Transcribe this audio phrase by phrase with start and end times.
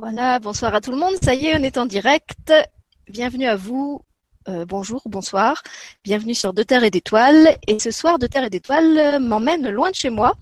[0.00, 1.12] Voilà, bonsoir à tout le monde.
[1.22, 2.54] Ça y est, on est en direct.
[3.10, 4.00] Bienvenue à vous.
[4.48, 5.62] Euh, bonjour, bonsoir.
[6.04, 7.58] Bienvenue sur De Terre et d'Étoiles.
[7.66, 10.36] Et ce soir, De Terre et d'Étoiles m'emmène loin de chez moi,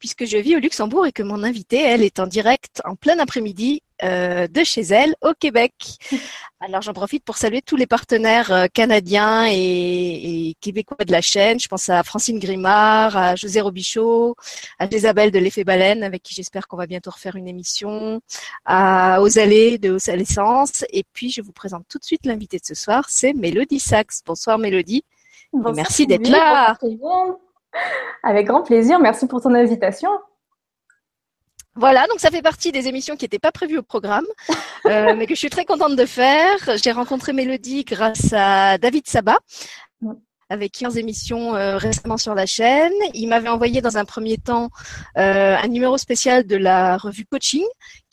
[0.00, 3.20] puisque je vis au Luxembourg et que mon invitée, elle, est en direct en plein
[3.20, 5.72] après-midi euh, de chez elle au Québec.
[6.60, 11.58] Alors j'en profite pour saluer tous les partenaires euh, canadiens et, québécois de la chaîne.
[11.58, 14.36] Je pense à Francine Grimard, à José Robichaud,
[14.78, 18.20] à Isabelle de l'effet baleine avec qui j'espère qu'on va bientôt refaire une émission,
[18.64, 20.84] à Osalé de Osalé Essence.
[20.90, 24.22] Et puis je vous présente tout de suite l'invité de ce soir, c'est Mélodie Sax.
[24.26, 25.04] Bonsoir Mélodie.
[25.52, 26.76] merci d'être là.
[28.22, 28.98] Avec grand plaisir.
[28.98, 30.10] Merci pour ton invitation.
[31.76, 34.24] Voilà, donc ça fait partie des émissions qui n'étaient pas prévues au programme,
[34.86, 36.56] euh, mais que je suis très contente de faire.
[36.82, 39.38] J'ai rencontré Mélodie grâce à David Sabat,
[40.48, 42.92] avec 15 émissions euh, récemment sur la chaîne.
[43.12, 44.70] Il m'avait envoyé dans un premier temps
[45.18, 47.64] euh, un numéro spécial de la revue Coaching,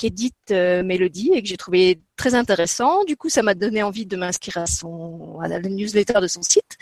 [0.08, 3.04] est dite Mélodie, et que j'ai trouvé très intéressant.
[3.06, 6.42] Du coup, ça m'a donné envie de m'inscrire à son à la newsletter de son
[6.42, 6.78] site.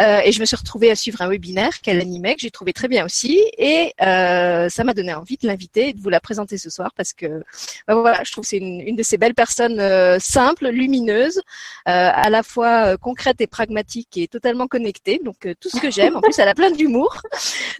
[0.00, 2.72] Euh, et je me suis retrouvée à suivre un webinaire qu'elle animait, que j'ai trouvé
[2.72, 3.40] très bien aussi.
[3.58, 6.92] Et euh, ça m'a donné envie de l'inviter et de vous la présenter ce soir
[6.96, 7.42] parce que
[7.86, 11.42] bah, voilà, je trouve c'est une, de ces belles personnes euh, simples, lumineuses, euh,
[11.86, 15.20] à la fois euh, concrète et pragmatique et totalement connectée.
[15.24, 16.16] Donc tout ce que j'aime.
[16.16, 17.20] En plus, elle a plein d'humour.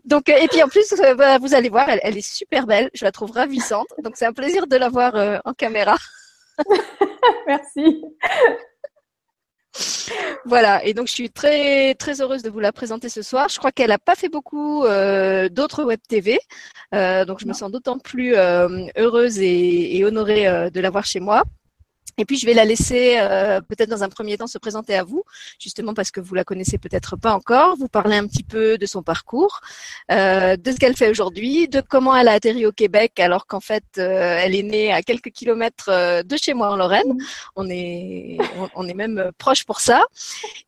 [0.04, 2.90] Donc et puis en plus, bah, vous allez voir, elle, est super belle.
[2.94, 3.88] Je la trouve ravissante.
[4.04, 5.96] Donc c'est un plaisir de la voir en caméra.
[7.46, 8.02] Merci.
[10.44, 13.48] Voilà, et donc je suis très très heureuse de vous la présenter ce soir.
[13.48, 16.38] Je crois qu'elle n'a pas fait beaucoup euh, d'autres web TV,
[16.94, 21.04] euh, donc je me sens d'autant plus euh, heureuse et, et honorée euh, de l'avoir
[21.04, 21.44] chez moi.
[22.20, 25.04] Et puis je vais la laisser euh, peut-être dans un premier temps se présenter à
[25.04, 25.24] vous,
[25.58, 28.84] justement parce que vous la connaissez peut-être pas encore, vous parler un petit peu de
[28.84, 29.60] son parcours,
[30.12, 33.60] euh, de ce qu'elle fait aujourd'hui, de comment elle a atterri au Québec alors qu'en
[33.60, 37.14] fait euh, elle est née à quelques kilomètres de chez moi en Lorraine.
[37.14, 37.24] Mmh.
[37.56, 40.04] On est on, on est même proche pour ça.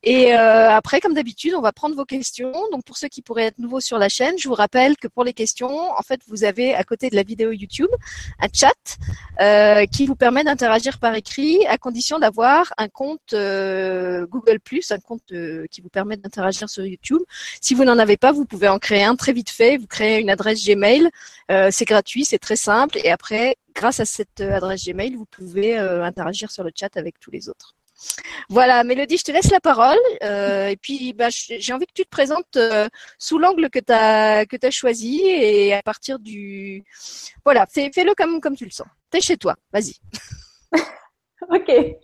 [0.03, 2.53] Et après, comme d'habitude, on va prendre vos questions.
[2.73, 5.23] Donc pour ceux qui pourraient être nouveaux sur la chaîne, je vous rappelle que pour
[5.23, 7.91] les questions, en fait, vous avez à côté de la vidéo YouTube
[8.41, 14.59] un chat qui vous permet d'interagir par écrit à condition d'avoir un compte euh, Google
[14.91, 17.23] un compte euh, qui vous permet d'interagir sur YouTube.
[17.61, 19.77] Si vous n'en avez pas, vous pouvez en créer un très vite fait.
[19.77, 21.09] Vous créez une adresse Gmail.
[21.51, 22.99] Euh, c'est gratuit, c'est très simple.
[23.05, 27.19] Et après, grâce à cette euh, adresse Gmail, vous pouvez interagir sur le chat avec
[27.21, 27.75] tous les autres.
[28.49, 29.99] Voilà, Mélodie, je te laisse la parole.
[30.23, 32.59] Et puis, bah, j'ai envie que tu te présentes
[33.19, 33.93] sous l'angle que tu
[34.67, 36.85] as choisi et à partir du...
[37.45, 38.89] Voilà, fais-le comme, comme tu le sens.
[39.11, 39.95] T'es chez toi, vas-y.
[41.51, 41.97] Ok.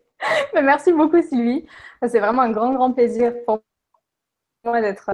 [0.53, 1.65] Ben, merci beaucoup, Sylvie.
[2.07, 3.61] C'est vraiment un grand, grand plaisir pour
[4.65, 5.11] moi d'être.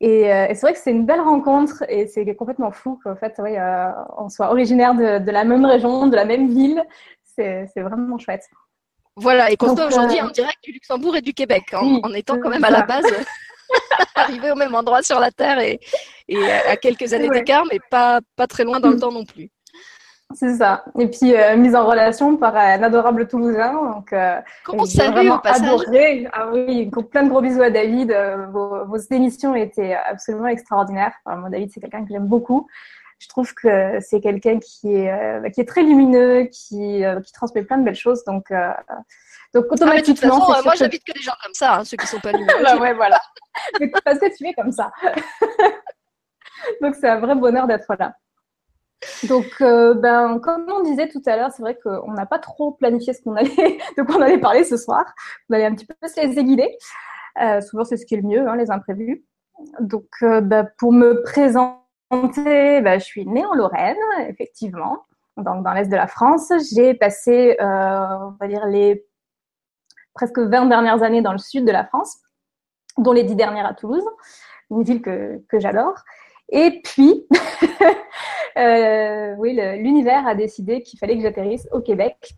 [0.00, 3.14] Et, euh, et c'est vrai que c'est une belle rencontre et c'est complètement fou qu'en
[3.14, 6.82] fait, oui, euh, on soit originaire de, de, la même région, de la même ville.
[7.24, 8.48] C'est vraiment chouette.
[9.16, 10.26] Voilà, et qu'on soit aujourd'hui euh...
[10.26, 12.82] en direct du Luxembourg et du Québec, en, oui, en étant quand même à la
[12.82, 13.06] base
[14.16, 15.78] arrivé au même endroit sur la Terre et,
[16.28, 17.38] et à quelques années ouais.
[17.38, 19.50] d'écart, mais pas, pas très loin dans le temps non plus.
[20.32, 20.84] C'est ça.
[20.98, 23.72] Et puis euh, mise en relation par un adorable Toulousain.
[23.72, 26.26] Donc, euh, au passage adoré.
[26.32, 28.10] Ah oui, plein de gros bisous à David.
[28.10, 31.12] Euh, vos, vos, émissions étaient absolument extraordinaires.
[31.24, 32.66] Enfin, moi, David, c'est quelqu'un que j'aime beaucoup.
[33.18, 37.62] Je trouve que c'est quelqu'un qui est euh, qui est très lumineux, qui qui transmet
[37.62, 38.24] plein de belles choses.
[38.24, 38.52] Donc
[39.54, 40.46] donc automatiquement.
[40.48, 42.52] Ah, façon, moi, j'habite que des gens comme ça, hein, ceux qui sont pas lumineux.
[42.64, 43.20] bah ouais, voilà.
[44.04, 44.90] parce que tu es comme ça.
[46.82, 48.14] donc c'est un vrai bonheur d'être là.
[49.28, 52.72] Donc, euh, ben, comme on disait tout à l'heure, c'est vrai qu'on n'a pas trop
[52.72, 53.48] planifié ce qu'on allait,
[53.98, 55.04] de quoi on allait parler ce soir.
[55.48, 56.76] On allait un petit peu se laisser guider.
[57.40, 59.24] Euh, souvent, c'est ce qui est le mieux, hein, les imprévus.
[59.80, 63.96] Donc, euh, ben, pour me présenter, ben, je suis née en Lorraine,
[64.28, 65.04] effectivement,
[65.36, 66.52] donc dans l'est de la France.
[66.74, 69.04] J'ai passé, on va dire, les
[70.14, 72.18] presque 20 dernières années dans le sud de la France,
[72.98, 74.04] dont les 10 dernières à Toulouse,
[74.70, 75.94] une ville que, que j'adore.
[76.48, 77.26] Et puis,
[78.56, 82.34] euh, oui, l'univers a décidé qu'il fallait que j'atterrisse au Québec.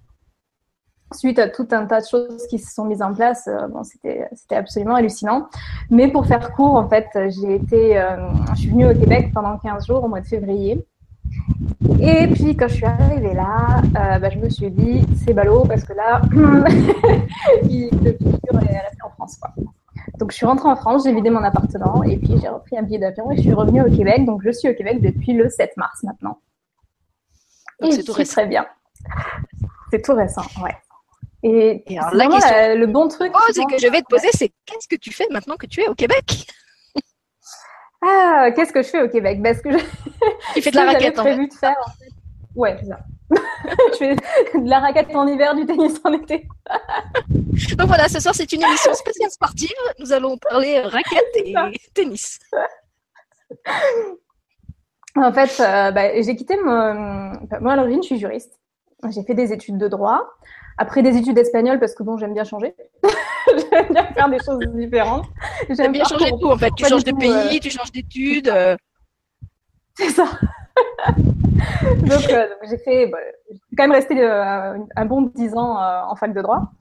[1.13, 3.85] Suite à tout un tas de choses qui se sont mises en place, euh, bon,
[3.85, 5.49] c'était absolument hallucinant.
[5.89, 8.17] Mais pour faire court, en fait, j'ai été, euh,
[8.55, 10.85] je suis venue au Québec pendant 15 jours au mois de février.
[12.01, 15.85] Et puis quand je suis arrivée là, bah, je me suis dit c'est ballot parce
[15.85, 16.23] que là,
[17.65, 19.41] il, le futur est resté en France.
[20.19, 22.83] Donc, je suis rentrée en France, j'ai vidé mon appartement et puis j'ai repris un
[22.83, 24.25] billet d'avion et je suis revenue au Québec.
[24.25, 26.41] Donc, je suis au Québec depuis le 7 mars maintenant.
[27.81, 28.33] Donc, c'est tout récent.
[28.33, 28.67] Très bien.
[29.91, 30.77] C'est tout récent, ouais.
[31.43, 33.33] Et, et alors, la question la, le bon truc.
[33.35, 35.89] Oh, que je vais te poser, c'est qu'est-ce que tu fais maintenant que tu es
[35.89, 36.47] au Québec?
[38.03, 39.41] Ah, qu'est-ce que je fais au Québec?
[39.43, 39.79] Parce que je...
[40.55, 41.37] Tu fais de la raquette en fait.
[41.37, 42.11] De faire, en fait.
[42.55, 42.99] Ouais, c'est ça.
[43.93, 46.49] je fais de la raquette en hiver, du tennis en été.
[47.79, 49.71] Donc voilà, ce soir c'est une émission spéciale sportive.
[49.99, 51.55] Nous allons parler raquette et
[51.95, 52.39] tennis.
[55.17, 57.33] En fait, euh, bah, j'ai quitté mon...
[57.61, 58.61] Moi, à l'origine, je suis juriste.
[59.09, 60.21] J'ai fait des études de droit.
[60.77, 62.75] Après, des études d'espagnol parce que bon, j'aime bien changer.
[63.73, 65.25] j'aime bien faire des choses différentes.
[65.71, 66.71] J'aime bien changer de tout, en fait.
[66.77, 68.49] Tu changes de pays, euh, tu changes d'études.
[68.49, 68.77] Euh.
[69.95, 70.27] C'est ça.
[71.07, 72.31] Donc,
[72.69, 73.07] j'ai fait...
[73.07, 73.19] Bah,
[73.75, 75.79] quand même resté un bon dix ans
[76.11, 76.73] en fac de droit.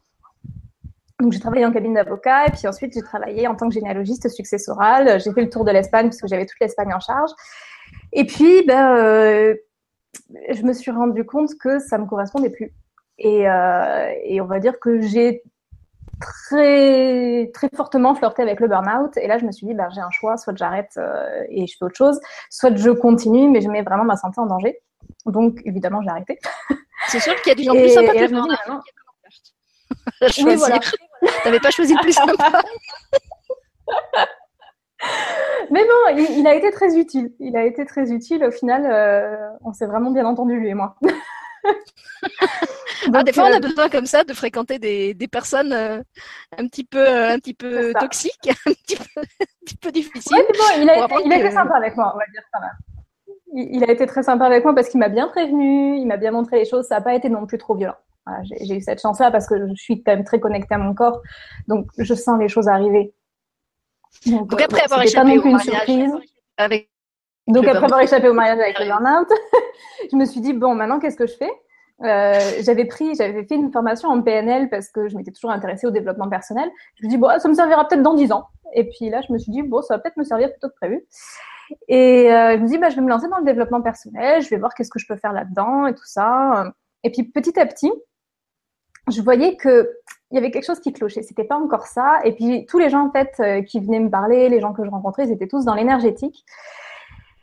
[1.22, 4.28] Donc, j'ai travaillé en cabine d'avocat et puis ensuite, j'ai travaillé en tant que généalogiste
[4.30, 5.20] successoral.
[5.22, 7.32] J'ai fait le tour de l'Espagne parce que j'avais toute l'Espagne en charge.
[8.12, 9.56] Et puis, ben, euh,
[10.50, 12.74] je me suis rendu compte que ça me correspondait plus.
[13.18, 15.42] Et, euh, et on va dire que j'ai
[16.20, 19.16] très très fortement flirté avec le burn-out.
[19.18, 21.78] Et là, je me suis dit, ben, j'ai un choix, soit j'arrête euh, et je
[21.78, 22.20] fais autre chose,
[22.50, 24.80] soit je continue, mais je mets vraiment ma santé en danger.
[25.26, 26.40] Donc, évidemment, j'ai arrêté.
[27.08, 28.84] C'est sûr qu'il y a des gens plus sympas que le burn-out.
[30.46, 30.80] Oui, voilà.
[31.44, 32.62] T'avais pas choisi le plus sympa.
[35.72, 37.32] Mais bon, il, a été très utile.
[37.40, 38.44] Il a été très utile.
[38.44, 40.96] Au final, euh, on s'est vraiment bien entendu, lui et moi.
[43.14, 46.02] Ah, des fois, on a euh, besoin comme ça de fréquenter des, des personnes euh,
[46.58, 50.38] un petit peu, un petit peu toxiques, un petit peu, un petit peu difficiles.
[50.38, 52.60] bon, il a, été, il a été sympa avec moi, on va dire ça.
[53.54, 56.18] Il, il a été très sympa avec moi parce qu'il m'a bien prévenu, il m'a
[56.18, 56.88] bien montré les choses.
[56.88, 57.98] Ça n'a pas été non plus trop violent.
[58.44, 61.22] J'ai eu cette chance-là parce que je suis quand même très connectée à mon corps,
[61.68, 63.14] donc je sens les choses arriver.
[64.26, 66.12] Donc, après avoir échappé au mariage
[66.58, 66.90] avec
[67.48, 69.28] donc après avoir échappé au mariage avec le burn-out,
[70.12, 71.52] je me suis dit bon maintenant qu'est-ce que je fais?
[72.04, 75.88] Euh, j'avais pris, j'avais fait une formation en PNL parce que je m'étais toujours intéressée
[75.88, 76.70] au développement personnel.
[76.96, 78.48] Je me dis bon, ça me servira peut-être dans 10 ans.
[78.74, 80.76] Et puis là, je me suis dit bon, ça va peut-être me servir plutôt que
[80.76, 81.06] prévu.
[81.88, 84.42] Et euh, je me dis bah, je vais me lancer dans le développement personnel.
[84.42, 86.74] Je vais voir qu'est-ce que je peux faire là-dedans et tout ça.
[87.04, 87.92] Et puis petit à petit,
[89.10, 89.90] je voyais que
[90.32, 91.22] il y avait quelque chose qui clochait.
[91.22, 92.20] C'était pas encore ça.
[92.24, 94.84] Et puis tous les gens en fait euh, qui venaient me parler, les gens que
[94.84, 96.46] je rencontrais, ils étaient tous dans l'énergétique.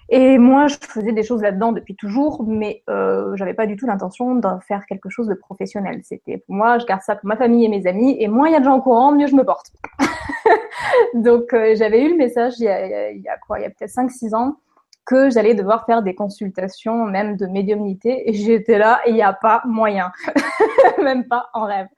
[0.09, 3.87] Et moi, je faisais des choses là-dedans depuis toujours, mais euh, j'avais pas du tout
[3.87, 6.00] l'intention d'en faire quelque chose de professionnel.
[6.03, 8.17] C'était pour moi, je garde ça pour ma famille et mes amis.
[8.19, 9.73] Et moins il y a de gens au courant, mieux je me porte.
[11.15, 13.61] Donc euh, j'avais eu le message il y a, il y a quoi?
[13.61, 14.56] Il y a peut-être 5-6 ans
[15.04, 18.28] que j'allais devoir faire des consultations, même de médiumnité.
[18.28, 20.12] Et j'étais là, il n'y a pas moyen.
[21.02, 21.88] même pas en rêve.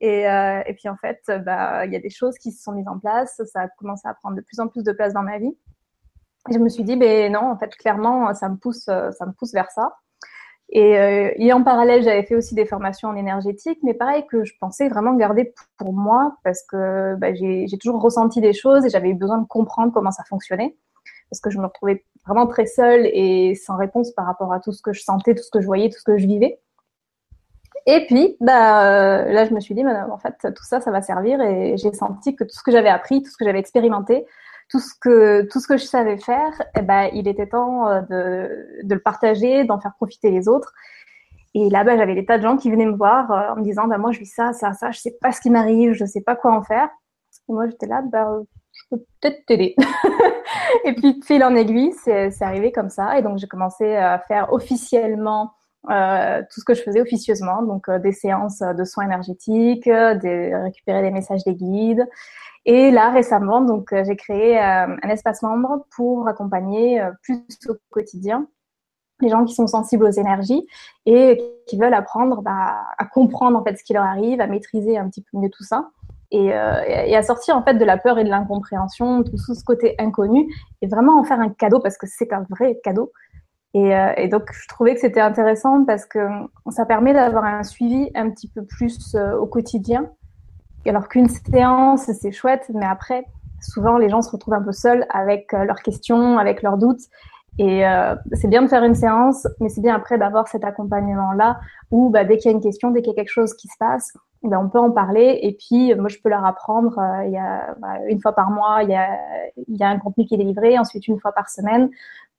[0.00, 2.72] Et, euh, et puis en fait, bah, il y a des choses qui se sont
[2.72, 3.40] mises en place.
[3.52, 5.56] Ça a commencé à prendre de plus en plus de place dans ma vie.
[6.50, 9.32] Et je me suis dit, ben non, en fait, clairement, ça me pousse, ça me
[9.32, 9.92] pousse vers ça.
[10.74, 14.42] Et, euh, et en parallèle, j'avais fait aussi des formations en énergétique, mais pareil que
[14.42, 18.88] je pensais vraiment garder pour moi parce que bah, j'ai toujours ressenti des choses et
[18.88, 20.74] j'avais besoin de comprendre comment ça fonctionnait
[21.30, 24.72] parce que je me retrouvais vraiment très seule et sans réponse par rapport à tout
[24.72, 26.60] ce que je sentais, tout ce que je voyais, tout ce que je vivais.
[27.86, 31.02] Et puis, bah, euh, là, je me suis dit, en fait, tout ça, ça va
[31.02, 34.24] servir et j'ai senti que tout ce que j'avais appris, tout ce que j'avais expérimenté,
[34.68, 38.00] tout ce que tout ce que je savais faire, eh ben, il était temps euh,
[38.82, 40.72] de, le partager, d'en faire profiter les autres.
[41.54, 43.62] Et là, bah, j'avais des tas de gens qui venaient me voir euh, en me
[43.62, 46.04] disant, bah, moi, je vis ça, ça, ça, je sais pas ce qui m'arrive, je
[46.04, 46.88] sais pas quoi en faire.
[47.48, 48.38] Et moi, j'étais là, bah,
[48.96, 49.74] peut-être t'aider.
[50.84, 53.18] et puis, fil en aiguille, c'est arrivé comme ça.
[53.18, 55.52] Et donc, j'ai commencé à faire officiellement
[55.90, 60.62] euh, tout ce que je faisais officieusement, donc euh, des séances de soins énergétiques, de
[60.64, 62.08] récupérer des messages des guides.
[62.64, 68.46] Et là, récemment, donc, euh, j'ai créé un espace membre pour accompagner plus au quotidien
[69.22, 70.66] les gens qui sont sensibles aux énergies
[71.06, 74.98] et qui veulent apprendre bah, à comprendre en fait ce qui leur arrive, à maîtriser
[74.98, 75.90] un petit peu mieux tout ça
[76.32, 79.62] et, euh, et, à sortir en fait de la peur et de l'incompréhension, tout ce
[79.64, 80.46] côté inconnu,
[80.80, 83.12] et vraiment en faire un cadeau parce que c'est un vrai cadeau.
[83.74, 86.18] Et, euh, et, donc je trouvais que c'était intéressant parce que
[86.70, 90.10] ça permet d'avoir un suivi un petit peu plus euh, au quotidien.
[90.86, 93.24] Alors qu'une séance c'est chouette, mais après
[93.60, 97.02] souvent les gens se retrouvent un peu seuls avec leurs questions, avec leurs doutes.
[97.58, 97.84] Et
[98.32, 101.60] c'est bien de faire une séance, mais c'est bien après d'avoir cet accompagnement-là
[101.92, 103.68] où bah, dès qu'il y a une question, dès qu'il y a quelque chose qui
[103.68, 104.12] se passe,
[104.48, 105.38] ben, on peut en parler.
[105.42, 106.98] Et puis, moi, je peux leur apprendre.
[106.98, 109.18] Euh, il y a, bah, une fois par mois, il y, a,
[109.68, 111.90] il y a un contenu qui est délivré, ensuite une fois par semaine,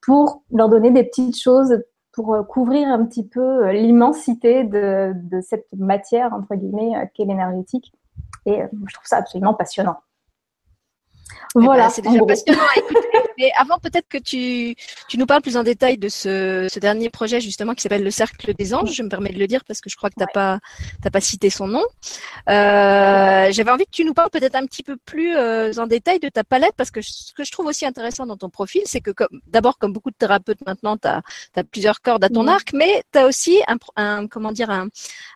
[0.02, 5.42] pour leur donner des petites choses pour euh, couvrir un petit peu l'immensité de, de,
[5.42, 7.94] cette matière, entre guillemets, qu'est l'énergétique.
[8.46, 9.98] Et je trouve ça absolument passionnant.
[11.56, 11.90] Eh ben, voilà.
[11.90, 13.08] c'est déjà passionnant à écouter.
[13.38, 14.76] Mais avant, peut-être que tu,
[15.08, 18.12] tu nous parles plus en détail de ce, ce dernier projet justement qui s'appelle le
[18.12, 18.94] Cercle des Anges.
[18.94, 20.60] Je me permets de le dire parce que je crois que t'as pas
[21.02, 21.84] t'as pas cité son nom.
[22.50, 26.20] Euh, J'avais envie que tu nous parles peut-être un petit peu plus euh, en détail
[26.20, 29.02] de ta palette parce que ce que je trouve aussi intéressant dans ton profil, c'est
[29.02, 29.12] que
[29.48, 31.22] d'abord comme beaucoup de thérapeutes maintenant, tu as,
[31.72, 34.88] plusieurs cordes à ton arc, mais tu as aussi un, un, comment dire un,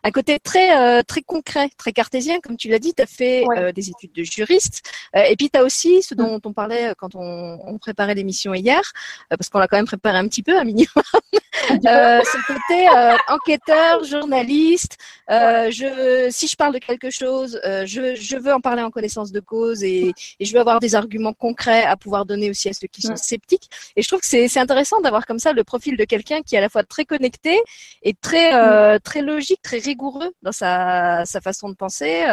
[0.04, 2.94] un côté très euh, très concret, très cartésien, comme tu l'as dit.
[2.94, 4.82] Tu as fait des études de juriste
[5.14, 8.80] et puis tu as aussi ce dont on parlait quand on, on préparait l'émission hier,
[9.28, 10.88] parce qu'on l'a quand même préparé un petit peu, un minimum.
[11.70, 14.96] euh, ce côté euh, enquêteur, journaliste.
[15.30, 18.90] Euh, je, si je parle de quelque chose, euh, je, je, veux en parler en
[18.90, 22.70] connaissance de cause et, et, je veux avoir des arguments concrets à pouvoir donner aussi
[22.70, 23.68] à ceux qui sont sceptiques.
[23.96, 26.58] Et je trouve que c'est intéressant d'avoir comme ça le profil de quelqu'un qui est
[26.58, 27.60] à la fois très connecté
[28.02, 29.00] et très mm.
[29.00, 32.24] très logique, très rigoureux dans sa, sa façon de penser.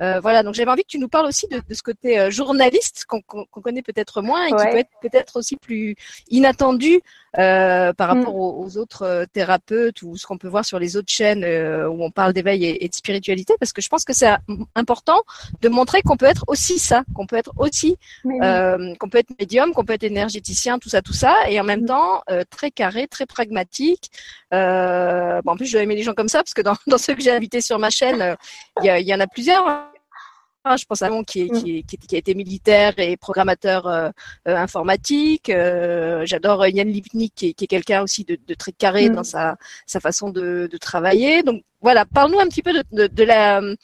[0.00, 0.42] voilà.
[0.42, 3.22] Donc j'avais envie que tu nous parles aussi de, de ce côté journaliste qu'on
[3.60, 5.94] connaît peut-être moins et qui peut être peut-être aussi plus
[6.30, 7.00] inattendu
[7.38, 8.18] euh, par mm.
[8.18, 11.88] rapport aux, autres euh, thérapeutes ou ce qu'on peut voir sur les autres chaînes euh,
[11.88, 14.30] où on parle d'éveil et, de spiritualité, parce que je pense que c'est
[14.74, 15.20] important
[15.60, 19.72] de montrer qu'on peut être aussi ça, qu'on peut être aussi, qu'on peut être médium,
[19.72, 21.86] qu'on peut être énergéticien, tout ça, tout ça, et en même mm.
[21.86, 24.10] temps très carré, très pragmatique.
[24.50, 27.14] bon, en plus, je vais aimer les gens comme ça, parce que dans, dans ceux
[27.14, 28.36] que j'ai invités sur ma chaîne,
[28.82, 29.93] il y, y en a plusieurs.
[30.66, 34.08] Ah, je pense à mon qui, qui, a été militaire et programmateur euh,
[34.48, 35.50] euh, informatique.
[35.50, 39.14] Euh, j'adore Yann Lipnik qui, est, quelqu'un aussi de, de, très carré mm.
[39.14, 41.42] dans sa, sa façon de, de travailler.
[41.42, 43.60] Donc voilà, parle-nous un petit peu de, la.
[43.60, 43.76] Mm.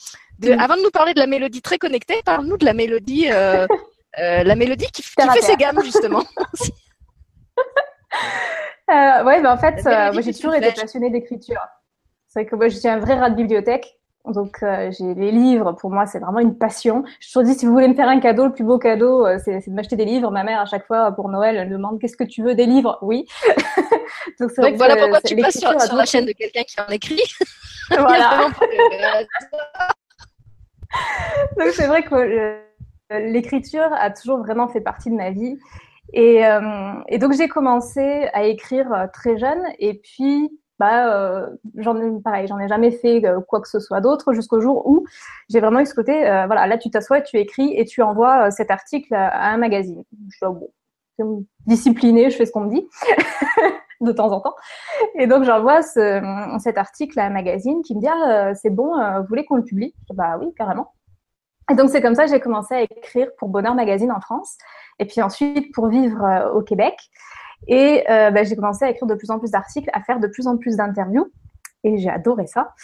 [0.59, 4.87] Avant de nous parler de la mélodie très connectée, parle-nous de la mélodie, la mélodie
[4.87, 6.25] qui, fait ses gammes justement.
[8.89, 11.61] ouais, ben en fait, moi j'ai toujours été passionnée d'écriture.
[12.29, 14.00] C'est vrai que moi je suis un vrai rat de bibliothèque.
[14.27, 17.05] Donc euh, j'ai les livres, pour moi c'est vraiment une passion.
[17.21, 19.27] Je te toujours dit si vous voulez me faire un cadeau, le plus beau cadeau
[19.27, 20.31] euh, c'est, de m'acheter des livres.
[20.31, 22.67] Ma mère à chaque fois pour Noël elle me demande qu'est-ce que tu veux des
[22.67, 22.99] livres?
[23.01, 23.27] Oui.
[24.39, 27.23] Donc, Donc voilà pourquoi tu passes sur, la chaîne de quelqu'un qui en écrit.
[27.91, 28.47] Voilà.
[31.59, 32.61] Donc c'est vrai que euh,
[33.11, 35.59] l'écriture a toujours vraiment fait partie de ma vie.
[36.13, 36.43] Et,
[37.09, 40.51] et donc j'ai commencé à écrire très jeune et puis
[40.81, 41.47] bah, euh,
[41.77, 44.87] j'en ai pareil, j'en ai jamais fait euh, quoi que ce soit d'autre jusqu'au jour
[44.87, 45.05] où
[45.51, 48.51] j'ai vraiment eu ce côté, euh, voilà, là tu t'assois, tu écris et tu envoies
[48.51, 50.03] cet article à, un magazine.
[50.31, 50.47] Je suis
[51.19, 52.89] bon, disciplinée, je fais ce qu'on me dit
[54.01, 54.55] de temps en temps.
[55.17, 56.23] Et donc j'envoie ce,
[56.61, 59.65] cet article à un magazine qui me dit ah, c'est bon, vous voulez qu'on le
[59.65, 59.95] publie?
[60.15, 60.95] Bah oui, carrément.
[61.71, 64.57] Et donc c'est comme ça que j'ai commencé à écrire pour Bonheur Magazine en France,
[64.99, 66.97] et puis ensuite pour vivre au Québec.
[67.67, 70.27] Et euh, bah, j'ai commencé à écrire de plus en plus d'articles, à faire de
[70.27, 71.31] plus en plus d'interviews.
[71.85, 72.75] Et j'ai adoré ça.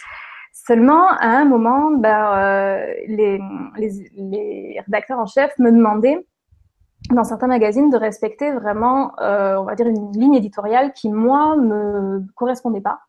[0.53, 3.39] Seulement, à un moment, bah, euh, les,
[3.77, 6.25] les, les, rédacteurs en chef me demandaient,
[7.11, 11.55] dans certains magazines, de respecter vraiment, euh, on va dire, une ligne éditoriale qui, moi,
[11.55, 12.99] me correspondait pas.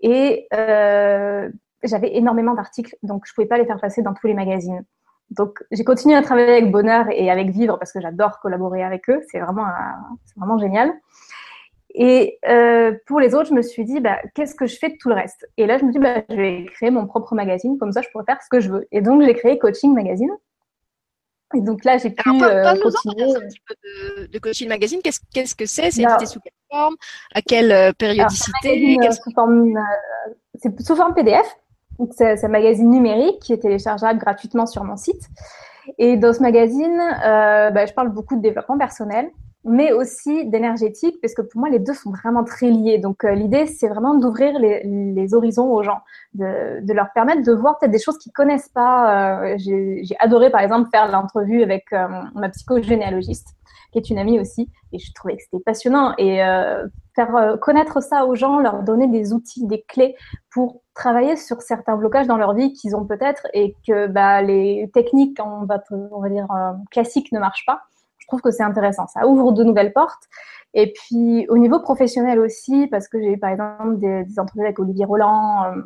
[0.00, 1.50] Et euh,
[1.84, 4.82] j'avais énormément d'articles, donc je pouvais pas les faire passer dans tous les magazines.
[5.30, 9.08] Donc, j'ai continué à travailler avec Bonheur et avec Vivre parce que j'adore collaborer avec
[9.08, 9.20] eux.
[9.30, 9.66] C'est vraiment,
[10.36, 10.92] vraiment génial.
[11.94, 14.96] Et euh, pour les autres, je me suis dit, bah, qu'est-ce que je fais de
[15.00, 15.48] tout le reste?
[15.56, 18.00] Et là, je me suis dit, bah, je vais créer mon propre magazine, comme ça,
[18.02, 18.86] je pourrais faire ce que je veux.
[18.92, 20.30] Et donc, j'ai créé Coaching Magazine.
[21.56, 23.34] Et donc là, j'ai pu euh, continuer.
[23.34, 25.00] un petit peu de, de, Coaching Magazine.
[25.02, 25.90] Qu'est-ce, qu'est-ce que c'est?
[25.90, 26.94] C'est édité sous quelle forme?
[27.34, 28.96] À quelle euh, périodicité?
[29.00, 31.46] Alors, sous forme, euh, C'est sous forme PDF.
[32.12, 35.28] C'est un magazine numérique qui est téléchargeable gratuitement sur mon site.
[35.98, 39.30] Et dans ce magazine, euh, bah, je parle beaucoup de développement personnel,
[39.64, 42.98] mais aussi d'énergétique, parce que pour moi, les deux sont vraiment très liés.
[42.98, 46.00] Donc, euh, l'idée, c'est vraiment d'ouvrir les, horizons aux gens,
[46.34, 49.52] de, leur permettre de voir peut-être des choses qu'ils connaissent pas.
[49.52, 51.92] Euh, J'ai adoré, par exemple, faire l'entrevue avec
[52.34, 53.48] ma psychogénéalogiste,
[53.92, 56.14] qui est une amie aussi, et je trouvais que c'était passionnant.
[56.16, 56.38] Et
[57.14, 60.14] faire connaître ça aux gens, leur donner des outils, des clés
[60.50, 64.90] pour travailler sur certains blocages dans leur vie qu'ils ont peut-être et que bah, les
[64.92, 65.78] techniques, on va,
[66.28, 67.80] dire, euh, classiques ne marchent pas.
[68.18, 69.06] Je trouve que c'est intéressant.
[69.06, 70.24] Ça ouvre de nouvelles portes.
[70.74, 74.78] Et puis au niveau professionnel aussi, parce que j'ai par exemple des, des entrevues avec
[74.78, 75.82] Olivier Roland, euh,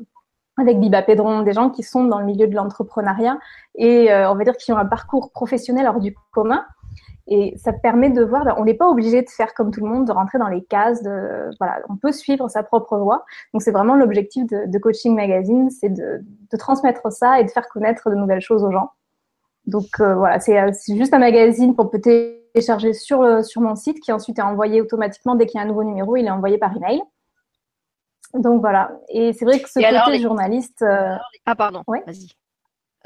[0.56, 3.38] avec Biba Pedron, des gens qui sont dans le milieu de l'entrepreneuriat
[3.76, 6.64] et on va dire qui ont un parcours professionnel hors du commun
[7.26, 9.88] et ça permet de voir, ben, on n'est pas obligé de faire comme tout le
[9.90, 11.02] monde, de rentrer dans les cases.
[11.02, 13.24] De, voilà, on peut suivre sa propre voie.
[13.52, 17.50] Donc c'est vraiment l'objectif de, de, Coaching Magazine, c'est de, de, transmettre ça et de
[17.50, 18.90] faire connaître de nouvelles choses aux gens.
[19.66, 23.74] Donc euh, voilà, euh, c'est juste un magazine qu'on peut télécharger sur, le, sur mon
[23.74, 26.30] site, qui ensuite est envoyé automatiquement dès qu'il y a un nouveau numéro, il est
[26.30, 27.00] envoyé par email.
[28.32, 28.90] Donc voilà.
[29.08, 30.82] Et c'est vrai que ce côté journaliste.
[30.82, 31.16] Euh...
[31.46, 31.82] Ah pardon.
[31.86, 32.02] Ouais.
[32.06, 32.28] Vas-y.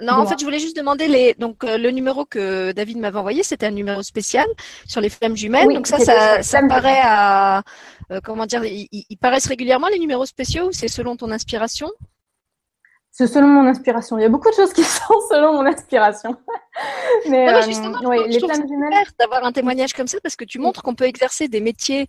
[0.01, 1.35] Non, en fait, je voulais juste demander les.
[1.35, 4.47] Donc, euh, le numéro que David m'avait envoyé, c'était un numéro spécial
[4.87, 5.75] sur les flammes jumelles.
[5.75, 7.63] donc ça, ça, ça paraît à.
[8.13, 11.91] Euh, comment dire ils, paraissent régulièrement les numéros spéciaux ou c'est selon ton inspiration?
[13.11, 14.17] C'est selon mon inspiration.
[14.19, 16.37] Il y a beaucoup de choses qui sont selon mon inspiration.
[17.29, 19.07] Mais, euh, justement, les flammes jumelles.
[19.19, 22.09] D'avoir un témoignage comme ça parce que tu montres qu'on peut exercer des métiers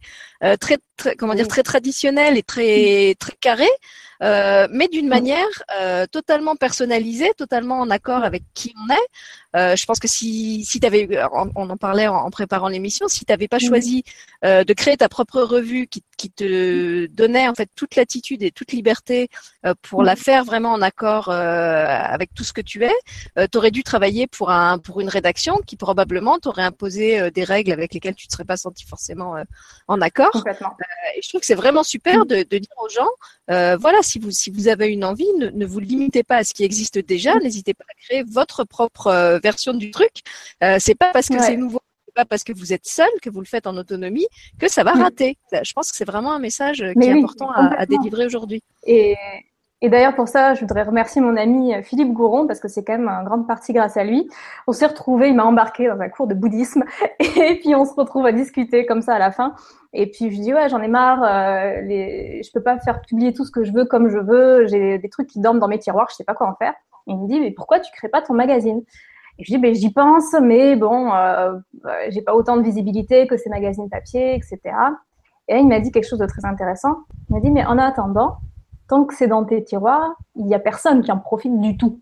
[0.60, 3.68] très, très, comment dire, très traditionnels et très, très carrés.
[4.22, 5.48] Euh, mais d'une manière
[5.80, 9.08] euh, totalement personnalisée, totalement en accord avec qui on est.
[9.56, 13.24] Euh, je pense que si, si tu avais, on, en parlait en, préparant l'émission, si
[13.24, 14.04] tu n'avais pas choisi
[14.44, 18.72] de créer ta propre revue qui, qui, te donnait en fait toute l'attitude et toute
[18.72, 19.30] liberté
[19.82, 23.84] pour la faire vraiment en accord avec tout ce que tu es, tu aurais dû
[23.84, 28.28] travailler pour un pour une rédaction qui probablement t'aurait imposé des règles avec lesquelles tu
[28.28, 29.36] ne serais pas senti forcément
[29.88, 30.44] en accord.
[31.16, 33.10] et je trouve que c'est vraiment super de, de dire aux gens,
[33.80, 36.63] voilà, si vous, si vous avez une envie, ne, vous limitez pas à ce qui
[36.63, 37.36] existe déjà.
[37.39, 40.12] N'hésitez pas à créer votre propre euh, version du truc.
[40.63, 41.80] Euh, c'est pas parce que c'est nouveau,
[42.16, 44.28] pas parce que vous êtes seul que vous le faites en autonomie
[44.60, 45.01] que ça va mm.
[45.01, 45.38] rater.
[45.51, 48.63] Je pense que c'est vraiment un message qui est important à, délivrer aujourd'hui.
[48.86, 49.16] Et,
[49.81, 52.98] et d'ailleurs, pour ça, je voudrais remercier mon ami Philippe Gouron, parce que c'est quand
[52.98, 54.29] même en grande partie grâce à lui.
[54.67, 56.83] On s'est retrouvés, il m'a embarqué dans un cours de bouddhisme,
[57.19, 59.55] et puis on se retrouve à discuter comme ça à la fin.
[59.93, 62.43] Et puis je dis ouais, j'en ai marre, euh, les...
[62.43, 65.09] je peux pas faire publier tout ce que je veux comme je veux, j'ai des
[65.09, 66.74] trucs qui dorment dans mes tiroirs, je sais pas quoi en faire.
[67.07, 68.81] Et il me dit mais pourquoi tu crées pas ton magazine?
[69.39, 73.27] Et je dis ben j'y pense, mais bon, euh, euh, j'ai pas autant de visibilité
[73.27, 74.59] que ces magazines papier, etc.
[75.48, 76.98] Et là il m'a dit quelque chose de très intéressant.
[77.29, 78.38] Il m'a dit mais en attendant,
[78.89, 82.01] tant que c'est dans tes tiroirs, il y a personne qui en profite du tout.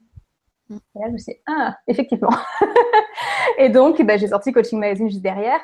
[0.69, 0.75] Mm.
[0.95, 2.31] Et là, je me suis dit, ah, effectivement.
[3.59, 5.59] et donc, ben, j'ai sorti Coaching Magazine juste derrière.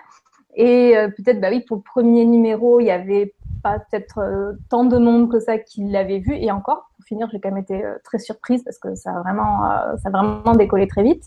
[0.56, 4.54] Et euh, peut-être, bah oui, pour le premier numéro, il y avait pas peut-être euh,
[4.70, 6.36] tant de monde que ça qui l'avait vu.
[6.36, 9.22] Et encore, pour finir, j'ai quand même été euh, très surprise parce que ça a
[9.22, 9.62] vraiment,
[9.98, 11.24] ça a vraiment décollé très vite.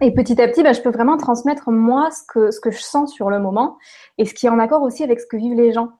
[0.00, 2.82] Et petit à petit, bah, je peux vraiment transmettre moi ce que, ce que je
[2.82, 3.78] sens sur le moment
[4.18, 5.92] et ce qui est en accord aussi avec ce que vivent les gens.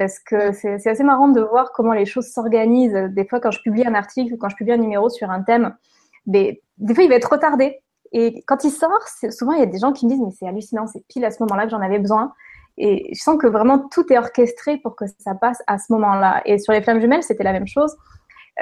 [0.00, 3.10] Parce que c'est assez marrant de voir comment les choses s'organisent.
[3.10, 5.42] Des fois, quand je publie un article ou quand je publie un numéro sur un
[5.42, 5.76] thème,
[6.24, 9.66] des, des fois, il va être retardé et quand il sort, souvent il y a
[9.66, 11.82] des gens qui me disent mais c'est hallucinant, c'est pile à ce moment-là que j'en
[11.82, 12.32] avais besoin.
[12.78, 16.40] Et je sens que vraiment tout est orchestré pour que ça passe à ce moment-là.
[16.46, 17.94] Et sur les flammes jumelles, c'était la même chose.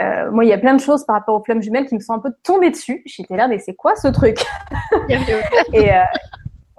[0.01, 2.01] Euh, moi, il y a plein de choses par rapport aux flammes jumelles qui me
[2.01, 3.03] sont un peu tombées dessus.
[3.07, 4.45] J'étais là, mais c'est quoi ce truc?
[5.73, 6.03] Et euh,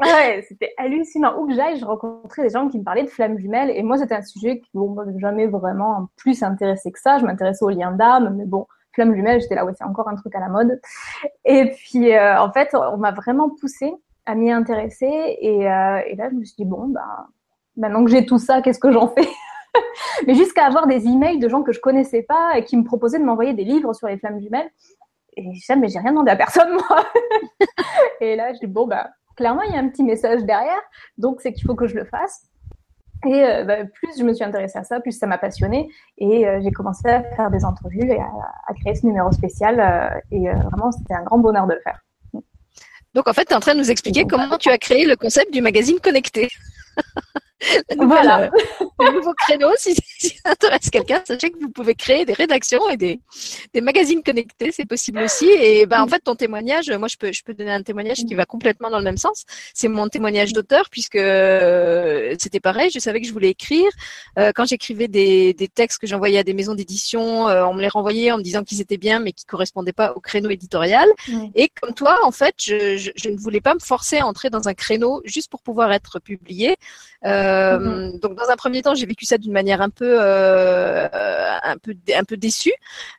[0.02, 1.40] ouais, c'était hallucinant.
[1.40, 3.72] Où que j'aille, je rencontrais des gens qui me parlaient de flammes jumelles.
[3.72, 7.18] Et moi, c'était un sujet qui bon, m'a jamais vraiment plus intéressé que ça.
[7.18, 10.16] Je m'intéressais aux liens d'âme, mais bon, flamme jumelle, j'étais là, ouais, c'est encore un
[10.16, 10.80] truc à la mode.
[11.46, 13.94] Et puis, euh, en fait, on m'a vraiment poussé
[14.26, 15.38] à m'y intéresser.
[15.42, 17.28] Et, euh, et, là, je me suis dit, bon, bah,
[17.78, 19.28] maintenant que j'ai tout ça, qu'est-ce que j'en fais?
[20.28, 23.20] Mais jusqu'à avoir des emails de gens que je connaissais pas et qui me proposaient
[23.20, 24.70] de m'envoyer des livres sur les flammes jumelles.
[25.38, 27.06] Et je mais j'ai rien demandé à personne, moi.
[28.22, 30.82] et là, je dis, bon, bah, clairement, il y a un petit message derrière.
[31.17, 32.43] Donc, c'est qu'il faut que je le fasse.
[33.25, 35.89] Et euh, bah, plus je me suis intéressée à ça, plus ça m'a passionnée.
[36.17, 39.80] Et euh, j'ai commencé à faire des entrevues et à, créer ce numéro spécial.
[39.80, 41.99] Euh, et vraiment, c'était un grand bonheur de le faire.
[43.15, 45.15] Donc, en fait, tu es en train de nous expliquer comment tu as créé le
[45.15, 46.49] concept du magazine connecté.
[47.98, 48.43] voilà.
[48.43, 48.50] Euh,
[49.00, 52.98] le nouveau créneau, si, ça intéresse quelqu'un, sachez que vous pouvez créer des rédactions et
[52.98, 53.19] des,
[53.74, 55.50] des magazines connectés, c'est possible aussi.
[55.50, 58.34] Et ben en fait, ton témoignage, moi je peux je peux donner un témoignage qui
[58.36, 59.45] va complètement dans le même sens.
[59.74, 62.89] C'est mon témoignage d'auteur puisque euh, c'était pareil.
[62.93, 63.89] Je savais que je voulais écrire.
[64.38, 67.88] Euh, quand j'écrivais des, des textes que j'envoyais à des maisons d'édition, on me les
[67.88, 71.08] renvoyait en me disant qu'ils étaient bien, mais qui correspondaient pas au créneau éditorial.
[71.56, 74.50] Et comme toi, en fait, je, je, je, ne voulais pas me forcer à entrer
[74.50, 76.78] dans un créneau juste pour pouvoir être publié.
[77.26, 77.49] Euh,
[77.80, 78.20] mhm.
[78.20, 81.08] Donc dans un premier temps, j'ai vécu ça d'une manière un peu, euh,
[81.64, 82.74] un peu, un peu déçue,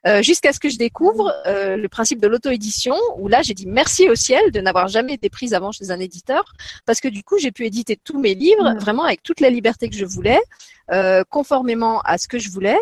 [0.07, 4.09] euh, jusqu'à ce que je découvre le principe de l'auto-édition, où là j'ai dit merci
[4.09, 6.53] au ciel de n'avoir jamais été prise avant chez un éditeur,
[6.87, 8.79] parce que du coup j'ai pu éditer tous mes livres mhm.
[8.79, 10.41] vraiment avec toute la liberté que je voulais,
[11.29, 12.79] conformément à ce que je voulais.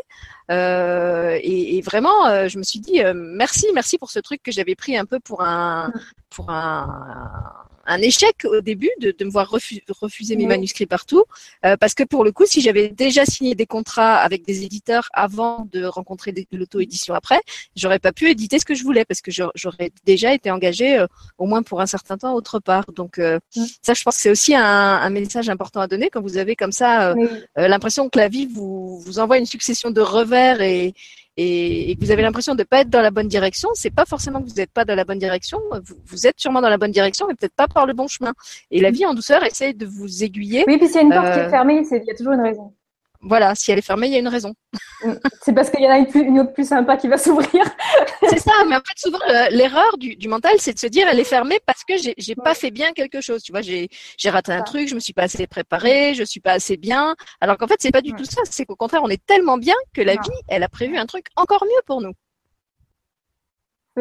[0.50, 4.74] Euh, et, et, vraiment, je me suis dit merci, merci pour ce truc que j'avais
[4.74, 6.00] pris un peu pour un, mhm.
[6.30, 11.24] pour un, un échec au début de, de me voir refuser mes manuscrits partout,
[11.64, 15.08] euh, parce que pour le coup, si j'avais déjà signé des contrats avec des éditeurs
[15.12, 17.40] avant de rencontrer de l'auto-édition après,
[17.74, 21.06] j'aurais pas pu éditer ce que je voulais, parce que j'aurais déjà été engagée euh,
[21.38, 22.84] au moins pour un certain temps autre part.
[22.94, 23.40] Donc euh,
[23.82, 26.54] ça, je pense que c'est aussi un, un, message important à donner quand vous avez
[26.54, 27.14] comme ça
[27.56, 30.94] l'impression que la vie vous, vous envoie une succession de revers et,
[31.40, 34.04] et, que vous avez l'impression de ne pas être dans la bonne direction, c'est pas
[34.04, 35.60] forcément que vous n'êtes pas dans la bonne direction.
[36.04, 38.32] Vous, êtes sûrement dans la bonne direction, mais peut-être pas par le bon chemin.
[38.72, 40.64] Et la vie en douceur essaye de vous aiguiller.
[40.66, 42.32] Oui, puis s'il y a une porte qui est euh, fermée, il y a toujours
[42.32, 42.72] une raison.
[43.20, 44.54] Voilà, si elle est fermée, il y a une raison.
[45.42, 47.64] C'est parce qu'il y en a une, autre plus sympa qui va s'ouvrir.
[48.28, 49.18] c'est ça, mais en fait, souvent,
[49.50, 52.54] l'erreur du, mental, c'est de se dire, elle est fermée parce que j'ai n'ai pas
[52.54, 53.42] fait bien quelque chose.
[53.42, 53.88] Tu vois, j'ai
[54.26, 57.14] raté un truc, je me suis pas assez préparée, je suis pas assez bien.
[57.40, 58.40] Alors qu'en fait, c'est pas du tout ça.
[58.44, 61.26] C'est qu'au contraire, on est tellement bien que la vie, elle a prévu un truc
[61.36, 62.12] encore mieux pour nous.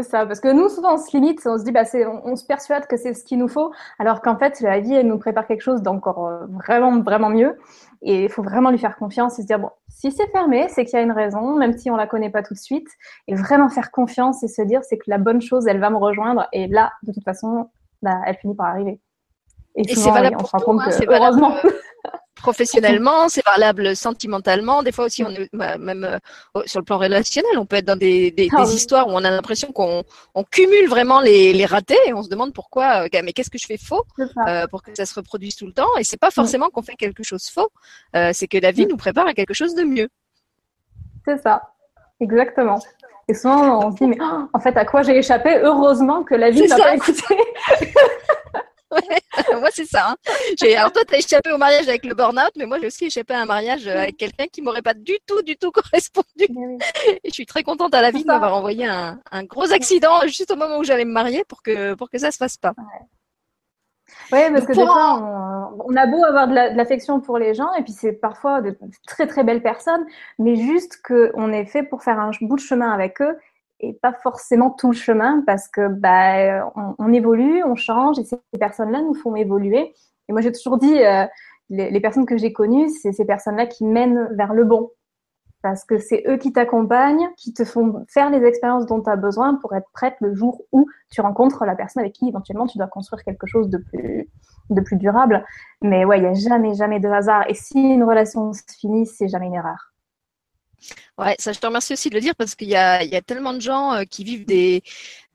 [0.03, 1.83] Ça, parce que nous, souvent, on se limite, on se dit, bah,
[2.23, 5.07] on, se persuade que c'est ce qu'il nous faut, alors qu'en fait, la vie, elle
[5.07, 7.57] nous prépare quelque chose d'encore euh, vraiment, vraiment mieux.
[8.01, 10.85] Et il faut vraiment lui faire confiance et se dire, bon, si c'est fermé, c'est
[10.85, 12.87] qu'il y a une raison, même si on la connaît pas tout de suite.
[13.27, 15.97] Et vraiment faire confiance et se dire, c'est que la bonne chose, elle va me
[15.97, 16.47] rejoindre.
[16.53, 17.69] Et là, de toute façon,
[18.01, 18.99] bah, elle finit par arriver.
[19.77, 21.55] Et, c'est valable hein, que, heureusement.
[21.63, 21.69] Euh,
[22.37, 24.83] professionnellement, c'est valable sentimentalement.
[24.83, 27.85] Des fois aussi, on est bah, même euh, sur le plan relationnel, on peut être
[27.85, 31.65] dans des, des, ah histoires où on a l'impression qu'on on cumule vraiment les, les
[31.65, 34.05] ratés et on se demande pourquoi, euh, mais qu'est-ce que je fais faux
[34.47, 35.97] euh, pour que ça se reproduise tout le temps.
[35.99, 37.69] Et c'est pas forcément qu'on fait quelque chose faux,
[38.13, 40.09] c'est que la vie nous prépare à quelque chose de mieux.
[41.25, 41.61] C'est ça,
[42.19, 42.79] exactement.
[43.29, 45.59] Et souvent, on se dit, mais oh, en fait, à quoi j'ai échappé?
[45.61, 47.35] Heureusement que la vie m'a pas écouté.
[49.59, 50.11] moi, c'est ça.
[50.11, 50.15] Hein.
[50.75, 53.33] Alors, toi, tu as échappé au mariage avec le burn-out, mais moi, j'ai aussi échappé
[53.33, 56.47] à un mariage euh, avec quelqu'un qui m'aurait pas du tout, du tout correspondu.
[57.23, 60.21] Et je suis très contente à la vie de m'avoir envoyé un, un, gros accident
[60.25, 62.73] juste au moment où j'allais me marier pour que, pour que ça se fasse pas.
[64.31, 67.83] Oui, parce que des fois, on, a beau avoir de l'affection pour les gens, et
[67.83, 70.05] puis c'est parfois de très très belles personnes,
[70.39, 73.37] mais juste qu'on est fait pour faire un bout de chemin avec eux,
[73.79, 78.39] et pas forcément tout le chemin parce que bah, on, évolue, on change et ces
[78.59, 79.93] personnes-là nous font évoluer.
[80.29, 81.25] Et moi, j'ai toujours dit, euh,
[81.69, 84.91] les, personnes que j'ai connues, c'est ces personnes-là qui mènent vers le bon.
[85.61, 89.15] Parce que c'est eux qui t'accompagnent, qui te font faire les expériences dont tu as
[89.15, 92.77] besoin pour être prête le jour où tu rencontres la personne avec qui éventuellement tu
[92.77, 94.29] dois construire quelque chose de plus,
[94.69, 95.45] de plus durable.
[95.81, 97.45] Mais ouais, il n'y a jamais, jamais de hasard.
[97.49, 99.93] Et si une relation se finit, c'est jamais une erreur.
[101.17, 103.53] Ouais, ça je te remercie aussi de le dire parce qu'il y y a tellement
[103.53, 104.83] de gens euh, qui vivent des,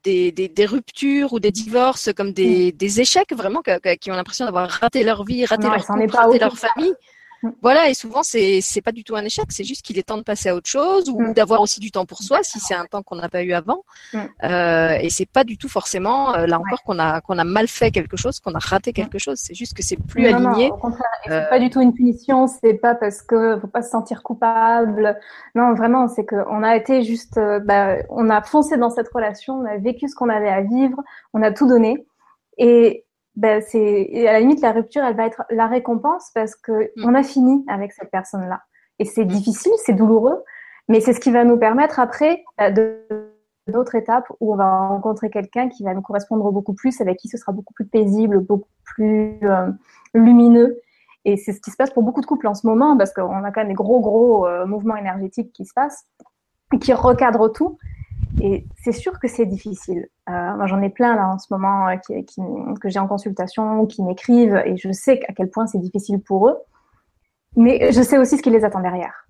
[0.05, 2.77] des, des, des, ruptures ou des divorces comme des, mm.
[2.77, 3.63] des échecs vraiment
[4.01, 6.95] qui ont l'impression d'avoir raté leur vie, raté leur couple, raté leur famille.
[7.43, 7.49] Mm.
[7.61, 10.19] Voilà, et souvent c'est c'est pas du tout un échec, c'est juste qu'il est temps
[10.19, 11.35] de passer à autre chose ou mm.
[11.35, 13.85] d'avoir aussi du temps pour soi si c'est un temps qu'on n'a pas eu avant.
[14.13, 14.19] Mm.
[14.45, 17.69] Euh, et c'est pas du tout forcément euh, là encore qu'on a qu'on a mal
[17.69, 19.39] fait quelque chose, qu'on a raté quelque chose.
[19.39, 20.69] C'est juste que c'est plus aligné.
[20.69, 22.47] Non, au contraire, c'est euh, pas du tout une punition.
[22.47, 25.19] C'est pas parce que faut pas se sentir coupable.
[25.55, 29.09] Non, vraiment, c'est que on a été juste, euh, bah, on a foncé dans cette
[29.09, 31.01] relation, on a vécu ce qu'on avait à vivre,
[31.33, 32.07] on a tout donné.
[32.59, 33.05] Et
[33.37, 37.05] ben c'est à la limite la rupture elle va être la récompense parce que mm.
[37.05, 38.63] on a fini avec cette personne là
[38.99, 39.29] et c'est mm.
[39.29, 40.43] difficile c'est douloureux
[40.89, 42.99] mais c'est ce qui va nous permettre après euh,
[43.69, 47.29] d'autres étapes où on va rencontrer quelqu'un qui va nous correspondre beaucoup plus avec qui
[47.29, 49.69] ce sera beaucoup plus paisible beaucoup plus euh,
[50.13, 50.79] lumineux
[51.25, 53.45] et c'est ce qui se passe pour beaucoup de couples en ce moment parce qu'on
[53.45, 56.05] a quand même des gros gros euh, mouvements énergétiques qui se passent
[56.75, 57.79] et qui recadrent tout
[58.41, 60.09] et c'est sûr que c'est difficile.
[60.29, 62.41] Euh, j'en ai plein là en ce moment euh, qui,
[62.81, 66.49] que j'ai en consultation, qui m'écrivent, et je sais à quel point c'est difficile pour
[66.49, 66.57] eux.
[67.57, 69.27] Mais je sais aussi ce qui les attend derrière.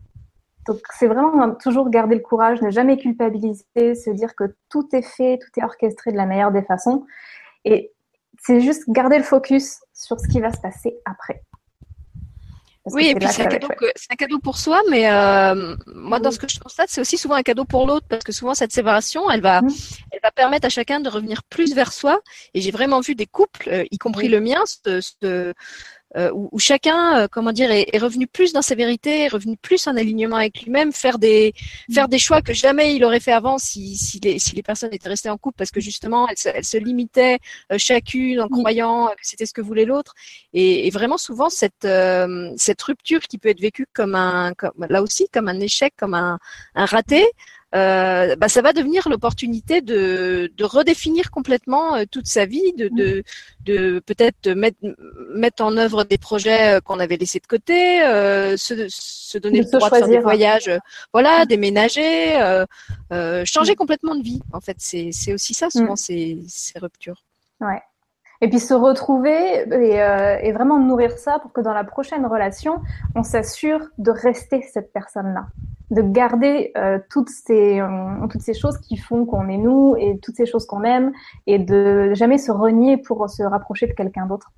[0.67, 5.03] Donc, c'est vraiment toujours garder le courage, ne jamais culpabiliser, se dire que tout est
[5.03, 7.05] fait, tout est orchestré de la meilleure des façons.
[7.65, 7.93] Et
[8.39, 11.43] c'est juste garder le focus sur ce qui va se passer après.
[12.85, 16.59] Oui, et puis c'est un, cadeau pour soi, mais euh, moi, dans ce que je
[16.59, 19.63] constate, c'est aussi souvent un cadeau pour l'autre, parce que souvent, cette séparation, elle va,
[19.63, 19.71] mmh.
[20.11, 22.21] elle va permettre à chacun de revenir plus vers soi.
[22.55, 25.53] Et j'ai vraiment vu des couples, euh, y compris le mien, se, euh,
[26.33, 29.97] où, chacun, euh, comment dire, est, revenu plus dans sa vérité, est revenu plus en
[29.97, 31.55] alignement avec lui-même, faire des
[31.89, 31.95] mm.
[31.95, 34.93] faire des choix que jamais il aurait fait avant si, si, les, si les personnes
[34.93, 37.39] étaient restées en couple, parce que justement, elles se, elles se limitaient
[37.73, 40.15] euh, chacune en croyant que c'était ce que voulait l'autre.
[40.53, 41.87] Et, et, vraiment souvent cette
[42.57, 46.15] cette rupture qui peut être vécue comme un, comme, là aussi, comme un échec, comme
[46.15, 46.39] un,
[46.75, 47.25] un raté.
[47.75, 52.89] Euh, bah, ça va devenir l'opportunité de, de, redéfinir complètement euh, toute sa vie, de,
[52.89, 53.23] de,
[53.65, 54.77] de peut-être mettre,
[55.35, 59.61] mettre en œuvre des projets euh, qu'on avait laissés de côté, euh, se, se donner
[59.61, 60.71] le droit de faire des voyages,
[61.13, 62.39] voilà, déménager,
[63.13, 64.43] euh, changer complètement de vie.
[64.53, 65.97] En fait, c'est aussi ça souvent mm.
[65.97, 67.25] ces, ces ruptures.
[67.61, 67.81] Ouais.
[68.43, 72.27] Et puis se retrouver et, euh, et, vraiment nourrir ça pour que dans la prochaine
[72.27, 72.81] relation,
[73.15, 75.47] on s'assure de rester cette personne-là,
[75.93, 80.19] de garder euh, toutes ces euh, toutes ces choses qui font qu'on est nous et
[80.19, 81.13] toutes ces choses qu'on aime
[81.47, 84.51] et de jamais se renier pour se rapprocher de quelqu'un d'autre.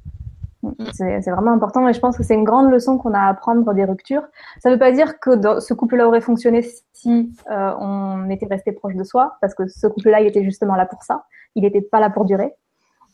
[0.63, 0.73] Mm.
[0.95, 3.75] C'est vraiment important et je pense que c'est une grande leçon qu'on a à apprendre
[3.75, 4.23] des ruptures.
[4.63, 8.47] Ça ne veut pas dire que dans, ce couple-là aurait fonctionné si euh, on était
[8.47, 11.25] resté proche de soi, parce que ce couple-là, il était justement là pour ça.
[11.55, 12.55] Il n'était pas là pour durer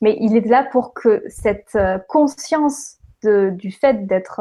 [0.00, 1.98] mais il est là pour que cette euh,
[3.26, 4.40] du fait d'être,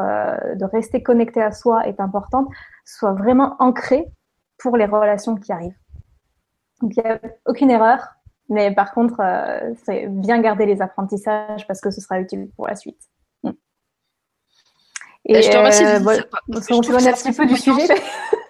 [0.55, 2.47] de rester connecté à soi est importante,
[2.85, 4.05] soit vraiment ancrée
[4.57, 5.77] pour les relations qui arrivent.
[6.81, 8.07] Donc il n'y a aucune erreur,
[8.49, 9.21] mais par contre,
[9.83, 13.01] c'est bien garder les apprentissages parce que ce sera utile pour la suite.
[13.43, 13.51] Mm.
[15.25, 15.85] Et je te remercie.
[15.85, 15.99] Euh,
[16.71, 17.87] on s'éloigne un petit peu du sujet.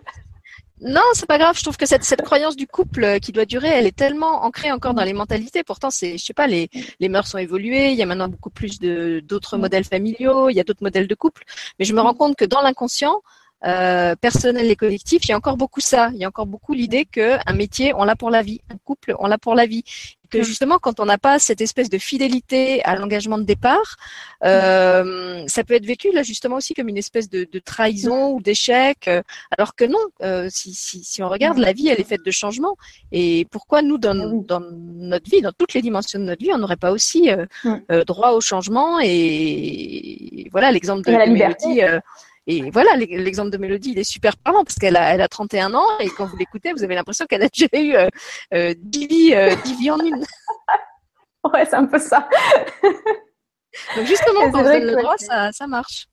[0.82, 1.58] Non, c'est pas grave.
[1.58, 4.44] Je trouve que cette, cette croyance du couple euh, qui doit durer, elle est tellement
[4.46, 5.64] ancrée encore dans les mentalités.
[5.64, 7.92] Pourtant, c'est, je sais pas, les, les mœurs sont évoluées.
[7.92, 10.50] Il y a maintenant beaucoup plus de d'autres modèles familiaux.
[10.50, 11.44] Il y a d'autres modèles de couple.
[11.80, 13.22] Mais je me rends compte que dans l'inconscient,
[13.66, 16.12] euh, personnel et collectif, il y a encore beaucoup ça.
[16.14, 18.78] Il y a encore beaucoup l'idée que un métier, on l'a pour la vie, un
[18.86, 19.84] couple, on l'a pour la vie.
[20.30, 23.96] Que justement, quand on n'a pas cette espèce de fidélité à l'engagement de départ,
[24.46, 28.40] euh, ça peut être vécu là justement aussi comme une espèce de, de trahison ou
[28.40, 29.08] d'échec.
[29.08, 29.24] Euh,
[29.58, 32.30] alors que non, euh, si, si, si, on regarde, la vie, elle est faite de
[32.30, 32.78] changements.
[33.12, 36.54] Et pourquoi nous, dans, ah dans notre vie, dans toutes les dimensions de notre vie,
[36.54, 41.82] on n'aurait pas aussi euh, droit au changement et, voilà l'exemple de, de Mélodie.
[42.52, 45.76] Et voilà, l'exemple de Mélodie, il est super parlant parce qu'elle a, elle a 31
[45.76, 48.08] ans et quand vous l'écoutez, vous avez l'impression qu'elle a déjà eu euh,
[48.56, 50.16] euh, 10, vies, euh, en une.
[51.54, 52.28] ouais, c'est un peu ça.
[53.96, 56.08] Donc justement, quand on donne le droit, ça, ça marche.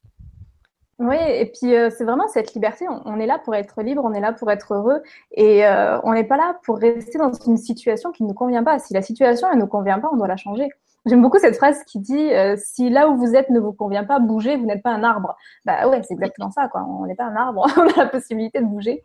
[0.98, 2.86] Oui, et puis euh, c'est vraiment cette liberté.
[2.88, 6.12] On, est là pour être libre, on est là pour être heureux, et euh, on
[6.12, 8.78] n'est pas là pour rester dans une situation qui ne nous convient pas.
[8.78, 10.68] Si la situation elle ne nous convient pas, on doit la changer.
[11.06, 14.02] J'aime beaucoup cette phrase qui dit euh, si là où vous êtes ne vous convient
[14.02, 15.36] pas, bougez, vous n'êtes pas un arbre.
[15.64, 16.66] Bah ouais, c'est exactement ça.
[16.66, 16.82] Quoi.
[16.82, 19.04] On n'est pas un arbre, on a la possibilité de bouger.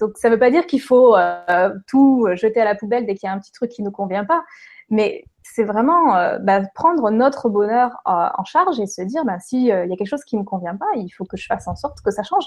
[0.00, 3.14] Donc ça ne veut pas dire qu'il faut euh, tout jeter à la poubelle dès
[3.14, 4.42] qu'il y a un petit truc qui nous convient pas,
[4.90, 9.66] mais c'est vraiment euh, bah, prendre notre bonheur en charge et se dire bah, s'il
[9.66, 12.00] y a quelque chose qui me convient pas, il faut que je fasse en sorte
[12.00, 12.46] que ça change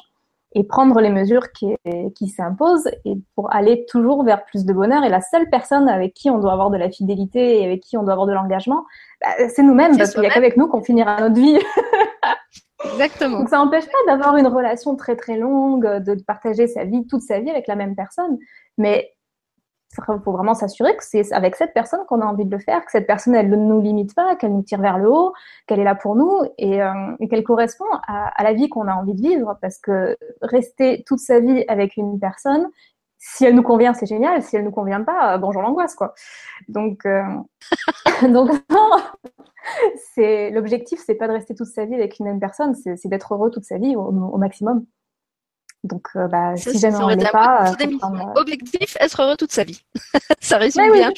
[0.54, 1.76] et prendre les mesures qui,
[2.16, 5.04] qui s'imposent et pour aller toujours vers plus de bonheur.
[5.04, 7.98] Et la seule personne avec qui on doit avoir de la fidélité et avec qui
[7.98, 8.86] on doit avoir de l'engagement,
[9.22, 11.58] bah, c'est nous-mêmes parce qu'il n'y a qu'avec nous qu'on finira notre vie.
[12.94, 13.40] Exactement.
[13.40, 17.22] Donc ça n'empêche pas d'avoir une relation très très longue, de partager sa vie, toute
[17.22, 18.38] sa vie avec la même personne.
[18.78, 19.14] Mais
[20.24, 22.92] faut vraiment s'assurer que c'est avec cette personne qu'on a envie de le faire, que
[22.92, 25.34] cette personne, elle ne nous limite pas, qu'elle nous tire vers le haut,
[25.68, 29.14] qu'elle est là pour nous et, euh, qu'elle correspond à, la vie qu'on a envie
[29.14, 29.58] de vivre.
[29.62, 32.70] Parce que rester toute sa vie avec une personne,
[33.18, 34.42] si elle nous convient, c'est génial.
[34.42, 36.14] Si elle nous convient pas, bonjour l'angoisse, quoi.
[36.68, 37.24] Donc, euh,
[38.30, 38.50] donc
[40.14, 43.34] c'est l'objectif, c'est pas de rester toute sa vie avec une même personne, c'est d'être
[43.34, 44.86] heureux toute sa vie au maximum.
[45.84, 47.72] Donc, euh, bah, si jamais on n'est pas.
[47.72, 49.84] Euh, Objectif, être heureux toute sa vie.
[50.39, 51.12] ça résume bien.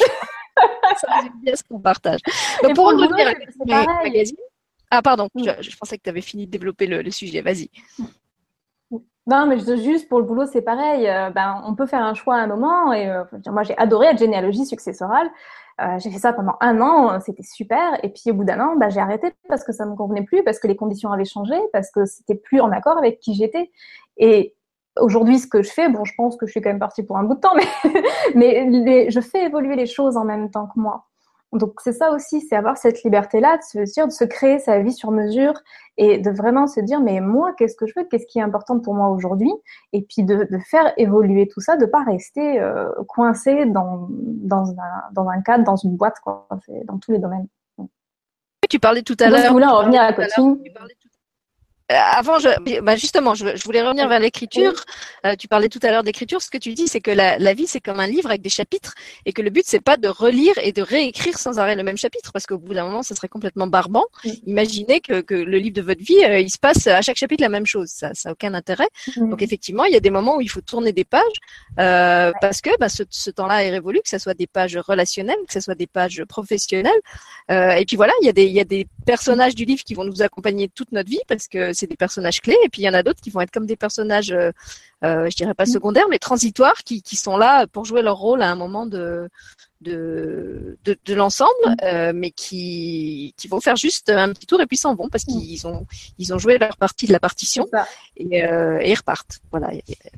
[0.97, 2.21] ça résume bien ce qu'on partage.
[2.61, 4.37] Donc, pour revenir à la magazine.
[4.89, 5.43] Ah, pardon, mm.
[5.59, 7.41] je, pensais que tu avais fini de développer le, sujet.
[7.41, 7.69] Vas-y.
[9.25, 11.09] Non, mais juste pour le boulot, c'est pareil.
[11.09, 12.93] Euh, ben, on peut faire un choix à un moment.
[12.93, 13.09] Et
[13.47, 15.29] moi, j'ai adoré la généalogie successorale.
[15.97, 17.99] j'ai fait ça pendant un an, c'était super.
[18.03, 20.41] Et puis au bout d'un an, bah, j'ai arrêté parce que ça me convenait plus,
[20.43, 23.71] parce que les conditions avaient changé, parce que c'était plus en accord avec qui j'étais.
[24.17, 24.55] Et
[24.99, 27.17] aujourd'hui, ce que je fais, bon, je pense que je suis quand même partie pour
[27.17, 27.55] un bout de temps,
[28.35, 31.05] mais, mais je fais évoluer les choses en même temps que moi.
[31.53, 34.79] Donc c'est ça aussi, c'est avoir cette liberté-là de se dire, de se créer sa
[34.79, 35.53] vie sur mesure
[35.97, 38.79] et de vraiment se dire, mais moi, qu'est-ce que je veux, qu'est-ce qui est important
[38.79, 39.51] pour moi aujourd'hui,
[39.91, 44.71] et puis de, de, faire évoluer tout ça, de pas rester euh, coincé dans, dans,
[44.71, 46.47] un, dans un cadre, dans une boîte, quoi,
[46.85, 47.47] dans tous les domaines.
[48.67, 49.39] Tu parlais tout à l'heure.
[49.45, 50.57] Je voulais en revenir à coaching.
[50.65, 50.83] Euh,
[51.95, 54.73] avant, je, bah justement, je, je, voulais revenir vers l'écriture.
[55.25, 56.41] Euh, tu parlais tout à l'heure d'écriture.
[56.41, 58.49] Ce que tu dis, c'est que la, la vie, c'est comme un livre avec des
[58.49, 58.93] chapitres,
[59.25, 61.97] et que le but, c'est pas de relire et de réécrire sans arrêt le même
[61.97, 64.05] chapitre, parce qu'au bout d'un moment, ça serait complètement barbant.
[64.45, 67.41] Imaginez que, que, le livre de votre vie, euh, il se passe à chaque chapitre
[67.41, 67.89] la même chose.
[67.89, 68.87] Ça, ça n'a aucun intérêt.
[69.17, 71.21] Donc effectivement, il y a des moments où il faut tourner des pages,
[71.79, 75.39] euh, parce que bah, ce, ce temps-là est révolu, que ce soit des pages relationnelles,
[75.47, 76.91] que ce soit des pages professionnelles.
[77.49, 79.93] et puis voilà, il y a des, il y a des personnages du livre qui
[79.93, 82.85] vont nous accompagner toute notre vie, parce que c'est des personnages clés, et puis il
[82.85, 84.51] y en a d'autres qui vont être comme des personnages, euh,
[85.03, 88.49] euh, je dirais pas secondaires, mais transitoires, qui sont là pour jouer leur rôle à
[88.49, 89.29] un moment de,
[89.83, 91.75] de, de, de l'ensemble, mm.
[91.83, 95.27] euh, mais qui, qui vont faire juste un petit tour et puis s'en vont parce
[95.27, 95.31] mm.
[95.31, 95.85] qu'ils ont,
[96.17, 97.67] ils ont joué leur partie de la partition
[98.17, 99.39] et, euh, et, ils repartent.
[99.51, 99.69] Voilà.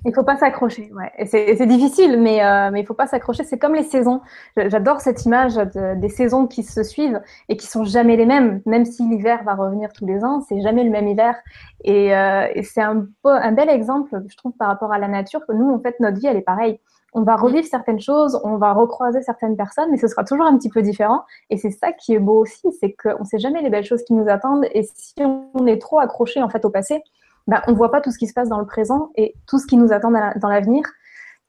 [0.06, 1.12] Il faut pas s'accrocher, ouais.
[1.28, 3.44] C'est difficile, mais euh, mais il faut pas s'accrocher.
[3.44, 4.22] C'est comme les saisons.
[4.56, 8.62] J'adore cette image de, des saisons qui se suivent et qui sont jamais les mêmes,
[8.66, 11.36] même si l'hiver va revenir tous les ans, c'est jamais le même hiver.
[11.84, 15.46] Et, euh, et c'est un, un bel exemple, je trouve, par rapport à la nature
[15.48, 16.80] que nous, en fait, notre vie, elle est pareille
[17.16, 20.58] on va revivre certaines choses, on va recroiser certaines personnes, mais ce sera toujours un
[20.58, 21.24] petit peu différent.
[21.50, 24.04] Et c'est ça qui est beau aussi, c'est qu'on ne sait jamais les belles choses
[24.04, 24.66] qui nous attendent.
[24.74, 27.02] Et si on est trop accroché en fait au passé,
[27.48, 29.60] ben, on ne voit pas tout ce qui se passe dans le présent et tout
[29.60, 30.84] ce qui nous attend dans l'avenir.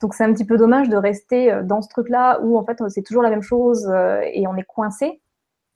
[0.00, 2.80] Donc c'est un petit peu dommage de rester euh, dans ce truc-là où en fait
[2.88, 5.20] c'est toujours la même chose euh, et on est coincé.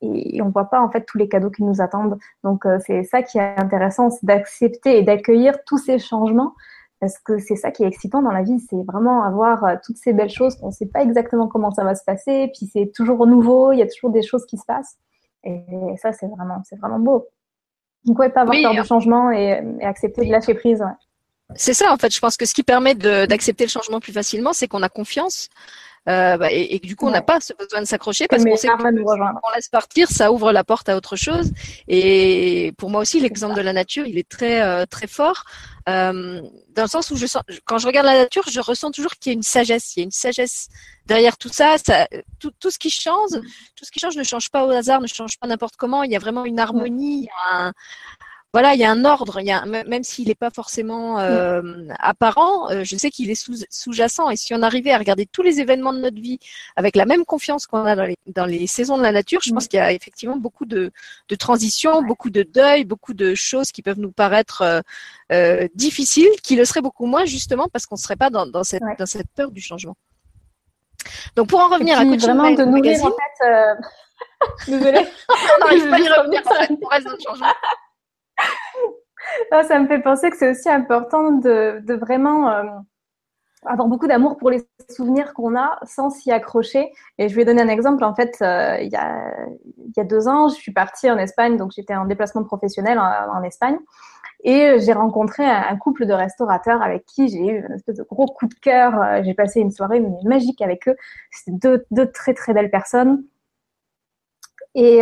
[0.03, 2.17] et on voit pas en fait tous les cadeaux qui nous attendent.
[2.45, 6.55] Donc euh, c'est ça qui est intéressant, c'est d'accepter et d'accueillir tous ces changements
[7.01, 9.97] parce que c'est ça qui est excitant dans la vie, c'est vraiment avoir euh, toutes
[9.97, 10.57] ces belles choses.
[10.57, 13.79] Qu'on ne sait pas exactement comment ça va se passer, puis c'est toujours nouveau, il
[13.79, 14.97] y a toujours des choses qui se passent.
[15.43, 15.65] Et
[15.97, 17.27] ça c'est vraiment c'est vraiment beau.
[18.05, 20.85] Donc ouais, pas avoir peur du changement et, accepter de lâcher prise.
[21.55, 24.53] C'est ça en fait, je pense que ce qui permet d'accepter le changement plus facilement,
[24.53, 25.49] c'est qu'on a confiance
[26.09, 28.57] euh, bah, et, et, du coup on n'a pas ce besoin de s'accrocher parce qu'on
[28.57, 31.53] sait qu'on laisse partir, ça ouvre la porte à autre chose.
[31.89, 35.45] Et pour moi aussi, l'exemple de la nature, il est très euh, très fort
[35.89, 36.41] euh,
[36.75, 39.33] dans le sens où je sens, quand je regarde la nature, je ressens toujours qu'il
[39.33, 40.69] y a une sagesse, il y a une sagesse
[41.07, 41.77] derrière tout ça.
[41.85, 42.07] ça
[42.39, 43.31] tout, tout, ce qui change,
[43.77, 46.03] tout ce qui change ne change pas au hasard, ne change pas n'importe comment.
[46.03, 47.73] Il y a vraiment une harmonie, un,
[48.53, 51.63] voilà, il y a un ordre, il y a, même s'il n'est pas forcément euh,
[52.01, 53.37] apparent, euh, je sais qu'il est
[53.71, 54.29] sous-jacent.
[54.29, 56.41] et si on arrivait à regarder tous les événements de notre vie
[56.75, 59.53] avec la même confiance qu'on a dans les, dans les, saisons de la nature, je
[59.53, 60.91] pense qu'il y a effectivement beaucoup de,
[61.29, 64.81] de transitions, beaucoup de deuil, beaucoup de choses qui peuvent nous paraître euh,
[65.33, 68.65] euh difficiles, qui le seraient beaucoup moins justement parce qu'on ne serait pas dans, dans,
[68.65, 69.97] cette, dans cette peur du changement.
[71.37, 74.67] Donc pour en revenir à coaching vraiment de nourrir en fait.
[74.67, 75.07] Désolée.
[75.29, 77.55] on n'arrive pas à y revenir en fait, pour le changement
[79.63, 82.65] ça me fait penser que c'est aussi important de, vraiment euh,
[83.65, 86.93] avoir beaucoup d'amour pour les souvenirs qu'on a sans s'y accrocher.
[87.19, 88.05] Et je vais donner un exemple.
[88.05, 91.95] En fait, euh, il, y a, deux ans, je suis partie en Espagne, donc j'étais
[91.95, 93.79] en déplacement professionnel en, Espagne.
[94.43, 98.27] Et j'ai rencontré un, couple de restaurateurs avec qui j'ai eu un espèce de gros
[98.27, 99.01] coup de cœur.
[99.03, 100.97] Euh, j'ai passé une soirée magique avec eux.
[101.31, 103.25] C'était deux, très très belles personnes.
[104.75, 105.01] Et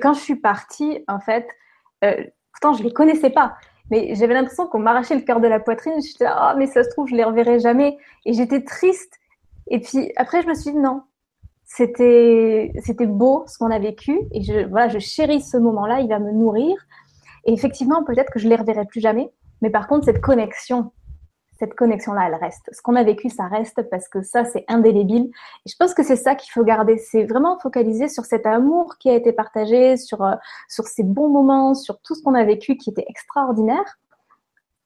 [0.00, 1.46] quand je suis partie, en fait,
[2.54, 3.56] Pourtant, je les connaissais pas.
[3.90, 6.00] Mais j'avais l'impression qu'on m'arrachait le cœur de la poitrine.
[6.00, 7.98] J'étais là, oh, mais ça se trouve, je les reverrai jamais.
[8.24, 9.12] Et j'étais triste.
[9.68, 11.02] Et puis après, je me suis dit, non,
[11.64, 12.72] c'était,
[13.06, 14.18] beau ce qu'on a vécu.
[14.32, 16.00] Et je, voilà, je chéris ce moment-là.
[16.00, 16.74] Il va me nourrir.
[17.44, 19.30] Et effectivement, peut-être que je les reverrai plus jamais.
[19.60, 20.92] Mais par contre, cette connexion
[21.64, 22.68] cette connexion-là, elle reste.
[22.72, 25.30] Ce qu'on a vécu, ça reste parce que ça, c'est indélébile.
[25.64, 26.98] Et je pense que c'est ça qu'il faut garder.
[26.98, 30.34] C'est vraiment focaliser sur cet amour qui a été partagé, sur, euh,
[30.68, 33.98] sur ces bons moments, sur tout ce qu'on a vécu qui était extraordinaire.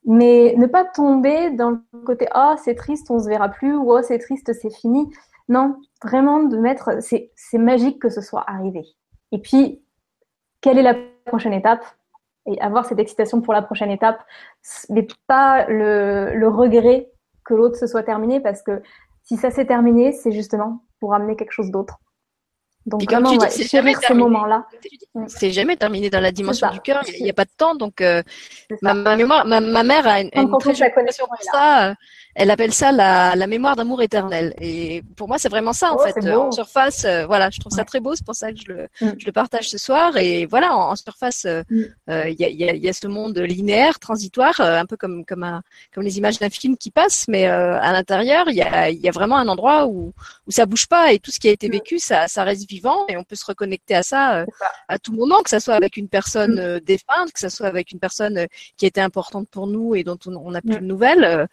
[0.05, 3.93] Mais ne pas tomber dans le côté oh c'est triste, on se verra plus ou
[3.93, 5.12] oh c'est triste, c'est fini.
[5.49, 8.85] Non, vraiment de mettre c'est magique que ce soit arrivé.
[9.33, 9.83] Et puis
[10.61, 10.95] quelle est la
[11.27, 11.85] prochaine étape?
[12.48, 14.20] Et avoir cette excitation pour la prochaine étape,
[14.88, 17.11] mais pas le, regret
[17.44, 18.82] que l'autre se soit terminé parce que
[19.22, 21.98] si ça s'est terminé, c'est justement pour amener quelque chose d'autre.
[22.88, 24.66] Donc vraiment, tu dis, chérir moments-là.
[25.27, 27.03] C'est jamais terminé dans la dimension du cœur.
[27.18, 27.74] Il n'y a, pas de temps.
[27.74, 28.22] Donc euh,
[28.83, 31.94] ma, mémoire, ma, mère a une, une très connexion pour ça
[32.38, 34.55] elle appelle ça la, la mémoire d'amour éternel.
[34.61, 36.31] Et pour moi, c'est vraiment ça en oh, fait.
[36.31, 38.14] En surface, euh, voilà, je trouve ça très beau.
[38.14, 39.18] C'est pour ça que je le, mm.
[39.18, 40.16] je le partage ce soir.
[40.16, 41.83] Et voilà, en, surface, euh, mm.
[42.11, 45.24] euh, il y, a, y, a, y, a, ce monde linéaire, transitoire, un peu comme
[45.24, 48.88] comme, un, comme les images d'un film qui passe, mais à l'intérieur, il y a,
[48.88, 50.12] y a vraiment un endroit où
[50.46, 51.72] où ça bouge pas et tout ce qui a été mm.
[51.72, 52.78] vécu, ça, ça reste vivant
[53.09, 54.45] et on peut se reconnecter à ça,
[54.88, 57.99] à tout moment, que ça soit avec une personne défunte, que ça soit avec une
[57.99, 61.49] personne qui était importante pour nous et dont on n'a plus de nouvelles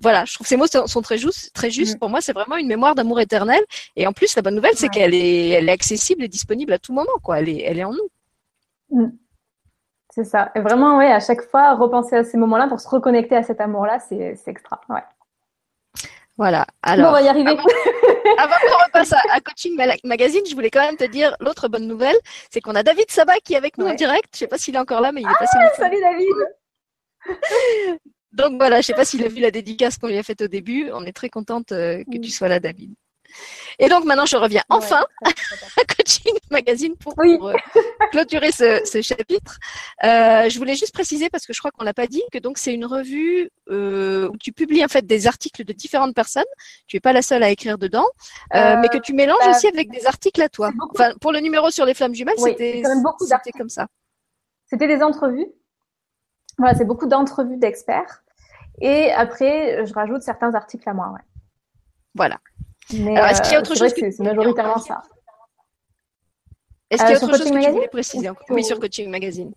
[0.00, 1.52] voilà, je trouve que ces mots sont très justes.
[1.52, 1.96] Très justes.
[1.96, 1.98] Mm.
[1.98, 3.60] Pour moi, c'est vraiment une mémoire d'amour éternel.
[3.96, 6.78] Et en plus, la bonne nouvelle, c'est qu'elle est, elle est accessible et disponible à
[6.78, 7.10] tout moment.
[7.22, 7.40] Quoi.
[7.40, 8.08] Elle, est, elle est en nous.
[8.90, 9.12] Mm.
[10.10, 10.50] C'est ça.
[10.54, 13.60] Et vraiment, oui, à chaque fois, repenser à ces moments-là pour se reconnecter à cet
[13.60, 14.80] amour-là, c'est extra.
[14.88, 15.02] Ouais.
[16.36, 16.66] Voilà.
[16.82, 17.56] Alors, on va y arriver.
[18.38, 22.16] Avant, qu'on repasse à, Coaching Magazine, je voulais quand même te dire l'autre bonne nouvelle,
[22.50, 24.28] c'est qu'on a David Sabat qui est avec nous en direct.
[24.32, 25.56] Je ne sais pas s'il est encore là, mais il est ah, passé.
[25.76, 26.28] Salut David.
[28.32, 30.48] Donc voilà, je sais pas s'il a vu la dédicace qu'on lui a faite au
[30.48, 30.90] début.
[30.92, 32.94] On est très contente euh, que tu sois là, David.
[33.78, 37.52] Et donc maintenant, je reviens enfin à Coaching Magazine pour, euh,
[38.10, 39.58] clôturer ce, chapitre.
[40.04, 42.58] Euh, je voulais juste préciser parce que je crois qu'on l'a pas dit que donc
[42.58, 46.44] c'est une revue où tu publies en fait des articles de différentes personnes.
[46.86, 48.06] Tu es pas la seule à écrire dedans,
[48.52, 50.70] mais que tu mélanges bah, aussi avec des articles à toi.
[50.94, 52.82] Enfin, pour le numéro sur les flammes jumelles, c'était
[53.56, 53.86] comme ça.
[54.66, 55.48] C'était des entrevues
[56.58, 58.22] voilà, c'est beaucoup d'entrevues d'experts.
[58.80, 61.10] Et après, je rajoute certains articles à moi.
[61.10, 61.20] Ouais.
[62.14, 62.38] Voilà.
[62.92, 64.10] Est-ce qu'il y a autre chose que...
[64.10, 65.02] C'est majoritairement ça.
[66.90, 69.52] Est-ce qu'il y a euh, autre chose que tu voulais préciser Oui, sur Coaching Magazine.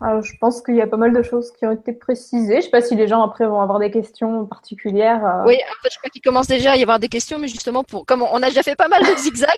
[0.00, 2.52] Alors, je pense qu'il y a pas mal de choses qui ont été précisées.
[2.52, 5.24] Je ne sais pas si les gens après vont avoir des questions particulières.
[5.26, 5.44] Euh.
[5.46, 7.82] Oui, en fait, je crois qu'il commence déjà à y avoir des questions, mais justement,
[7.82, 9.48] pour comme on a déjà fait pas mal de zigzags,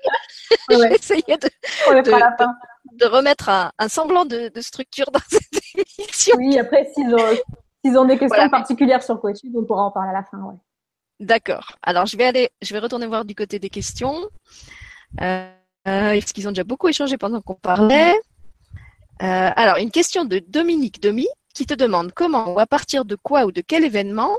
[0.71, 1.49] je vais essayer de,
[2.95, 5.63] de, remettre un, semblant de, structure dans cette
[5.99, 6.37] émission.
[6.39, 10.15] Oui, après, s'ils ont, ont, des questions particulières sur coaching, on pourra en parler à
[10.15, 10.39] la fin.
[10.39, 10.57] Ouais.
[11.21, 11.77] D'accord.
[11.83, 14.29] Alors, je vais aller, je vais retourner voir du côté des questions.
[15.21, 15.51] Euh,
[15.85, 18.18] parce qu'ils ont déjà beaucoup échangé pendant qu'on parlait.
[19.18, 23.45] alors, une question de Dominique Domi qui te demande comment ou à partir de quoi
[23.45, 24.37] ou de quel événement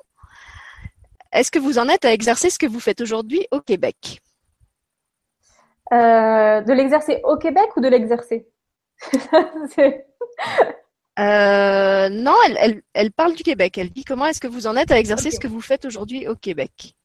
[1.31, 4.21] est-ce que vous en êtes à exercer ce que vous faites aujourd'hui au Québec?
[5.91, 8.47] De l'exercer au Québec ou de l'exercer?
[11.21, 12.35] Euh, non,
[12.93, 13.77] elle, parle du Québec.
[13.77, 16.27] Elle dit comment est-ce que vous en êtes à exercer ce que vous faites aujourd'hui
[16.27, 16.95] au Québec.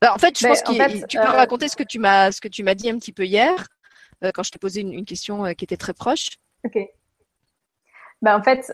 [0.00, 2.32] Bah, en fait, je ben, pense que tu peux euh, raconter ce que tu m'as
[2.32, 3.66] ce que tu m'as dit un petit peu hier
[4.24, 6.30] euh, quand je t'ai posé une, question qui était très proche.
[6.64, 6.78] Ok.
[8.22, 8.72] Ben, en fait,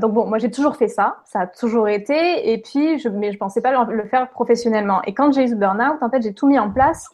[0.00, 3.32] donc bon, moi j'ai toujours fait ça, ça a toujours été, et puis je, mais
[3.32, 5.00] je pensais pas le, faire professionnellement.
[5.02, 7.08] Et quand j'ai eu ce burn-out, en fait, j'ai tout mis en place.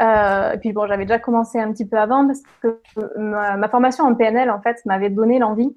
[0.00, 2.80] et puis bon, j'avais déjà commencé un petit peu avant parce que
[3.18, 5.76] ma, ma formation en PNL en fait m'avait donné l'envie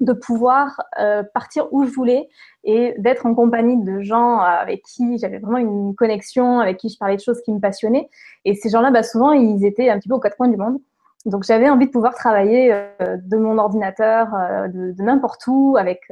[0.00, 2.28] de pouvoir euh, partir où je voulais
[2.64, 6.98] et d'être en compagnie de gens avec qui j'avais vraiment une connexion, avec qui je
[6.98, 8.08] parlais de choses qui me passionnaient.
[8.44, 10.78] Et ces gens-là, bah, souvent, ils étaient un petit peu aux quatre coins du monde.
[11.26, 15.76] Donc j'avais envie de pouvoir travailler euh, de mon ordinateur, euh, de, de n'importe où,
[15.78, 16.10] avec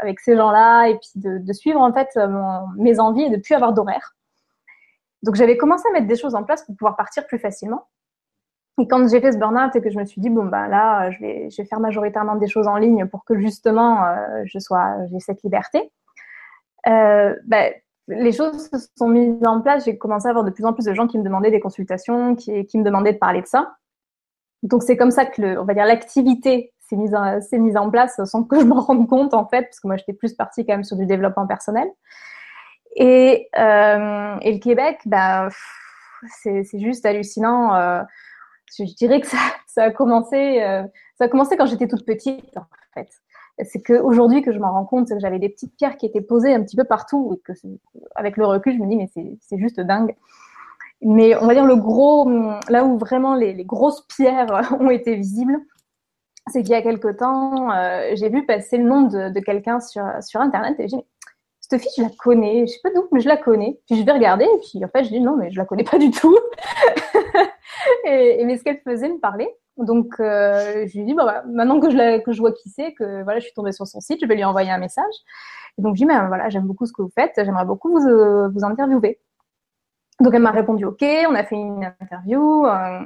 [0.00, 2.16] avec ces gens-là, et puis de, de suivre en fait
[2.76, 4.14] mes envies et de plus avoir d'horaire.
[5.24, 7.88] Donc j'avais commencé à mettre des choses en place pour pouvoir partir plus facilement.
[8.78, 11.10] Et quand j'ai fait ce burn-out et que je me suis dit, bon, ben là,
[11.10, 15.20] je vais, faire majoritairement des choses en ligne pour que justement, euh, je sois, j'ai
[15.20, 15.92] cette liberté,
[16.88, 17.72] euh, ben,
[18.08, 19.84] les choses se sont mises en place.
[19.84, 22.34] J'ai commencé à avoir de plus en plus de gens qui me demandaient des consultations,
[22.34, 23.74] qui, me demandaient de parler de ça.
[24.62, 27.14] Donc, c'est comme ça que, le, on va dire, l'activité s'est mise,
[27.76, 30.34] en, place sans que je m'en rende compte, en fait, parce que moi, j'étais plus
[30.34, 31.88] partie quand même sur du développement personnel.
[32.96, 35.48] Et, euh, le Québec, ben,
[36.42, 38.04] c'est, c'est juste hallucinant.
[38.78, 39.38] Je dirais que ça,
[39.76, 40.82] a commencé, euh,
[41.18, 43.08] ça a commencé quand j'étais toute petite, en fait.
[43.64, 46.20] C'est qu'aujourd'hui que je m'en rends compte, c'est que j'avais des petites pierres qui étaient
[46.20, 47.40] posées un petit peu partout,
[48.16, 49.08] avec le recul, je me dis mais
[49.40, 50.16] c'est juste dingue.
[51.00, 52.28] Mais on va dire le gros,
[52.68, 55.58] là où vraiment les, grosses pierres ont été visibles,
[56.48, 59.80] c'est qu'il y a quelque temps, euh, j'ai vu passer le nom de, de quelqu'un
[59.80, 61.04] sur, sur Internet et j'ai dit,
[61.68, 63.78] cette fille, je la connais, je sais pas d'où, mais je la connais.
[63.86, 65.84] Puis je vais regarder, et puis en fait, je dis non, mais je la connais
[65.84, 66.36] pas du tout.
[68.04, 69.54] et, mais ce qu'elle faisait me parlait.
[69.76, 73.40] Donc, euh, je lui dis, bah, bah, maintenant que je, vois qui c'est, que voilà,
[73.40, 75.14] je suis tombée sur son site, je vais lui envoyer un message.
[75.78, 77.90] Et donc, je lui dis, mais voilà, j'aime beaucoup ce que vous faites, j'aimerais beaucoup
[77.90, 79.20] vous, euh, vous interviewer.
[80.20, 83.00] Donc, elle m'a répondu, OK, on a fait une interview euh,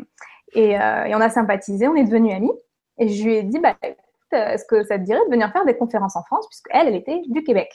[0.52, 2.52] et, et, on a sympathisé, on est devenus amis.
[2.98, 3.76] Et je lui ai dit, bah,
[4.32, 6.96] est-ce que ça te dirait de venir faire des conférences en France, puisque elle, elle
[6.96, 7.70] était du Québec.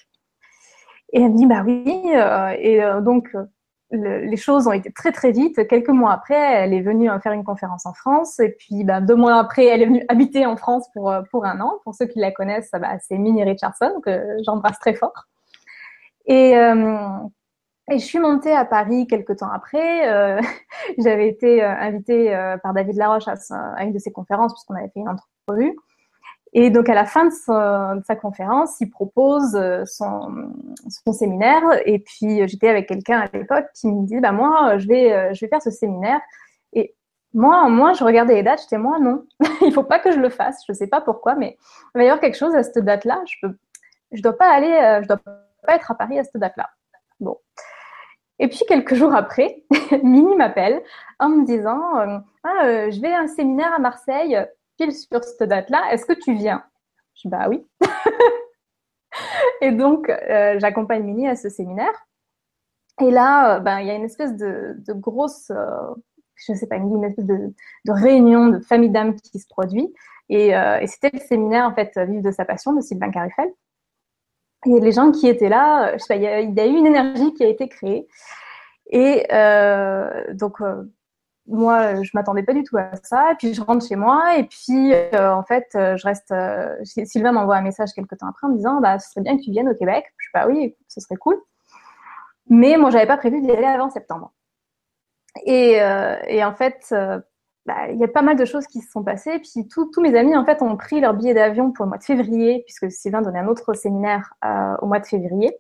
[1.14, 1.84] Et elle me dit, bah oui.
[2.60, 3.28] et donc,
[3.94, 5.68] les choses ont été très très vite.
[5.68, 8.40] Quelques mois après, elle est venue faire une conférence en France.
[8.40, 11.46] Et puis ben, deux mois après, elle est venue habiter en France pour, euh, pour
[11.46, 11.80] un an.
[11.84, 15.28] Pour ceux qui la connaissent, bah, c'est Minnie Richardson, que j'embrasse très fort.
[16.26, 17.20] Et, euh,
[17.92, 20.12] et je suis montée à Paris quelques temps après.
[20.12, 20.42] Euh,
[20.98, 23.36] J'avais été euh, invitée euh, par David Laroche à,
[23.76, 25.76] à, une de ses conférences puisqu'on avait fait une entrevue.
[26.56, 30.52] Et donc à la fin de, sa conférence, il propose euh, son,
[31.12, 31.64] séminaire.
[31.86, 35.12] Et puis euh, j'étais avec quelqu'un à l'époque qui me dit, bah moi, je vais,
[35.12, 36.22] euh, je vais faire ce séminaire.
[36.74, 36.96] Et
[37.34, 39.26] moi, moi, je regardais les dates, j'étais moi non,
[39.62, 40.64] il faut pas que je le fasse.
[40.68, 41.58] Je sais pas pourquoi, mais
[41.96, 43.22] il va y avoir quelque chose à cette date-là.
[43.26, 43.56] Je peux,
[44.12, 46.70] je dois pas aller, je dois pas être à Paris à cette date-là.
[47.20, 47.38] Bon.
[48.38, 49.64] Et puis quelques jours après,
[50.04, 50.84] Mini m'appelle
[51.20, 54.38] en me disant, ah, je vais à un séminaire à Marseille
[54.78, 56.64] pile sur cette date-là, est-ce que tu viens?
[57.16, 57.66] Je dis bah oui.
[59.62, 62.08] et donc, euh, j'accompagne Mini à ce séminaire.
[63.02, 65.94] Et là, euh, ben, il y a une espèce de, grosse, euh,
[66.36, 67.54] je ne sais pas, une espèce de,
[67.88, 69.94] réunion de famille d'âmes qui se produit.
[70.30, 70.54] Et,
[70.88, 73.52] c'était le séminaire, en fait, Vive de sa passion de Sylvain Carifel.
[74.66, 77.34] Et les gens qui étaient là, je sais pas, il y, a, eu une énergie
[77.34, 78.08] qui a été créée.
[78.90, 79.28] Et
[80.34, 80.60] donc,
[81.48, 83.32] moi, je m'attendais pas du tout à ça.
[83.32, 86.32] Et puis je rentre chez moi et puis euh, en fait, euh, je reste.
[86.32, 89.38] Euh, Sylvain m'envoie un message quelques temps après en me disant, bah, ce serait bien
[89.38, 90.06] que tu viennes au Québec.
[90.18, 91.38] Je dis bah oui, ce serait cool.
[92.50, 94.34] Mais moi, j'avais pas prévu d'y aller avant septembre.
[95.46, 96.94] Et, en fait,
[97.66, 99.40] bah, il y a pas mal de choses qui se sont passées.
[99.40, 102.04] Puis tous mes amis en fait ont pris leur billet d'avion pour le mois de
[102.04, 104.34] février puisque Sylvain donnait un autre séminaire
[104.82, 105.58] au mois de février.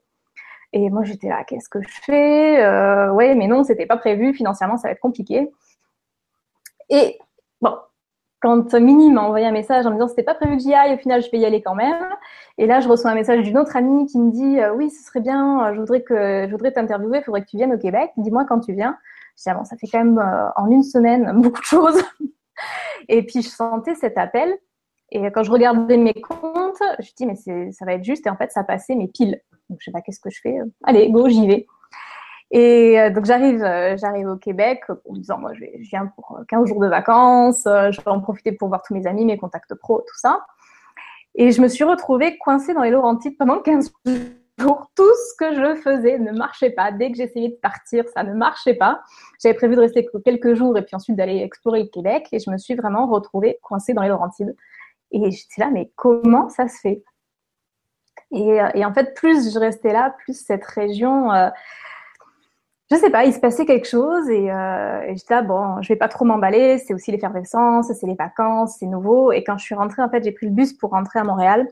[0.73, 2.63] Et moi, j'étais là, qu'est-ce que je fais?
[2.63, 4.33] Euh, Ouais, mais non, c'était pas prévu.
[4.33, 5.51] Financièrement, ça va être compliqué.
[6.93, 7.17] Et
[7.59, 7.75] bon,
[8.39, 10.93] quand Mini m'a envoyé un message en me disant c'était pas prévu que j'y aille,
[10.93, 12.05] au final je vais y aller quand même.
[12.59, 15.03] Et là je reçois un message d'une autre amie qui me dit euh, oui ce
[15.03, 17.79] serait bien, euh, je voudrais que je voudrais t'interviewer, il faudrait que tu viennes au
[17.79, 18.11] Québec.
[18.17, 18.95] Dis-moi quand tu viens.
[19.37, 21.99] Je dis ah bon ça fait quand même euh, en une semaine beaucoup de choses.
[23.09, 24.53] et puis je sentais cet appel.
[25.09, 28.27] Et quand je regardais mes comptes, je me dis mais ça va être juste.
[28.27, 29.41] Et en fait ça passait mes piles.
[29.67, 30.57] Donc je sais pas qu'est-ce que je fais?
[30.83, 31.65] Allez go j'y vais.
[32.55, 36.39] Et euh, donc j'arrive, euh, j'arrive au Québec en me disant moi je, viens pour
[36.47, 39.73] 15 jours de vacances, je vais en profiter pour voir tous mes amis, mes contacts
[39.73, 40.45] pro, tout ça.
[41.33, 43.91] Et je me suis retrouvée coincée dans les Laurentides pendant 15
[44.59, 44.91] jours.
[44.95, 46.91] Tout ce que je faisais ne marchait pas.
[46.91, 49.01] Dès que j'essayais de partir, ça ne marchait pas.
[49.41, 52.27] J'avais prévu de rester quelques jours et puis ensuite d'aller explorer le Québec.
[52.31, 54.55] Et je me suis vraiment retrouvée coincée dans les Laurentides.
[55.09, 57.03] Et j'étais là, mais comment ça se fait?
[58.31, 61.49] Et, et, en fait, plus je restais là, plus cette région, euh,
[62.93, 65.87] je sais pas, il se passait quelque chose et, euh, et j'étais là, bon, je
[65.89, 69.31] vais pas trop m'emballer, c'est aussi l'effervescence, c'est les vacances, c'est nouveau.
[69.31, 71.67] Et quand je suis rentrée, en fait, j'ai pris le bus pour rentrer à Montréal,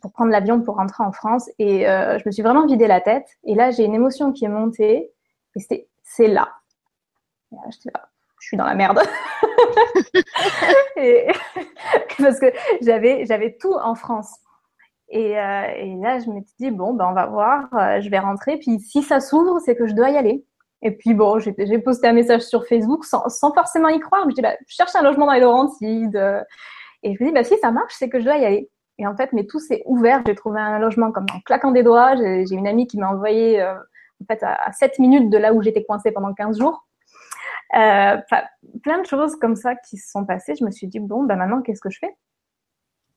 [0.00, 1.50] pour prendre l'avion pour rentrer en France.
[1.58, 3.26] Et euh, je me suis vraiment vidé la tête.
[3.44, 5.12] Et là, j'ai une émotion qui est montée
[5.56, 6.48] et c'était, c'est là.
[7.68, 7.90] je
[8.40, 9.00] suis dans la merde.
[12.18, 12.52] parce que
[12.82, 14.36] j'avais, j'avais tout en France.
[15.10, 18.18] Et, euh, et, là, je m'étais dit, bon, ben, on va voir, euh, je vais
[18.18, 18.58] rentrer.
[18.58, 20.44] Puis si ça s'ouvre, c'est que je dois y aller.
[20.82, 24.24] Et puis bon, j'ai posté un message sur Facebook sans, forcément y croire.
[24.30, 26.16] Je dis, bah, je cherche un logement dans les Laurentides.
[27.02, 28.70] Et je me dis, bah, si ça marche, c'est que je dois y aller.
[28.98, 30.22] Et en fait, mais tout s'est ouvert.
[30.26, 32.16] J'ai trouvé un logement comme en claquant des doigts.
[32.16, 35.52] J'ai une amie qui m'a envoyé euh, en fait à, à 7 minutes de là
[35.52, 36.86] où j'étais coincée pendant 15 jours.
[37.76, 38.16] Euh,
[38.82, 40.54] plein de choses comme ça qui se sont passées.
[40.54, 42.14] Je me suis dit, bon, ben maintenant, qu'est-ce que je fais?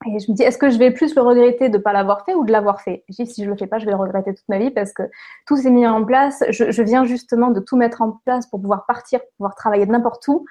[0.05, 2.25] Et je me dis, est-ce que je vais plus le regretter de ne pas l'avoir
[2.25, 3.03] fait ou de l'avoir fait?
[3.09, 4.93] Je dis, si je le fais pas, je vais le regretter toute ma vie parce
[4.93, 5.03] que
[5.47, 6.43] tout s'est mis en place.
[6.49, 10.45] Je, viens justement de tout mettre en place pour pouvoir partir, pouvoir travailler n'importe où.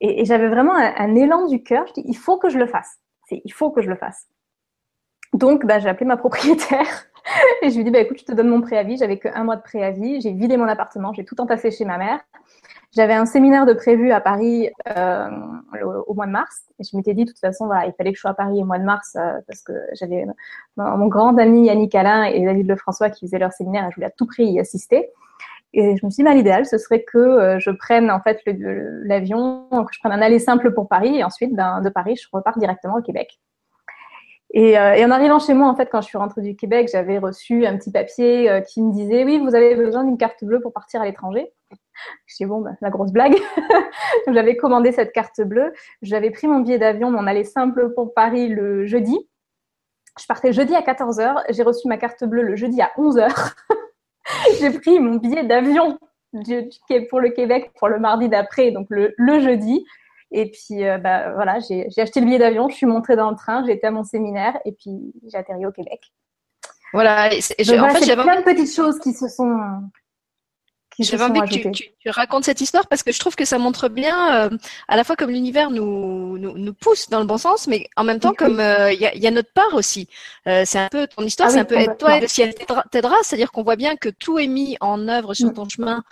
[0.00, 1.86] Et, j'avais vraiment un, élan du cœur.
[1.88, 2.98] Je dis, il faut que je le fasse.
[3.30, 4.26] Il faut que je le fasse.
[5.32, 7.06] Donc, bah, j'ai appelé ma propriétaire
[7.62, 8.96] et je lui dit, bah, écoute, je te donne mon préavis.
[8.96, 10.20] J'avais que un mois de préavis.
[10.20, 11.12] J'ai vidé mon appartement.
[11.12, 12.20] J'ai tout entassé chez ma mère.
[12.92, 15.28] J'avais un séminaire de prévu à Paris euh,
[16.06, 16.62] au, mois de mars.
[16.80, 18.64] Et je m'étais dit, de toute façon, il fallait que je sois à Paris au
[18.64, 20.26] mois de mars euh, parce que j'avais
[20.76, 24.08] mon grand ami Yannick Alain et David Lefrançois qui faisaient leur séminaire et je voulais
[24.08, 25.10] à tout prix y assister.
[25.72, 28.40] Et je me suis dit, bah, l'idéal, ce serait que euh, je prenne en fait
[28.44, 32.26] l'avion, que je prenne un aller simple pour Paris et ensuite, ben, de Paris, je
[32.32, 33.38] repars directement au Québec.
[34.52, 36.88] Et, euh, et, en arrivant chez moi, en fait, quand je suis rentrée du Québec,
[36.90, 40.42] j'avais reçu un petit papier euh, qui me disait oui, vous avez besoin d'une carte
[40.44, 41.52] bleue pour partir à l'étranger.
[42.26, 43.36] Je dis bon, bah, la grosse blague.
[44.26, 45.72] J'avais commandé cette carte bleue.
[46.02, 49.16] J'avais pris mon billet d'avion, on allait simple pour Paris le jeudi.
[50.18, 51.44] Je partais jeudi à 14h.
[51.50, 53.28] J'ai reçu ma carte bleue le jeudi à 11h.
[54.58, 55.98] J'ai pris mon billet d'avion
[57.08, 59.84] pour le Québec pour le mardi d'après, donc le jeudi.
[60.32, 63.36] Et puis, euh, bah, voilà, j'ai acheté le billet d'avion, je suis montée dans le
[63.36, 66.12] train, j'ai été à mon séminaire et puis j'ai atterri au Québec.
[66.92, 67.32] Voilà.
[67.32, 69.56] Et, en fait, j'avais plein de petites choses qui se sont.
[70.98, 73.58] J'avais envie que tu, tu, tu, racontes cette histoire parce que je trouve que ça
[73.58, 74.56] montre bien euh,
[74.86, 78.04] à la fois comme l'univers nous, nous, nous pousse dans le bon sens, mais en
[78.04, 80.08] même temps comme euh, il y, a, y, a, notre part aussi.
[80.46, 82.54] Euh, c'est un peu ton histoire, ah c'est un peu toi et le ciel
[82.90, 86.02] t'aidera, c'est-à-dire qu'on voit bien que tout est mis en œuvre sur ton chemin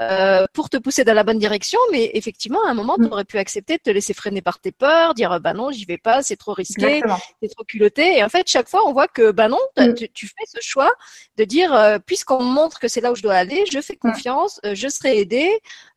[0.00, 3.06] euh, pour te pousser dans la bonne direction, mais effectivement, à un moment, mm.
[3.06, 5.84] tu aurais pu accepter de te laisser freiner par tes peurs, dire bah non, j'y
[5.84, 7.00] vais pas, c'est trop risqué,
[7.40, 8.18] c'est trop culotté.
[8.18, 9.94] Et en fait, chaque fois, on voit que bah non, mm.
[9.94, 10.90] tu, tu, fais ce choix
[11.36, 13.98] de dire euh, puisqu'on montre que c'est là où je dois aller, je fais mm.
[13.98, 15.48] confiance, euh, je serai aidé,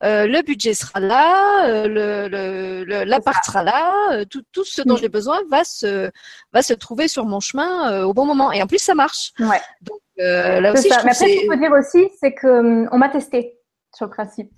[0.03, 4.95] euh, le budget sera là, le, le, le l'appart sera là, tout, tout ce dont
[4.95, 6.11] j'ai besoin va se
[6.53, 8.51] va se trouver sur mon chemin au bon moment.
[8.51, 9.31] Et en plus, ça marche.
[9.39, 9.61] Ouais.
[9.81, 10.99] Donc là aussi, ça.
[10.99, 13.56] je Mais après, ce qu'il faut dire aussi, c'est que hum, m'a testé
[13.97, 14.51] sur le principe.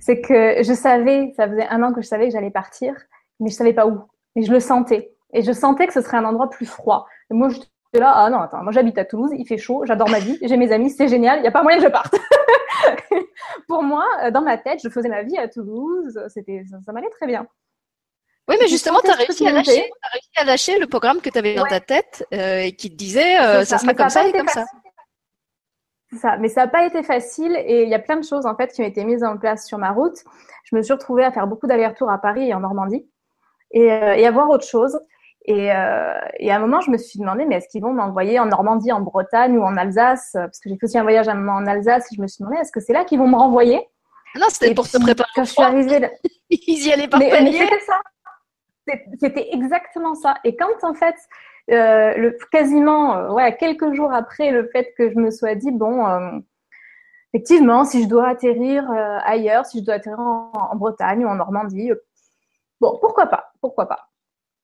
[0.00, 2.94] C'est que je savais, ça faisait un an que je savais que j'allais partir,
[3.40, 4.02] mais je savais pas où.
[4.36, 5.16] Mais je le sentais.
[5.32, 7.06] Et je sentais que ce serait un endroit plus froid.
[7.30, 10.08] Et moi, j'étais là, ah non, attends, moi j'habite à Toulouse, il fait chaud, j'adore
[10.10, 12.14] ma vie, j'ai mes amis, c'est génial, il n'y a pas moyen que je parte.
[13.68, 17.10] Pour moi, euh, dans ma tête, je faisais ma vie à Toulouse, c'était, ça, m'allait
[17.10, 17.46] très bien.
[18.48, 21.38] Oui, mais justement, tu as, réussi à lâcher, réussi à lâcher le programme que tu
[21.38, 24.32] avais dans ta tête euh, et qui te disait euh, ça, sera comme ça et
[24.32, 24.64] comme ça
[26.16, 26.36] ça.
[26.38, 28.72] Mais ça n'a pas été facile et il y a plein de choses en fait
[28.72, 30.24] qui ont été mises en place sur ma route.
[30.64, 33.06] Je me suis retrouvée à faire beaucoup d'allers-retours à Paris et en Normandie
[33.72, 34.98] et, euh, et à voir autre chose.
[35.44, 38.38] Et, euh, et, à un moment, je me suis demandé, mais est-ce qu'ils vont m'envoyer
[38.38, 40.32] en Normandie, en Bretagne ou en Alsace?
[40.34, 42.26] Parce que j'ai fait aussi un voyage à un moment en Alsace et je me
[42.26, 43.80] suis demandé, est-ce que c'est là qu'ils vont me renvoyer?
[44.34, 45.28] Non, c'était pour se préparer.
[45.34, 46.10] Quand je suis arrivée, là...
[46.50, 48.00] ils y allaient par mais, mais c'était ça.
[49.20, 50.34] C'était exactement ça.
[50.44, 51.14] Et quand en fait,
[51.70, 55.70] euh, le, quasiment euh, ouais, quelques jours après le fait que je me sois dit,
[55.70, 56.38] bon, euh,
[57.32, 58.90] effectivement, si je dois atterrir
[59.24, 61.92] ailleurs, si je dois atterrir en, en Bretagne ou en Normandie,
[62.80, 64.08] bon, pourquoi pas, pourquoi pas.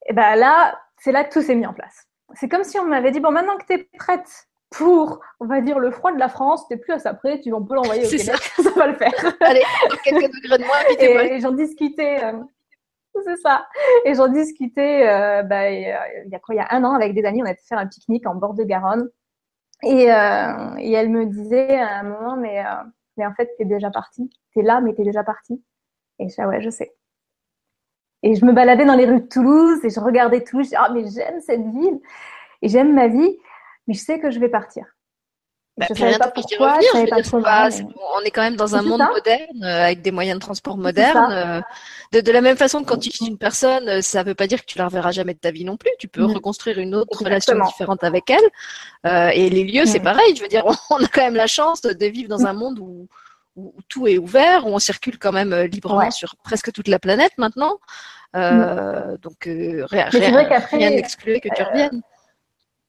[0.07, 2.07] Et ben là, c'est là que tout s'est mis en place.
[2.34, 5.61] C'est comme si on m'avait dit, bon, maintenant que tu es prête pour, on va
[5.61, 8.07] dire, le froid de la France, t'es plus à ça près, tu, on peut l'envoyer
[8.07, 8.62] au Québec, ça.
[8.62, 8.70] ça.
[8.70, 9.12] va le faire.
[9.40, 9.62] Allez,
[10.02, 12.32] quelques degrés de moins, et, et j'en discutais,
[13.25, 13.67] c'est ça.
[14.05, 17.25] Et j'en discutais euh, bah, il y a Il y a un an avec des
[17.25, 19.09] amis, on a été faire un pique-nique en bord de Garonne.
[19.83, 22.71] Et, euh, et, elle me disait à un moment, mais, euh,
[23.17, 24.31] mais en fait, t'es déjà partie.
[24.55, 25.62] T'es là, mais t'es déjà partie.
[26.19, 26.95] Et je disais, ouais, je sais.
[28.23, 30.67] Et je me baladais dans les rues de Toulouse et je regardais Toulouse.
[30.67, 32.01] Je disais, ah, mais j'aime cette ville
[32.62, 33.39] et j'aime ma vie,
[33.87, 34.93] mais je sais que je vais partir.
[35.77, 37.43] Bah, je savais pas pourquoi, je savais pas trop
[38.16, 41.33] On est quand même dans un monde moderne euh, avec des moyens de transport modernes.
[41.33, 41.61] Euh,
[42.12, 44.37] de, de, la même façon que quand tu quittes une personne, euh, ça ne veut
[44.37, 45.91] pas dire que tu la reverras jamais de ta vie non plus.
[45.99, 48.45] Tu peux reconstruire une autre relation différente avec elle.
[49.05, 50.37] Euh, et les lieux, c'est pareil.
[50.37, 53.09] Je veux dire, on a quand même la chance de vivre dans un monde où,
[53.57, 57.33] où tout est ouvert, où on circule quand même librement sur presque toute la planète
[57.37, 57.81] maintenant.
[58.37, 62.03] Euh, donc rien n'exclut que tu reviennes.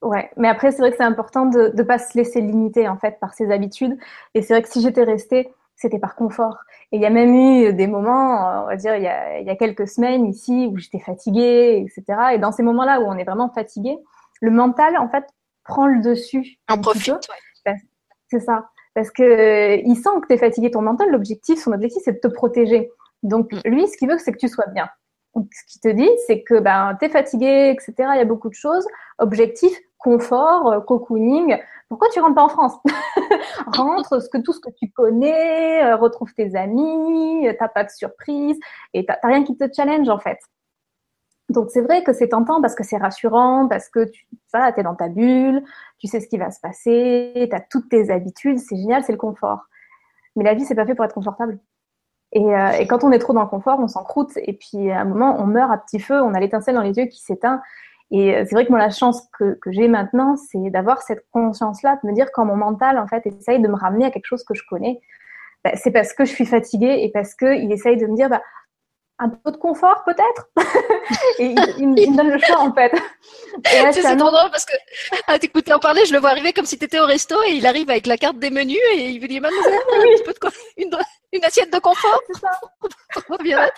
[0.02, 2.96] Ouais, mais après, c'est vrai que c'est important de ne pas se laisser limiter en
[2.98, 3.98] fait par ses habitudes.
[4.34, 6.58] Et c'est vrai que si j'étais restée, c'était par confort.
[6.92, 9.46] Et il y a même eu des moments, on va dire, il y a, il
[9.46, 12.34] y a quelques semaines ici où j'étais fatiguée, etc.
[12.34, 13.98] Et dans ces moments-là où on est vraiment fatigué,
[14.40, 15.24] le mental, en fait,
[15.64, 16.58] prend le dessus.
[16.68, 17.28] En profite,
[18.28, 18.68] C'est ça.
[18.94, 20.70] Parce que euh, il sent que tu es fatigué.
[20.70, 22.90] Ton mental, l'objectif, son objectif, c'est de te protéger.
[23.22, 23.60] Donc, mm.
[23.66, 24.88] lui, ce qu'il veut, c'est que tu sois bien.
[25.34, 27.92] Donc, ce qu'il te dit, c'est que ben, tu es fatigué, etc.
[28.14, 28.86] Il y a beaucoup de choses.
[29.18, 31.58] Objectif, confort, euh, cocooning.
[31.88, 32.74] Pourquoi tu rentres pas en France
[33.66, 38.58] Rentre, tout ce que tu connais, euh, retrouve tes amis, euh, t'as pas de surprise
[38.92, 40.38] et t'as rien qui te challenge en fait.
[41.48, 44.96] Donc c'est vrai que c'est tentant parce que c'est rassurant, parce que tu es dans
[44.96, 45.62] ta bulle,
[45.98, 49.12] tu sais ce qui va se passer, tu as toutes tes habitudes, c'est génial, c'est
[49.12, 49.60] le confort.
[50.34, 51.58] Mais la vie, c'est pas fait pour être confortable.
[52.32, 52.44] Et,
[52.80, 54.32] et, quand on est trop dans le confort, on s'encroute.
[54.36, 56.98] Et puis à un moment, on meurt à petit feu, on a l'étincelle dans les
[56.98, 57.62] yeux qui s'éteint.
[58.10, 61.24] Et euh, c'est vrai que moi, la chance que, que j'ai maintenant, c'est d'avoir cette
[61.32, 64.26] conscience-là, de me dire quand mon mental, en fait, essaye de me ramener à quelque
[64.26, 65.00] chose que je connais,
[65.64, 68.42] bah, c'est parce que je suis fatiguée et parce qu'il essaye de me dire, bah,
[69.18, 70.48] un peu de confort peut-être.
[71.38, 72.92] Et il, me donne le choix en fait.
[73.92, 74.74] C'est trop drôle parce que
[75.26, 77.52] à t'écouter en parler je le vois arriver comme si tu étais au resto et
[77.52, 80.82] il arrive avec la carte des menus et il vous dit mademoiselle un peu de
[80.82, 80.90] une,
[81.32, 82.50] une assiette de confort c'est ça.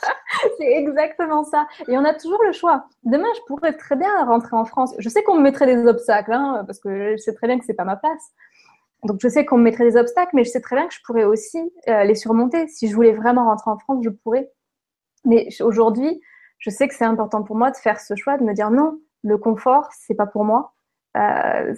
[0.58, 1.66] C'est exactement ça.
[1.86, 2.86] Et on a toujours le choix.
[3.04, 4.94] Demain je pourrais très bien rentrer en France.
[4.98, 7.64] Je sais qu'on me mettrait des obstacles hein, parce que je sais très bien que
[7.64, 8.32] c'est pas ma place.
[9.04, 11.00] Donc je sais qu'on me mettrait des obstacles mais je sais très bien que je
[11.04, 12.66] pourrais aussi euh, les surmonter.
[12.66, 14.50] Si je voulais vraiment rentrer en France je pourrais
[15.24, 16.20] mais aujourd'hui,
[16.58, 18.98] je sais que c'est important pour moi de faire ce choix, de me dire non,
[19.22, 20.72] le confort, c'est pas pour moi.
[21.16, 21.74] Euh,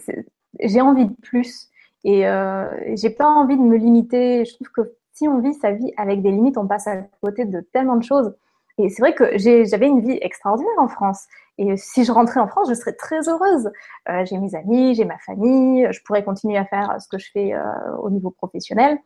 [0.60, 1.68] j'ai envie de plus
[2.04, 2.66] et euh,
[2.96, 4.44] j'ai pas envie de me limiter.
[4.44, 7.44] Je trouve que si on vit sa vie avec des limites, on passe à côté
[7.44, 8.34] de tellement de choses.
[8.78, 11.26] Et c'est vrai que j'avais une vie extraordinaire en France.
[11.58, 13.70] Et si je rentrais en France, je serais très heureuse.
[14.08, 17.30] Euh, j'ai mes amis, j'ai ma famille, je pourrais continuer à faire ce que je
[17.30, 17.52] fais
[17.98, 18.98] au niveau professionnel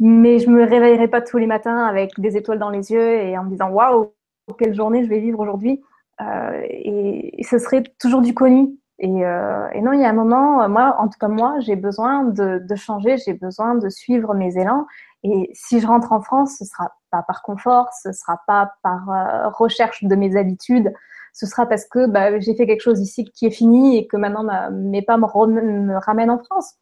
[0.00, 3.36] mais je me réveillerai pas tous les matins avec des étoiles dans les yeux et
[3.36, 4.12] en me disant waouh
[4.58, 5.80] quelle journée je vais vivre aujourd'hui.
[6.20, 10.14] Euh, et, ce serait toujours du connu et, euh, et, non il y a un
[10.14, 14.34] moment moi en tout cas moi j'ai besoin de, de changer j'ai besoin de suivre
[14.34, 14.86] mes élans.
[15.22, 19.10] Et si je rentre en France ce sera pas par confort ce sera pas par
[19.10, 20.92] euh, recherche de mes habitudes.
[21.32, 24.16] Ce sera parce que bah, j'ai fait quelque chose ici qui est fini et que
[24.16, 26.74] maintenant mes pas me, me ramènent en France.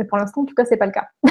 [0.00, 1.08] Et pour l'instant en tout cas c'est pas le cas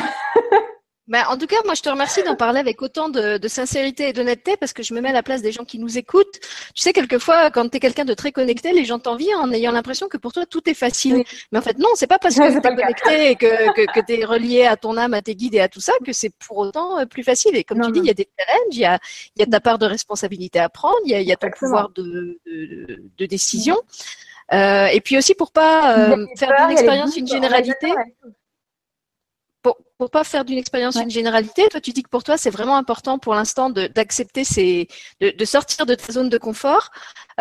[1.10, 4.10] Ben, en tout cas, moi, je te remercie d'en parler avec autant de, de sincérité
[4.10, 6.40] et d'honnêteté parce que je me mets à la place des gens qui nous écoutent.
[6.76, 9.72] Tu sais, quelquefois, quand tu es quelqu'un de très connecté, les gens t'envient en ayant
[9.72, 11.24] l'impression que pour toi, tout est facile.
[11.52, 14.06] Mais en fait, non, c'est pas parce que tu es connecté et que, que, que
[14.06, 16.32] tu es relié à ton âme, à tes guides et à tout ça que c'est
[16.48, 17.56] pour autant euh, plus facile.
[17.56, 19.00] Et comme tu dis, il y a des challenges, il y a,
[19.36, 21.90] y a ta part de responsabilité à prendre, il y a, y a ton pouvoir
[21.90, 23.78] de, de, de décision.
[24.54, 27.94] Euh, et puis aussi pour pas euh, faire d'une expérience une généralité
[29.62, 32.78] pour pas faire d'une expérience une généralité, toi tu dis que pour toi c'est vraiment
[32.78, 34.88] important pour l'instant d'accepter ces,
[35.20, 36.92] de, de, sortir de ta zone de confort.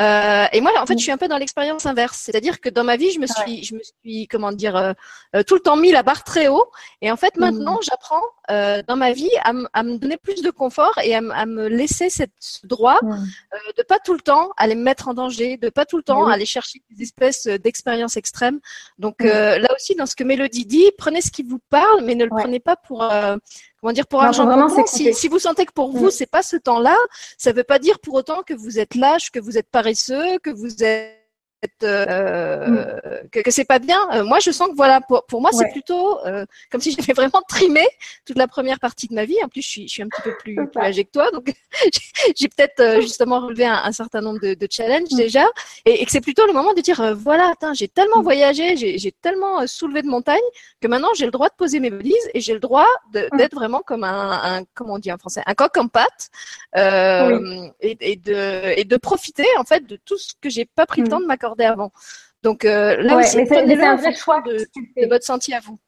[0.01, 2.83] Euh, et moi en fait je suis un peu dans l'expérience inverse, c'est-à-dire que dans
[2.83, 4.93] ma vie je me suis, je me suis comment dire euh,
[5.37, 6.67] euh, tout le temps mis la barre très haut.
[7.01, 7.41] Et en fait mmh.
[7.41, 11.21] maintenant j'apprends euh, dans ma vie à, à, me donner plus de confort et à,
[11.33, 13.25] à me laisser cette, ce droit mmh.
[13.77, 16.27] de pas tout le temps aller me mettre en danger, de pas tout le temps
[16.27, 18.59] aller chercher des espèces d'expériences extrêmes.
[18.99, 19.29] Donc mmh.
[19.29, 22.31] là aussi dans ce que Mélodie dit, prenez ce qui vous parle, mais ne le
[22.31, 23.37] prenez n'est pas pour euh,
[23.81, 24.87] comment dire pour argent comptant.
[24.87, 26.97] Si, si, vous sentez que pour vous c'est pas ce temps-là,
[27.37, 30.51] ça veut pas dire pour autant que vous êtes lâche, que vous êtes paresseux, que
[30.51, 31.18] vous êtes
[31.83, 33.29] euh, mm.
[33.31, 33.99] que, que c'est pas bien.
[34.13, 37.13] Euh, moi, je sens que voilà, pour, pour moi, c'est plutôt euh, comme si j'avais
[37.13, 37.87] vraiment trimé
[38.25, 39.37] toute la première partie de ma vie.
[39.43, 41.53] En plus, je suis, je suis un petit peu plus, plus âgée que toi, donc
[42.37, 45.17] j'ai peut-être justement relevé un, un, certain nombre de, de challenges mm.
[45.17, 45.47] déjà,
[45.85, 48.25] et, et, que c'est plutôt le moment de dire voilà, j'ai tellement mm.
[48.25, 50.39] voyagé, j'ai tellement soulevé de montagnes
[50.81, 53.81] que maintenant j'ai le droit de poser mes valises et j'ai le droit d'être vraiment
[53.81, 56.31] comme un, un, comment on dit en français, un coq en pâte,
[56.77, 61.03] et, et, de et de profiter en fait de tout ce que j'ai pas pris
[61.03, 61.93] le temps de m'accorder avant.
[62.43, 64.59] Donc là aussi, c'est un vrai choix de,
[64.97, 65.79] de, votre sentier à vous.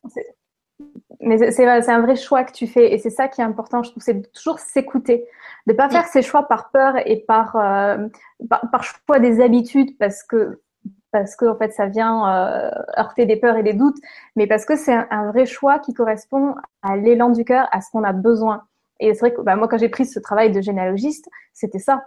[1.21, 3.83] Mais c'est un vrai choix que tu fais et c'est ça qui est important.
[3.83, 5.27] Je trouve c'est toujours s'écouter,
[5.67, 8.09] de pas faire ses choix par peur et par, euh,
[8.49, 10.63] par, choix des habitudes parce que
[11.13, 13.99] parce que en fait ça vient euh, heurter des peurs et des doutes,
[14.35, 17.91] mais parce que c'est un, vrai choix qui correspond à l'élan du cœur, à ce
[17.91, 18.63] qu'on a besoin.
[18.99, 22.03] Et c'est vrai que bah, moi quand j'ai pris ce travail de généalogiste, c'était ça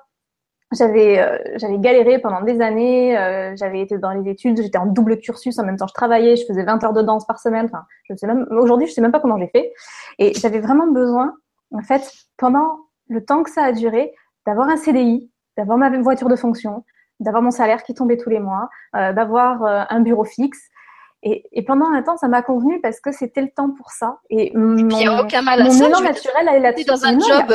[0.73, 4.85] j'avais euh, j'avais galéré pendant des années, euh, j'avais été dans les études, j'étais en
[4.85, 7.65] double cursus en même temps je travaillais, je faisais 20 heures de danse par semaine,
[7.65, 9.73] enfin je sais même aujourd'hui je sais même pas comment j'ai fait.
[10.19, 11.33] Et j'avais vraiment besoin
[11.71, 14.13] en fait pendant le temps que ça a duré
[14.45, 16.83] d'avoir un CDI, d'avoir ma voiture de fonction,
[17.19, 20.69] d'avoir mon salaire qui tombait tous les mois, euh, d'avoir un bureau fixe
[21.25, 24.19] et, et, pendant un temps, ça m'a convenu parce que c'était le temps pour ça.
[24.29, 25.89] Et, il n'y a aucun mal à mon ça.
[25.89, 27.53] Mon naturel, elle est dans un job,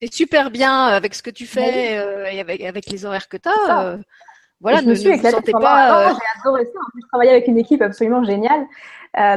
[0.00, 3.36] es super bien avec ce que tu fais euh, et avec, avec, les horaires que
[3.36, 3.84] tu as.
[3.86, 3.96] Euh,
[4.60, 6.10] voilà, je me suis éclatée pas.
[6.10, 6.78] Euh, j'ai adoré ça.
[6.78, 8.66] En plus, je travaillais avec une équipe absolument géniale.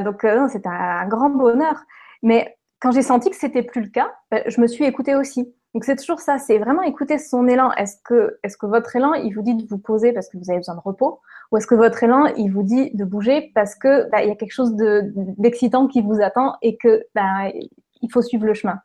[0.04, 1.76] donc, c'était un, grand bonheur.
[2.24, 4.12] Mais quand j'ai senti que c'était plus le cas,
[4.48, 5.54] je me suis écoutée aussi.
[5.76, 6.38] Donc, c'est toujours ça.
[6.39, 7.72] C'est vraiment écouter son élan.
[7.74, 10.49] Est-ce que, est-ce que votre élan, il vous dit de vous poser parce que vous
[10.49, 11.20] avez besoin de repos?
[11.51, 14.32] Ou est-ce que votre élan, il vous dit de bouger parce que bah, il y
[14.32, 14.76] a quelque chose
[15.38, 17.49] d'excitant qui vous attend et que bah,
[18.01, 18.80] il faut suivre le chemin?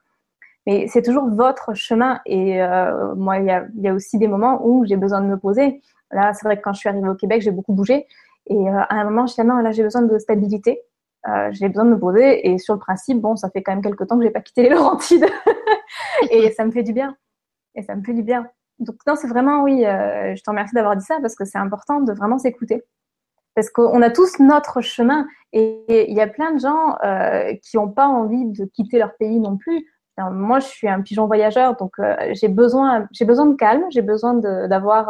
[0.66, 2.20] Mais c'est toujours votre chemin.
[2.26, 5.80] Et euh, moi, il y a, aussi des moments où j'ai besoin de me poser.
[6.10, 8.06] Là, c'est vrai que quand je suis arrivée au Québec, j'ai beaucoup bougé.
[8.46, 10.80] Et euh, à un moment, je dis, non, là, j'ai besoin de stabilité.
[11.28, 12.48] Euh, j'ai besoin de me poser.
[12.48, 14.62] Et sur le principe, bon, ça fait quand même quelques temps que j'ai pas quitté
[14.62, 15.26] les Laurentides.
[16.30, 17.16] et ça me fait du bien.
[17.74, 18.46] Et ça me fait du bien.
[18.78, 21.58] Donc, non, c'est vraiment, oui, euh, je te remercie d'avoir dit ça parce que c'est
[21.58, 22.82] important de vraiment s'écouter.
[23.54, 25.26] Parce qu'on a tous notre chemin.
[25.52, 29.16] Et il y a plein de gens euh, qui n'ont pas envie de quitter leur
[29.16, 29.86] pays non plus
[30.30, 31.96] moi, je suis un pigeon voyageur, donc
[32.34, 35.08] j'ai besoin, j'ai besoin de calme, j'ai besoin d'avoir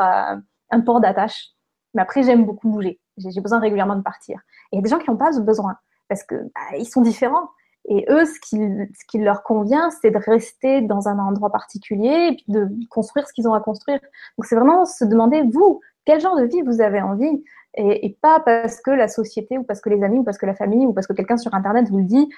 [0.70, 1.50] un port d'attache.
[1.92, 3.00] Mais après, j'aime beaucoup bouger.
[3.18, 4.38] J'ai besoin régulièrement de partir.
[4.72, 5.76] Et il y a des gens qui n'ont pas ce besoin
[6.08, 7.50] parce que bah, ils sont différents.
[7.86, 12.44] Et eux, ce qui, leur convient, c'est de rester dans un endroit particulier et puis
[12.48, 14.00] de construire ce qu'ils ont à construire.
[14.38, 17.44] Donc, c'est vraiment se demander, vous, quel genre de vie vous avez envie?
[17.74, 20.46] Et, et, pas parce que la société ou parce que les amis ou parce que
[20.46, 22.28] la famille ou parce que quelqu'un sur Internet vous le dit.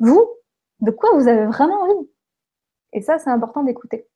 [0.00, 0.26] Vous,
[0.80, 2.08] de quoi vous avez vraiment envie?
[2.92, 4.08] Et ça, c'est important d'écouter.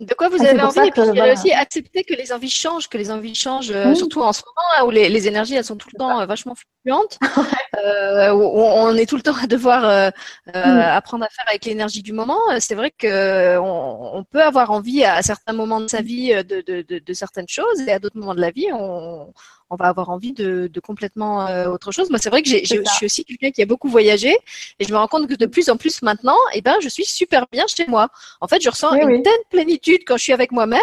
[0.00, 1.34] De quoi vous avez envie et puis voilà.
[1.34, 4.66] aussi accepter que les envies changent, que les envies changent, euh, surtout en ce moment
[4.78, 7.18] hein, où les, énergies elles sont tout le temps euh, vachement fluctuantes,
[7.84, 10.12] euh, où on est tout le temps à devoir
[10.46, 10.52] mm.
[10.54, 12.38] apprendre à faire avec l'énergie du moment.
[12.60, 16.82] C'est vrai que on, peut avoir envie à certains moments de sa vie de, de,
[16.82, 19.32] de, de certaines choses et à d'autres moments de la vie on,
[19.70, 22.10] on va avoir envie de, de complètement euh, autre chose.
[22.10, 24.36] Moi, c'est vrai que j'ai, je suis aussi quelqu'un qui a beaucoup voyagé
[24.78, 27.04] et je me rends compte que de plus en plus maintenant, eh ben, je suis
[27.04, 28.08] super bien chez moi.
[28.40, 30.80] En fait, je ressens une telle plénitude quand je suis avec moi-même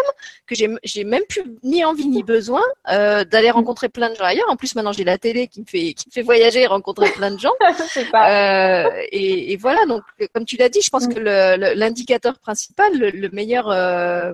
[0.47, 4.23] que j'ai, j'ai même plus ni envie ni besoin euh, d'aller rencontrer plein de gens
[4.23, 4.49] ailleurs.
[4.49, 7.09] En plus, maintenant, j'ai la télé qui me fait qui me fait voyager et rencontrer
[7.11, 7.53] plein de gens.
[8.13, 9.85] euh, et, et, voilà.
[9.85, 11.13] Donc, comme tu l'as dit, je pense mm.
[11.13, 14.33] que le, l'indicateur principal, le, meilleur euh,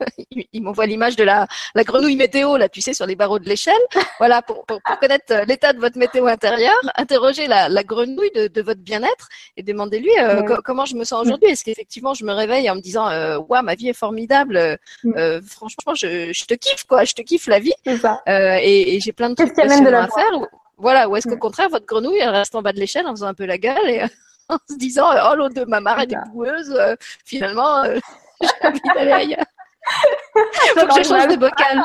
[0.52, 3.48] il m'envoie l'image de la, la grenouille météo, là, tu sais, sur les barreaux de
[3.48, 3.74] l'échelle.
[4.18, 8.48] Voilà, pour, pour, connaître euh, l'état de votre météo intérieure, interrogez la, la grenouille de,
[8.48, 11.50] de votre bien-être et demandez-lui euh, comment je me sens aujourd'hui?
[11.50, 14.78] Est-ce qu'effectivement je me réveille en me disant, euh, ouais, ma vie est formidable.
[15.04, 15.12] Mm.
[15.16, 17.04] Euh, franchement, je, je, te kiffe, quoi.
[17.04, 17.72] Je te kiffe la vie.
[17.86, 20.48] et, et j'ai plein de trucs de à faire.
[20.76, 21.08] Voilà.
[21.08, 21.40] Ou est-ce qu'au mm.
[21.40, 23.88] contraire, votre grenouille, elle reste en bas de l'échelle en faisant un peu la gueule
[23.88, 24.02] et
[24.48, 26.76] en se disant, oh l'autre de ma mère est boueuse.
[27.24, 29.44] finalement, j'ai envie d'aller ailleurs.
[30.74, 31.82] Faut que je change de bocal.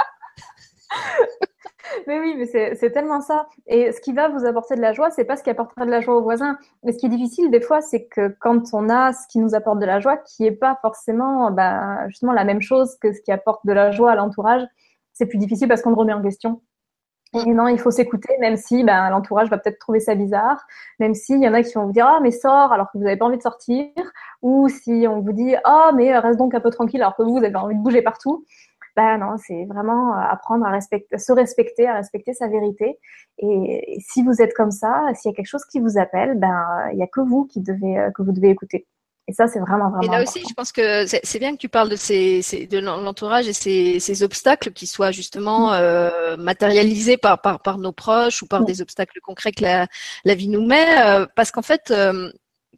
[2.07, 3.47] mais oui, mais c'est tellement ça.
[3.67, 5.91] Et ce qui va vous apporter de la joie, c'est pas ce qui apportera de
[5.91, 6.57] la joie aux voisins.
[6.83, 9.55] Mais ce qui est difficile des fois, c'est que quand on a ce qui nous
[9.55, 13.21] apporte de la joie, qui est pas forcément bah, justement la même chose que ce
[13.21, 14.63] qui apporte de la joie à l'entourage,
[15.13, 16.61] c'est plus difficile parce qu'on le remet en question.
[17.33, 20.63] Et non, il faut s'écouter, même si ben, l'entourage va peut-être trouver ça bizarre,
[20.99, 23.03] même s'il y en a qui vont vous dire ah mais sors alors que vous
[23.03, 23.89] n'avez pas envie de sortir,
[24.43, 27.39] ou si on vous dit ah mais reste donc un peu tranquille alors que vous,
[27.39, 28.45] vous avez envie de bouger partout.
[28.95, 32.99] Ben non, c'est vraiment apprendre à respecter, se respecter, à respecter sa vérité.
[33.39, 36.89] Et, si vous êtes comme ça, s'il y a quelque chose qui vous appelle, ben
[36.91, 38.85] il n'y a que vous qui devez que vous devez écouter.
[39.27, 40.01] Et ça, c'est vraiment, vraiment.
[40.01, 43.47] Et là aussi, je pense que c'est bien que tu parles de, ces, de l'entourage
[43.47, 45.75] et ces, ces, obstacles qui soient justement mm.
[45.75, 48.65] euh, matérialisés par, par, par, nos proches ou par mm.
[48.65, 49.87] des obstacles concrets que la,
[50.25, 50.85] la vie nous met.
[51.05, 52.29] Euh, parce qu'en fait, euh,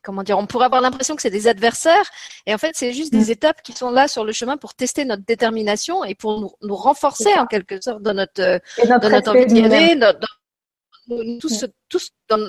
[0.06, 2.10] comment dire, on pourrait avoir l'impression que c'est des adversaires.
[2.46, 3.32] Et en fait, c'est juste des mm.
[3.32, 6.76] étapes qui sont là sur le chemin pour tester notre détermination et pour nous, nous
[6.76, 10.14] renforcer en quelque sorte dans notre, dans notre envie d'y aller, dans,
[11.08, 11.40] nous,
[11.90, 12.40] tous, tous dans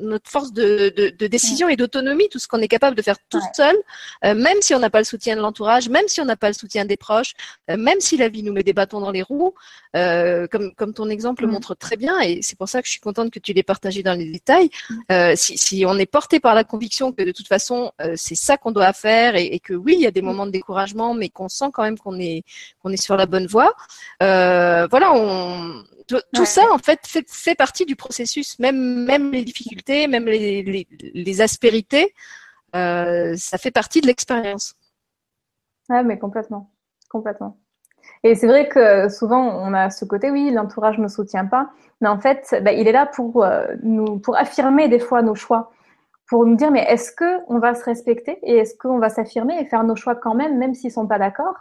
[0.00, 3.16] notre force de, de, de décision et d'autonomie, tout ce qu'on est capable de faire
[3.30, 3.76] tout seul,
[4.24, 6.48] euh, même si on n'a pas le soutien de l'entourage, même si on n'a pas
[6.48, 7.32] le soutien des proches,
[7.70, 9.54] euh, même si la vie nous met des bâtons dans les roues,
[9.96, 11.52] euh, comme, comme ton exemple le mm.
[11.52, 14.02] montre très bien, et c'est pour ça que je suis contente que tu l'aies partagé
[14.02, 14.70] dans les détails.
[14.90, 15.36] Mm.
[15.36, 18.72] si, si on est porté par la conviction que de toute façon c'est ça qu'on
[18.72, 20.26] doit faire et, et, que oui, il y a des mm.
[20.26, 22.44] moments de découragement, mais qu'on sent quand même qu'on est
[22.82, 23.72] qu'on est sur la bonne voie.
[24.20, 28.58] voilà, on tout, ça, en fait, fait, partie du processus.
[28.58, 32.14] Même, même les difficultés, même les, aspérités,
[32.74, 34.74] euh, ça fait partie de l'expérience.
[35.88, 36.70] Ah, mais complètement.
[37.08, 37.58] Complètement.
[38.24, 41.70] Et c'est vrai que souvent, on a ce côté, oui, l'entourage ne soutient pas.
[42.00, 45.34] Mais en fait, bah, il est là pour, euh, nous, pour affirmer des fois nos
[45.34, 45.70] choix.
[46.28, 49.64] Pour nous dire, mais est-ce qu'on va se respecter et est-ce qu'on va s'affirmer et
[49.66, 51.56] faire nos choix quand même, même s'ils sont pas d'accord?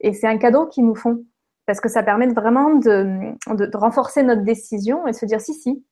[0.00, 1.24] Et c'est un cadeau qu'ils nous font
[1.66, 5.84] parce que ça permet vraiment de, de, renforcer notre décision et se dire si, si,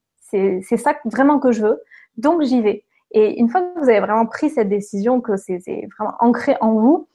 [0.62, 1.80] c'est ça vraiment que je veux,
[2.16, 2.84] donc j'y vais.
[3.12, 5.60] Et une fois que vous avez vraiment pris cette décision, que c'est
[5.96, 7.08] vraiment ancré en vous,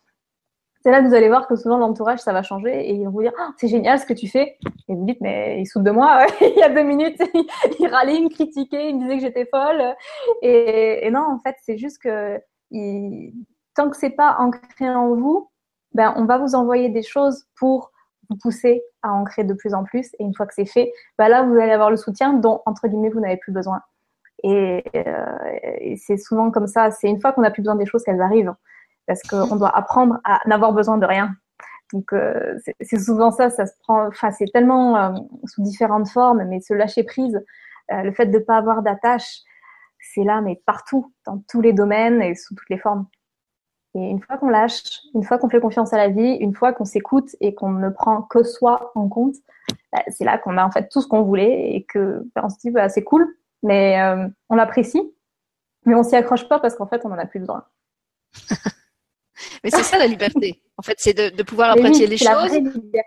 [0.81, 3.11] c'est là que vous allez voir que souvent l'entourage, ça va changer et ils vont
[3.11, 4.57] vous dire oh, c'est génial ce que tu fais.
[4.87, 6.25] Et vous dites mais il saute de moi.
[6.41, 7.21] il y a deux minutes,
[7.79, 9.95] il râlait, il me critiquait, il me disait que j'étais folle.
[10.41, 12.39] Et, non, en fait, c'est juste que
[13.75, 15.49] tant que c'est pas ancré en vous,
[15.93, 17.91] ben on va vous envoyer des choses pour
[18.29, 20.13] vous pousser à ancrer de plus en plus.
[20.19, 22.87] Et une fois que c'est fait, bah là, vous allez avoir le soutien dont, entre
[22.87, 23.81] guillemets, vous n'avez plus besoin.
[24.43, 26.91] Et, euh, c'est souvent comme ça.
[26.91, 28.53] C'est une fois qu'on n'a plus besoin des choses qu'elles arrivent.
[29.07, 31.35] Parce qu'on doit apprendre à n'avoir besoin de rien.
[31.93, 33.49] Donc, euh, c'est souvent ça.
[33.49, 37.43] Ça se prend, enfin, c'est tellement euh, sous différentes formes, mais se lâcher prise,
[37.91, 39.39] le fait de ne pas avoir d'attache,
[39.99, 43.07] c'est là, mais partout, dans tous les domaines et sous toutes les formes.
[43.95, 44.83] Et une fois qu'on lâche,
[45.15, 47.89] une fois qu'on fait confiance à la vie, une fois qu'on s'écoute et qu'on ne
[47.89, 49.35] prend que soi en compte,
[49.91, 52.49] bah, c'est là qu'on a en fait tout ce qu'on voulait et que bah, on
[52.49, 53.27] se dit bah, c'est cool,
[53.63, 55.01] mais euh, on l'apprécie,
[55.85, 57.63] mais on s'y accroche pas parce qu'en fait on en a plus besoin.
[59.63, 60.61] Mais c'est ça la liberté.
[60.77, 63.01] En fait, c'est de, pouvoir apprécier les choses euh,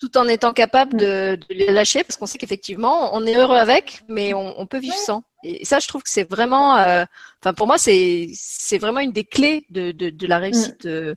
[0.00, 4.02] tout, en étant capable de, les lâcher parce qu'on sait qu'effectivement, on est heureux avec,
[4.08, 5.22] mais on, peut vivre sans.
[5.44, 7.04] Et ça, je trouve que c'est vraiment, euh,
[7.40, 10.82] enfin pour moi, c'est c'est vraiment une des clés de, de, la réussite.
[10.84, 11.14] Je euh,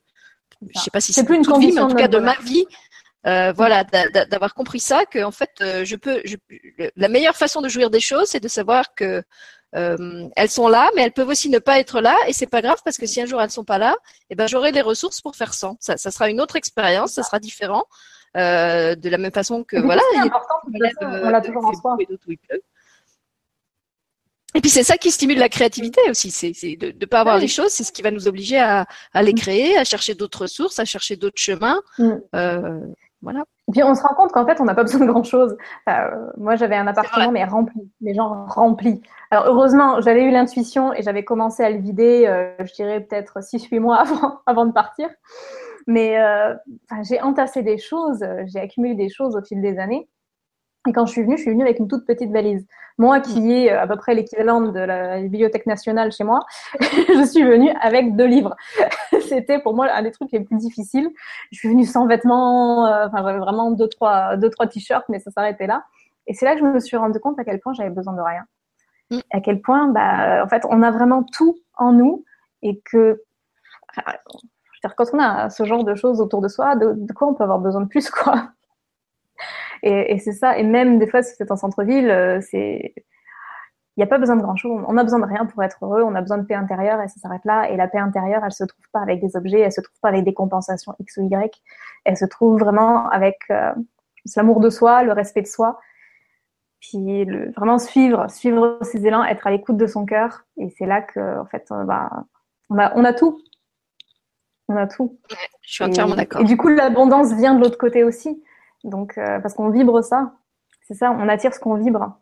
[0.75, 2.65] je sais pas si c'est plus une condition, mais en tout cas de ma vie.
[3.23, 3.83] voilà,
[4.29, 6.35] d'avoir compris ça, que en fait, je peux, je,
[6.95, 9.23] la meilleure façon de jouir des choses, c'est de savoir que
[9.75, 12.61] euh, elles sont là, mais elles peuvent aussi ne pas être là, et c'est pas
[12.61, 13.95] grave parce que si un jour elles sont pas là,
[14.29, 15.77] eh ben j'aurai les ressources pour faire sans.
[15.79, 17.85] Ça, ça sera une autre expérience, ça sera différent,
[18.35, 20.01] euh, de la même façon que voilà.
[20.11, 20.55] C'est important,
[21.01, 21.97] on l'a toujours en soi.
[24.53, 27.47] Et puis c'est ça qui stimule la créativité aussi, c'est de ne pas avoir les
[27.47, 29.37] choses, c'est ce qui va nous obliger à, à les mm.
[29.37, 31.79] créer, à chercher d'autres ressources, à chercher d'autres chemins.
[31.97, 32.11] Mm.
[32.35, 32.79] Euh,
[33.21, 33.43] voilà.
[33.67, 35.55] Et puis on se rend compte qu'en fait, on n'a pas besoin de grand chose.
[36.37, 39.01] moi, j'avais un appartement, mais rempli, les gens remplis.
[39.29, 43.39] Alors heureusement, j'avais eu l'intuition et j'avais commencé à le vider, euh, je dirais peut-être
[43.39, 45.09] 6-8 mois avant, avant de partir.
[45.87, 46.53] Mais euh,
[47.03, 50.07] j'ai entassé des choses, j'ai accumulé des choses au fil des années.
[50.87, 52.65] Et quand je suis venue, je suis venue avec une toute petite valise.
[52.97, 53.49] Moi, qui mm.
[53.51, 56.39] ai à peu près l'équivalent de la bibliothèque nationale chez moi,
[56.81, 58.55] je suis venue avec deux livres.
[59.27, 61.09] C'était pour moi un des trucs les plus difficiles.
[61.51, 65.19] Je suis venue sans vêtements, euh, enfin j'avais vraiment deux trois deux trois t-shirts, mais
[65.19, 65.83] ça s'arrêtait là.
[66.27, 68.21] Et c'est là que je me suis rendu compte à quel point j'avais besoin de
[68.21, 68.43] rien.
[69.11, 69.19] Mm.
[69.31, 72.25] À quel point, bah, en fait, on a vraiment tout en nous
[72.63, 73.21] et que,
[74.97, 77.43] quand on a ce genre de choses autour de soi, de, de quoi on peut
[77.43, 78.49] avoir besoin de plus, quoi?
[79.83, 80.57] Et, et c'est ça.
[80.57, 82.93] Et même des fois, si c'est en centre-ville, euh, c'est
[83.97, 84.83] il n'y a pas besoin de grand-chose.
[84.87, 86.01] On a besoin de rien pour être heureux.
[86.01, 87.69] On a besoin de paix intérieure et ça s'arrête là.
[87.69, 90.07] Et la paix intérieure, elle se trouve pas avec des objets, elle se trouve pas
[90.09, 91.61] avec des compensations X ou Y.
[92.05, 93.73] Elle se trouve vraiment avec euh,
[94.37, 95.79] l'amour de soi, le respect de soi.
[96.79, 100.45] Puis le, vraiment suivre, suivre ses élans, être à l'écoute de son cœur.
[100.57, 102.25] Et c'est là que, en fait, on, a,
[102.69, 103.41] on a tout.
[104.69, 105.19] On a tout.
[105.61, 106.41] je suis entièrement d'accord.
[106.41, 108.41] Et du coup, l'abondance vient de l'autre côté aussi.
[108.83, 110.33] Donc, euh, parce qu'on vibre ça.
[110.87, 112.17] C'est ça, on attire ce qu'on vibre.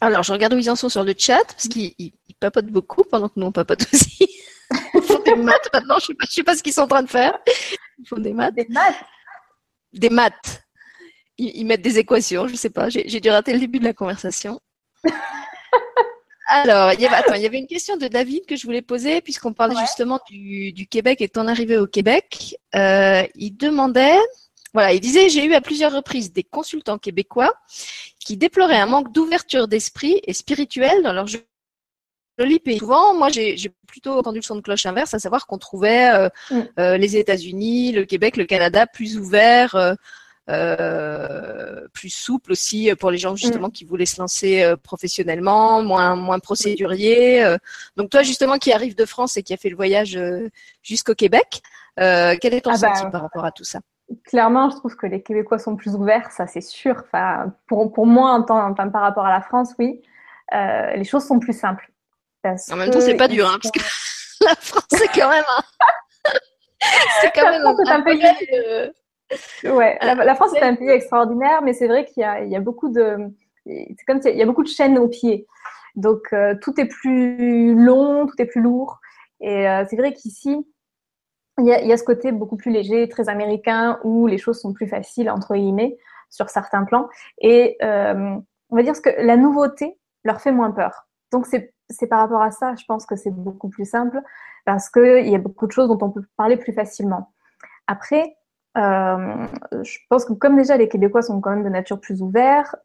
[0.00, 3.28] Alors, je regarde où ils en sont sur le chat, parce qu'ils papotent beaucoup pendant
[3.28, 4.28] que nous, on papote aussi.
[4.94, 7.08] Ils font des maths maintenant, je ne sais, pas ce qu'ils sont en train de
[7.08, 7.38] faire.
[7.98, 8.54] Ils font des maths.
[8.54, 9.04] Des maths?
[9.92, 10.62] Des maths.
[11.38, 12.88] Ils, mettent des équations, je ne sais pas.
[12.88, 14.60] J'ai dû rater le début de la conversation.
[16.48, 18.82] Alors, il y, avait, attends, il y avait une question de David que je voulais
[18.82, 22.56] poser, puisqu'on parlait justement du, du, Québec et ton arrivée au Québec.
[22.74, 24.18] Euh, il demandait,
[24.72, 27.52] voilà, il disait, j'ai eu à plusieurs reprises des consultants québécois
[28.18, 32.78] qui déploraient un manque d'ouverture d'esprit et spirituel dans leur joli pays.
[32.78, 36.28] Souvent, moi, j'ai plutôt entendu le son de cloche inverse, à savoir qu'on trouvait euh,
[36.50, 36.60] mm.
[36.78, 39.96] euh, les États-Unis, le Québec, le Canada plus ouverts.
[41.92, 43.72] Plus souple aussi pour les gens justement mm.
[43.72, 47.56] qui voulaient se lancer professionnellement, moins moins procédurier.
[47.96, 50.18] donc toi justement qui arrive de France et qui a fait le voyage
[50.82, 51.60] jusqu'au Québec,
[51.96, 53.80] quel est ton ah bah, sentiment par rapport à tout ça?
[54.24, 57.02] Clairement, je trouve que les Québécois sont plus ouverts, ça c'est sûr.
[57.04, 60.00] Enfin, pour, pour moi, en temps, par rapport à la France, oui,
[60.52, 61.90] les choses sont plus simples.
[62.44, 63.80] en même temps, c'est pas dur, hein, parce que
[64.44, 65.62] la France, c'est quand même un...
[67.20, 68.22] c'est quand même un, pays.
[69.64, 72.88] Ouais, la, France est un pays extraordinaire, mais c'est vrai qu'il y, y a, beaucoup
[72.88, 73.18] de,
[73.66, 75.46] c'est comme il y a beaucoup de chaînes au pied,
[75.96, 79.00] donc euh, tout est plus long, tout est plus lourd,
[79.40, 80.66] et euh, c'est vrai qu'ici
[81.58, 84.38] il y, a, il y, a, ce côté beaucoup plus léger, très américain, où les
[84.38, 85.98] choses sont plus faciles entre guillemets
[86.30, 87.08] sur certains plans,
[87.40, 88.36] et euh,
[88.70, 91.08] on va dire que la nouveauté leur fait moins peur.
[91.32, 94.20] Donc c'est c'est par rapport à ça, je pense que c'est beaucoup plus simple
[94.64, 97.32] parce qu'il y a beaucoup de choses dont on peut parler plus facilement.
[97.86, 98.37] Après, euh,
[98.78, 102.76] je pense que comme déjà les Québécois sont quand même de nature plus ouverts,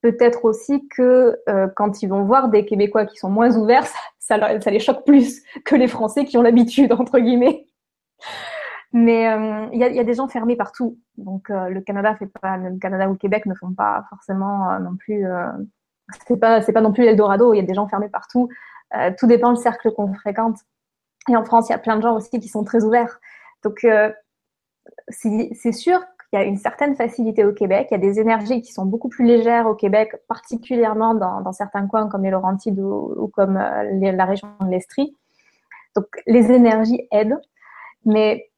[0.00, 3.86] peut-être aussi que euh, quand ils vont voir des Québécois qui sont moins ouverts,
[4.18, 7.66] ça, les choque plus que les Français qui ont l'habitude, entre guillemets.
[8.94, 10.98] Mais euh, il y, a, des gens fermés partout.
[11.16, 14.96] Donc le Canada fait pas, le Canada ou le Québec ne font pas forcément non
[14.96, 15.24] plus
[16.26, 17.54] c'est pas c'est pas non plus l'Eldorado.
[17.54, 18.48] Il y a des gens fermés partout.
[18.94, 20.58] Euh, tout dépend du cercle qu'on fréquente.
[21.28, 23.20] Et en France, il y a plein de gens aussi qui sont très ouverts.
[23.62, 24.12] Donc euh,
[25.08, 26.00] c'est sûr
[26.30, 27.88] qu'il y a une certaine facilité au Québec.
[27.90, 31.86] Il y a des énergies qui sont beaucoup plus légères au Québec, particulièrement dans, certains
[31.86, 35.16] coins comme les Laurentides ou, comme euh, la région de l'Estrie.
[35.94, 37.38] Donc les énergies aident,
[38.04, 38.50] mais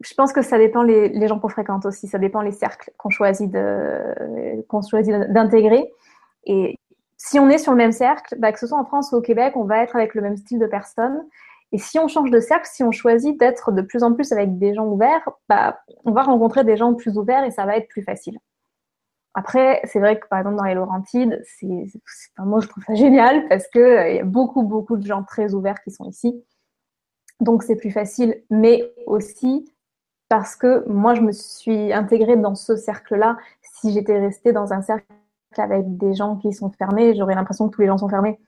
[0.00, 2.08] je pense que ça dépend les, gens qu'on fréquente aussi.
[2.08, 5.90] Ça dépend les cercles qu'on choisit de qu'on choisit d'intégrer.
[6.44, 6.78] Et
[7.16, 9.20] si on est sur le même cercle, bah, que ce soit en France ou au
[9.20, 11.24] Québec, on va être avec le même style de personnes.
[11.74, 14.58] Et si on change de cercle, si on choisit d'être de plus en plus avec
[14.58, 17.88] des gens ouverts, bah, on va rencontrer des gens plus ouverts et ça va être
[17.88, 18.38] plus facile.
[19.34, 21.86] Après, c'est vrai que par exemple dans les Laurentides, c'est,
[22.38, 25.52] moi je trouve ça génial parce que euh, y a beaucoup beaucoup de gens très
[25.52, 26.44] ouverts qui sont ici,
[27.40, 28.40] donc c'est plus facile.
[28.50, 29.68] Mais aussi
[30.28, 33.36] parce que moi je me suis intégrée dans ce cercle-là.
[33.62, 35.06] Si j'étais restée dans un cercle
[35.56, 38.38] avec des gens qui sont fermés, j'aurais l'impression que tous les gens sont fermés.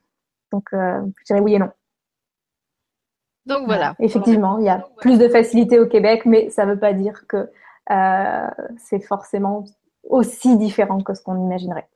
[0.53, 1.73] Donc, euh, je dirais oui et non.
[3.47, 3.95] Donc voilà.
[4.01, 7.27] Effectivement, il y a plus de facilité au Québec, mais ça ne veut pas dire
[7.29, 7.49] que
[7.91, 8.49] euh,
[8.85, 9.65] c'est forcément
[10.09, 11.89] aussi différent que ce qu'on imaginerait.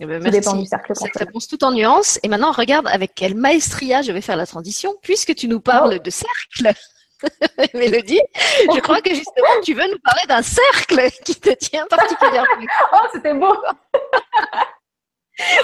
[0.00, 2.18] Eh ben, merci dépend du cercle cette réponse tout en nuances.
[2.24, 5.96] Et maintenant, regarde avec quelle maestria je vais faire la transition, puisque tu nous parles
[5.98, 6.02] oh.
[6.02, 6.72] de cercle.
[7.74, 8.20] Mélodie,
[8.74, 12.66] je crois que justement, tu veux nous parler d'un cercle qui te tient particulièrement.
[12.92, 13.54] oh, c'était beau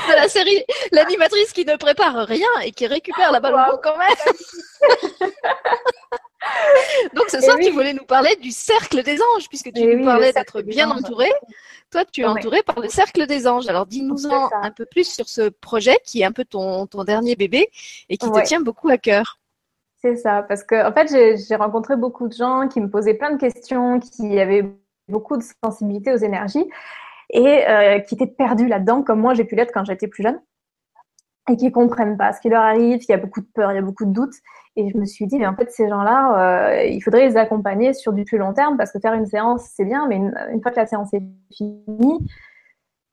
[0.08, 3.96] De la série L'animatrice qui ne prépare rien et qui récupère la balle au quand
[3.96, 4.08] même.
[7.14, 10.32] Donc ce soir, tu voulais nous parler du cercle des anges, puisque tu nous parlais
[10.32, 11.30] d'être bien entouré.
[11.90, 13.68] Toi, tu es entouré par le cercle des anges.
[13.68, 17.36] Alors dis-nous-en un peu plus sur ce projet qui est un peu ton, ton dernier
[17.36, 17.70] bébé
[18.08, 19.38] et qui te tient beaucoup à cœur.
[20.00, 23.32] C'est ça, parce que en fait, j'ai rencontré beaucoup de gens qui me posaient plein
[23.32, 24.64] de questions, qui avaient
[25.08, 26.64] beaucoup de sensibilité aux énergies
[27.30, 30.40] et euh, qui étaient perdus là-dedans, comme moi j'ai pu l'être quand j'étais plus jeune,
[31.50, 33.02] et qui comprennent pas ce qui leur arrive.
[33.02, 34.34] Il y a beaucoup de peur, il y a beaucoup de doutes,
[34.76, 37.92] et je me suis dit, mais en fait, ces gens-là, euh, il faudrait les accompagner
[37.94, 40.70] sur du plus long terme, parce que faire une séance, c'est bien, mais une, fois
[40.70, 41.22] que la séance est
[41.56, 42.18] finie,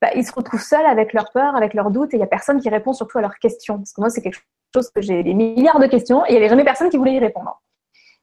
[0.01, 2.27] bah, ils se retrouvent seuls avec leurs peurs, avec leurs doutes, et il y a
[2.27, 3.77] personne qui répond surtout à leurs questions.
[3.77, 4.39] Parce que moi, c'est quelque
[4.75, 7.13] chose que j'ai des milliards de questions et il n'y avait jamais personne qui voulait
[7.13, 7.61] y répondre.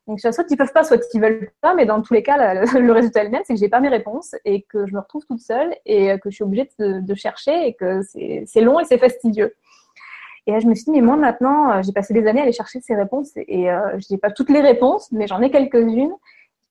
[0.09, 2.93] Donc, soit ils peuvent pas, soit ils veulent pas, mais dans tous les cas, le,
[2.93, 5.25] résultat est le même, c'est que j'ai pas mes réponses et que je me retrouve
[5.27, 8.99] toute seule et que je suis obligée de, chercher et que c'est long et c'est
[8.99, 9.55] fastidieux.
[10.47, 12.43] Et là, je me suis dit, mais moi maintenant, euh, j'ai passé des années à
[12.43, 15.53] aller chercher ces réponses et euh, je n'ai pas toutes les réponses, mais j'en ai
[15.53, 16.13] quelques-unes.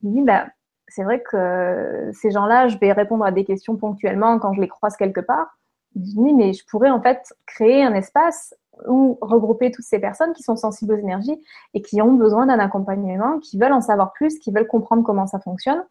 [0.01, 0.47] Je me dis, bah,
[0.89, 4.67] c'est vrai que ces gens-là, je vais répondre à des questions ponctuellement quand je les
[4.67, 5.57] croise quelque part.
[5.95, 8.53] Je me dis, mais je pourrais en fait créer un espace
[8.87, 11.39] ou regrouper toutes ces personnes qui sont sensibles aux énergies
[11.73, 15.27] et qui ont besoin d'un accompagnement, qui veulent en savoir plus, qui veulent comprendre comment
[15.27, 15.83] ça fonctionne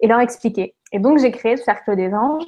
[0.00, 0.74] et leur expliquer.
[0.92, 2.44] Et donc j'ai créé le cercle des anges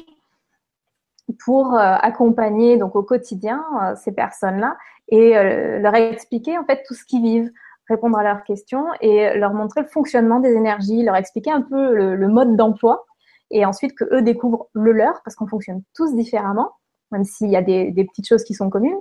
[1.45, 4.77] pour euh, accompagner donc au quotidien euh, ces personnes-là
[5.09, 7.51] et euh, leur expliquer en fait tout ce qu'ils vivent,
[7.89, 11.95] répondre à leurs questions et leur montrer le fonctionnement des énergies, leur expliquer un peu
[11.95, 13.05] le, mode d'emploi
[13.51, 16.73] et ensuite que eux découvrent le leur parce qu'on fonctionne tous différemment,
[17.13, 18.99] même s'il y a des, petites choses qui sont communes.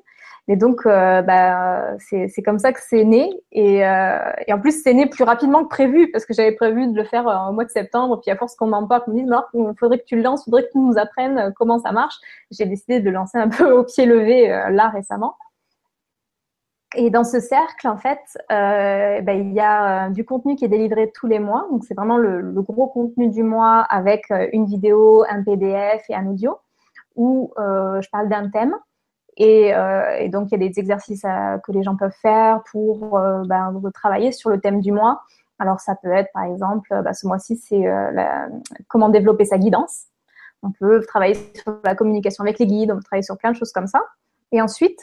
[0.47, 3.31] Et donc, euh, bah, c'est comme ça que c'est né.
[3.51, 6.87] Et, euh, et, en plus, c'est né plus rapidement que prévu parce que j'avais prévu
[6.87, 8.19] de le faire euh, au mois de septembre.
[8.21, 10.21] Puis à force qu'on m'en parle, qu'on me dise, non, il faudrait que tu le
[10.21, 12.15] lances, il faudrait que tu nous apprennes euh, comment ça marche.
[12.51, 15.35] J'ai décidé de lancer un peu au pied levé là récemment.
[16.97, 18.19] Et dans ce cercle, en fait,
[18.51, 21.67] euh, ben, il y a euh, du contenu qui est délivré tous les mois.
[21.71, 26.03] Donc, c'est vraiment le, le, gros contenu du mois avec euh, une vidéo, un PDF
[26.09, 26.57] et un audio
[27.15, 28.75] où euh, je parle d'un thème.
[29.37, 33.19] Et, euh, et, donc, il y a des exercices que les gens peuvent faire pour
[33.45, 35.21] ben, travailler sur le thème du mois.
[35.59, 37.85] Alors, ça peut être, par exemple, ben, ce mois-ci, c'est
[38.87, 40.05] comment développer sa guidance.
[40.63, 43.57] On peut travailler sur la communication avec les guides, on peut travailler sur plein de
[43.57, 44.01] choses comme ça.
[44.51, 44.99] Et ensuite,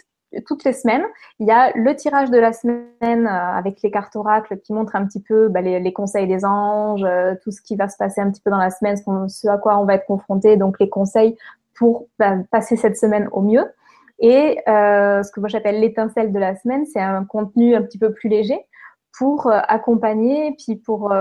[0.46, 1.04] toutes les semaines.
[1.38, 4.96] Il y a le tirage de la semaine euh, avec les cartes oracles qui montrent
[4.96, 8.20] un petit peu bah, les, conseils des anges, euh, tout ce qui va se passer
[8.20, 8.96] un petit peu dans la semaine,
[9.28, 11.36] ce, à quoi on va être confronté, donc les conseils
[11.74, 12.06] pour
[12.50, 13.64] passer cette semaine au mieux.
[14.22, 17.98] Et euh, ce que moi j'appelle l'étincelle de la semaine, c'est un contenu un petit
[17.98, 18.58] peu plus léger
[19.18, 21.12] pour accompagner, puis pour,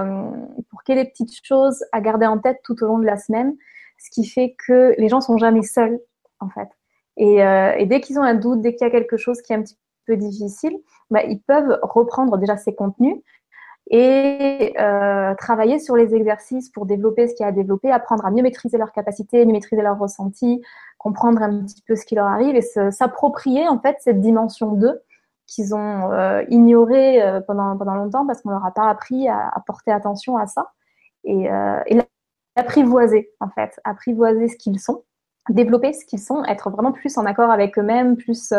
[0.69, 3.05] pour qu'il y ait des petites choses à garder en tête tout au long de
[3.05, 3.53] la semaine,
[3.99, 5.99] ce qui fait que les gens sont jamais seuls
[6.39, 6.69] en fait.
[7.17, 9.53] Et, euh, et dès qu'ils ont un doute, dès qu'il y a quelque chose qui
[9.53, 10.77] est un petit peu difficile,
[11.09, 13.17] bah, ils peuvent reprendre déjà ces contenus
[13.93, 18.25] et euh, travailler sur les exercices pour développer ce qu'il y a à développer, apprendre
[18.25, 20.61] à mieux maîtriser leurs capacités, mieux maîtriser leurs ressentis,
[20.97, 25.01] comprendre un petit peu ce qui leur arrive et s'approprier en fait cette dimension d'eux
[25.45, 29.51] qu'ils ont euh, ignorée euh, pendant, pendant longtemps parce qu'on leur a pas appris à,
[29.67, 30.71] porter attention à ça
[31.25, 31.99] et, euh, et
[32.55, 35.03] l'apprivoiser en fait, apprivoiser ce qu'ils sont
[35.49, 38.53] développer ce qu'ils sont, être vraiment plus en accord avec eux-mêmes, plus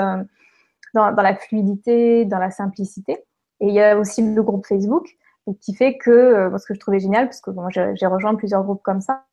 [0.95, 3.25] dans, la fluidité, dans la simplicité.
[3.61, 5.17] Et il y a aussi le groupe Facebook
[5.61, 8.63] qui fait que, euh, ce que je trouvais génial, parce que bon, j'ai rejoint plusieurs
[8.63, 9.25] groupes comme ça,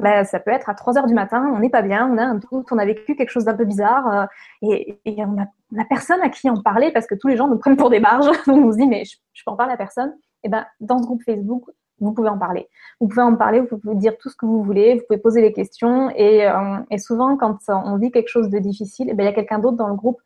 [0.00, 2.24] ben, ça peut être à 3 heures du matin, on n'est pas bien, on a
[2.24, 4.26] un doute, on a vécu quelque chose d'un peu bizarre euh,
[4.62, 7.58] et, et, on n'a personne à qui en parler parce que tous les gens nous
[7.58, 8.26] prennent pour des barges.
[8.46, 10.12] Donc on se dit, mais je, je peux en parler à personne.
[10.42, 11.64] Et ben, dans ce groupe Facebook,
[12.00, 12.68] vous pouvez en parler.
[13.00, 15.42] Vous pouvez en parler, vous pouvez dire tout ce que vous voulez, vous pouvez poser
[15.42, 16.10] des questions.
[16.10, 16.48] Et,
[16.90, 19.58] et souvent, quand on vit quelque chose de difficile, eh ben, il y a quelqu'un
[19.58, 20.20] d'autre dans le groupe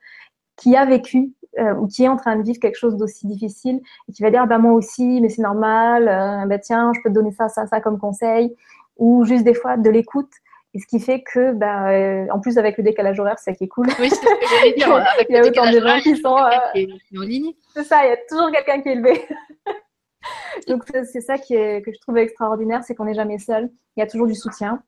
[0.63, 3.81] qui a vécu euh, ou qui est en train de vivre quelque chose d'aussi difficile
[4.09, 7.09] et qui va dire bah, moi aussi, mais c'est normal, euh, bah, tiens, je peux
[7.09, 8.55] te donner ça, ça, ça comme conseil.
[8.99, 10.31] Ou juste des fois de l'écoute.
[10.75, 13.57] Et ce qui fait que, bah, euh, en plus avec le décalage horaire, c'est ça
[13.57, 13.89] qui est cool.
[13.99, 14.95] Oui, c'est ce que j'allais dire.
[15.15, 17.53] Avec il y a autant de gens qui sont euh, en ligne.
[17.75, 19.27] C'est ça, il y a toujours quelqu'un qui est élevé.
[20.69, 23.71] Donc c'est ça qui est, que je trouve extraordinaire, c'est qu'on n'est jamais seul.
[23.97, 24.83] Il y a toujours du soutien.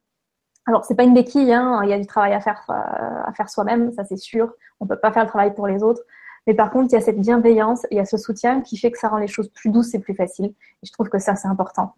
[0.66, 3.32] Alors c'est pas une béquille, hein, il y a du travail à faire euh, à
[3.34, 4.52] faire soi-même, ça c'est sûr.
[4.80, 6.02] On peut pas faire le travail pour les autres.
[6.46, 8.90] Mais par contre, il y a cette bienveillance, il y a ce soutien qui fait
[8.90, 10.46] que ça rend les choses plus douces et plus faciles.
[10.82, 11.94] Et je trouve que ça c'est important.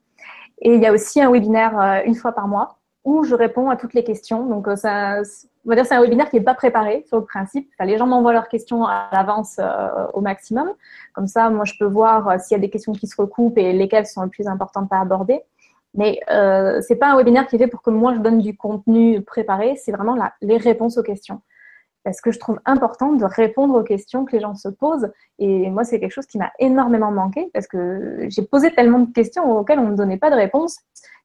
[0.60, 3.70] Et il y a aussi un webinaire euh, une fois par mois où je réponds
[3.70, 4.46] à toutes les questions.
[4.46, 5.20] Donc, euh, ça,
[5.64, 7.70] on va dire c'est un webinaire qui n'est pas préparé sur le principe.
[7.78, 9.60] Les gens m'envoient leurs questions à l'avance
[10.12, 10.72] au maximum.
[11.14, 13.72] Comme ça, moi, je peux voir s'il y a des questions qui se recoupent et
[13.72, 15.40] lesquelles sont les plus importantes à aborder.
[15.96, 18.56] Mais euh, c'est pas un webinaire qui est fait pour que moi je donne du
[18.56, 19.76] contenu préparé.
[19.76, 21.40] C'est vraiment la, les réponses aux questions.
[22.04, 25.10] Parce que je trouve important de répondre aux questions que les gens se posent.
[25.40, 29.12] Et moi, c'est quelque chose qui m'a énormément manqué parce que j'ai posé tellement de
[29.12, 30.78] questions auxquelles on ne me donnait pas de réponse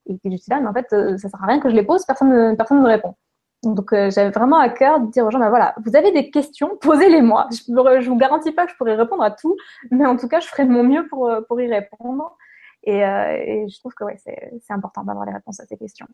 [0.08, 1.84] et je suis là, mais en fait, euh, ça sert à rien que je les
[1.84, 3.16] pose, personne ne, personne ne me répond.
[3.64, 6.32] Donc, euh, j'avais vraiment à cœur de dire aux gens, ben voilà, vous avez des
[6.32, 7.48] questions, posez-les-moi.
[7.52, 9.56] Je ne vous garantis pas que je pourrai répondre à tout,
[9.92, 12.36] mais en tout cas, je ferai de mon mieux pour, euh, pour y répondre.
[12.84, 16.08] Et, euh, et je trouve que ouais, c'est important d'avoir les réponses à ces questions.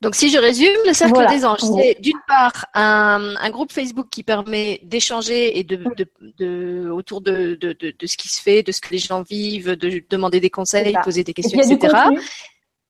[0.00, 4.08] Donc, si je résume, le Cercle des Anges, c'est d'une part un, un, groupe Facebook
[4.10, 8.72] qui permet d'échanger et de, de, de, autour de, de, ce qui se fait, de
[8.72, 11.94] ce que les gens vivent, de demander des conseils, poser des questions, etc.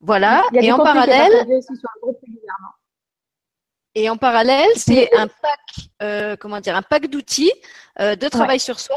[0.00, 0.42] Voilà.
[0.54, 1.32] Et en parallèle,
[3.94, 7.52] et en parallèle, c'est un pack, euh, comment dire, un pack d'outils
[7.98, 8.58] euh, de travail ouais.
[8.58, 8.96] sur soi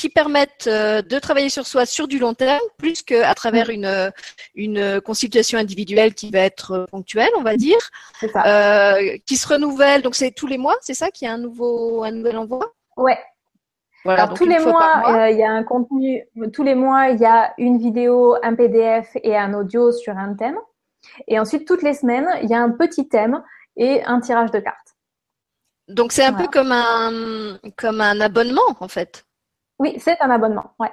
[0.00, 3.84] qui permettent euh, de travailler sur soi sur du long terme, plus qu'à travers une,
[3.84, 4.10] euh,
[4.54, 7.90] une consultation individuelle qui va être euh, ponctuelle, on va dire,
[8.22, 10.00] euh, qui se renouvelle.
[10.00, 12.72] Donc c'est tous les mois, c'est ça, qu'il y a un nouveau, un nouvel envoi?
[12.96, 13.18] Ouais.
[14.06, 16.24] Voilà, Alors, tous les mois, il y a un contenu.
[16.54, 20.32] Tous les mois, il y a une vidéo, un PDF et un audio sur un
[20.32, 20.56] thème.
[21.28, 23.42] Et ensuite, toutes les semaines, il y a un petit thème
[23.76, 24.96] et un tirage de cartes.
[25.88, 26.46] Donc c'est un voilà.
[26.46, 29.26] peu comme un comme un abonnement en fait.
[29.80, 30.74] Oui, c'est un abonnement.
[30.78, 30.92] Ouais.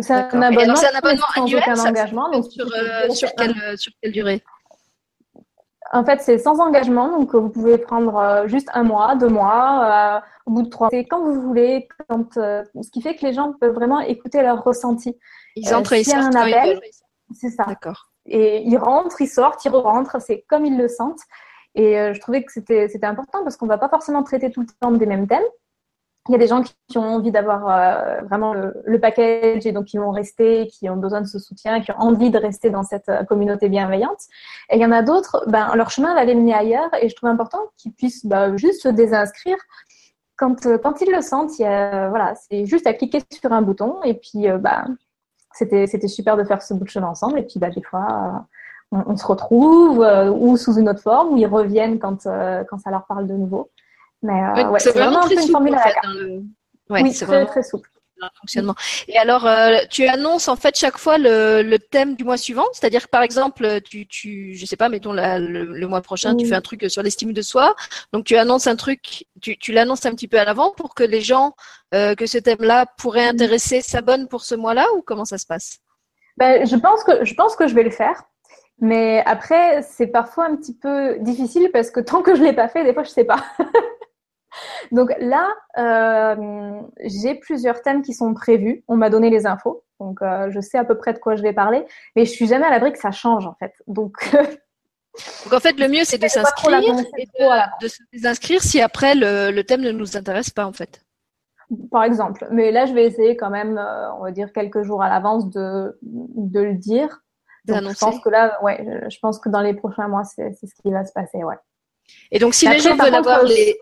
[0.00, 2.30] C'est un abonnement, un abonnement annuel, sans engagement.
[2.30, 4.42] Donc sur, euh, sur, quelle, sur quelle durée?
[5.92, 10.16] En fait, c'est sans engagement, donc vous pouvez prendre euh, juste un mois, deux mois,
[10.16, 10.88] euh, au bout de trois.
[10.90, 14.40] C'est quand vous voulez, quand, euh, ce qui fait que les gens peuvent vraiment écouter
[14.40, 15.14] leur ressenti.
[15.54, 16.34] Ils entrent, ils sortent.
[16.34, 16.80] un appel,
[17.38, 17.64] c'est ça.
[17.64, 18.06] D'accord.
[18.24, 21.20] Et ils rentrent, ils sortent, ils rentrent, c'est comme ils le sentent.
[21.74, 24.66] Et je trouvais que c'était important parce qu'on ne va pas forcément traiter tout le
[24.80, 25.42] temps des mêmes thèmes
[26.28, 29.86] il y a des gens qui ont envie d'avoir euh, vraiment le, package et donc
[29.86, 32.84] qui vont rester, qui ont besoin de ce soutien, qui ont envie de rester dans
[32.84, 34.20] cette euh, communauté bienveillante.
[34.70, 37.16] Et il y en a d'autres, ben, leur chemin va les mener ailleurs et je
[37.16, 39.56] trouve important qu'ils puissent ben, juste se désinscrire
[40.36, 44.14] quand, euh, quand ils le sentent, voilà, c'est juste à cliquer sur un bouton et
[44.14, 44.84] puis bah,
[45.52, 47.40] c'était, c'était super de faire ce bout de chemin ensemble.
[47.40, 48.46] Et puis bah, des fois,
[48.92, 53.06] on, se retrouve ou sous une autre forme, ou ils reviennent quand, quand ça leur
[53.06, 53.70] parle de nouveau.
[54.22, 55.94] Mais ouais, c'est, vraiment, très souple, formule en fait,
[56.90, 57.88] oui, c'est très, très souple
[58.40, 58.74] fonctionnement.
[59.08, 62.64] Et alors, euh, tu annonces en fait chaque fois le, le thème du mois suivant,
[62.72, 66.54] c'est-à-dire que par exemple, tu, tu, je sais pas, mettons le, mois prochain, tu fais
[66.54, 67.74] un truc sur l'estime de soi,
[68.12, 71.04] donc tu annonces un truc, tu, tu l'annonces un petit peu à l'avant pour que
[71.04, 71.54] les gens
[71.94, 75.78] euh, que ce thème-là pourrait intéresser s'abonnent pour ce mois-là ou comment ça se passe?
[76.38, 78.22] Ben, je pense que je pense que je vais le faire.
[78.78, 82.68] Mais après, c'est parfois un petit peu difficile parce que tant que je l'ai pas
[82.68, 83.44] fait, des fois, je sais pas.
[84.92, 85.48] Donc là,
[85.78, 88.84] euh, j'ai plusieurs thèmes qui sont prévus.
[88.88, 91.42] On m'a donné les infos, donc euh, je sais à peu près de quoi je
[91.42, 91.84] vais parler,
[92.16, 93.72] mais je suis jamais à l'abri que ça change en fait.
[93.86, 94.14] Donc,
[95.44, 96.80] donc en fait, le mieux c'est de s'inscrire
[97.18, 97.26] et
[97.80, 101.04] de, se désinscrire si après le, thème ne nous intéresse pas en fait.
[101.90, 105.02] Par exemple, mais là je vais essayer quand même, euh, on va dire quelques jours
[105.02, 107.22] à l'avance de, de le dire.
[107.66, 110.90] je pense que là, ouais, je pense que dans les prochains mois, c'est ce qui
[110.90, 111.56] va se passer, ouais.
[112.30, 113.78] Et donc, si les gens veulent avoir les,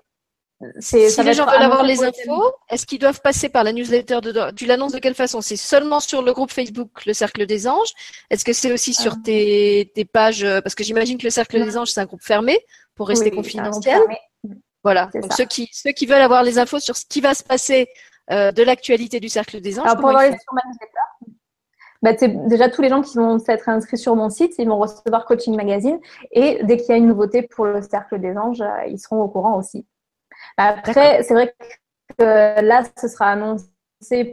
[0.79, 4.53] si les gens veulent avoir les infos, est-ce qu'ils doivent passer par la newsletter de,
[4.53, 5.41] Tu l'annonces de quelle façon?
[5.41, 7.93] C'est seulement sur le groupe Facebook, le Cercle des Anges
[8.31, 9.23] Est-ce que c'est aussi sur ah.
[9.25, 12.59] tes, tes, pages Parce que j'imagine que le Cercle des Anges, c'est un groupe fermé
[12.95, 14.01] pour rester confidentiel.
[14.83, 15.11] Voilà.
[15.15, 17.89] Donc ceux qui, ceux qui veulent avoir les infos sur ce qui va se passer
[18.31, 19.87] euh, de l'actualité du Cercle des Anges.
[19.87, 21.01] Alors pour avoir les sur ma newsletter,
[22.03, 25.27] bah, déjà tous les gens qui vont s'être inscrits sur mon site, ils vont recevoir
[25.27, 25.99] Coaching Magazine
[26.31, 29.21] et dès qu'il y a une nouveauté pour le Cercle des Anges, euh, ils seront
[29.23, 29.87] au courant aussi.
[30.61, 31.55] Après, c'est vrai
[32.19, 33.65] que là, ce sera annoncé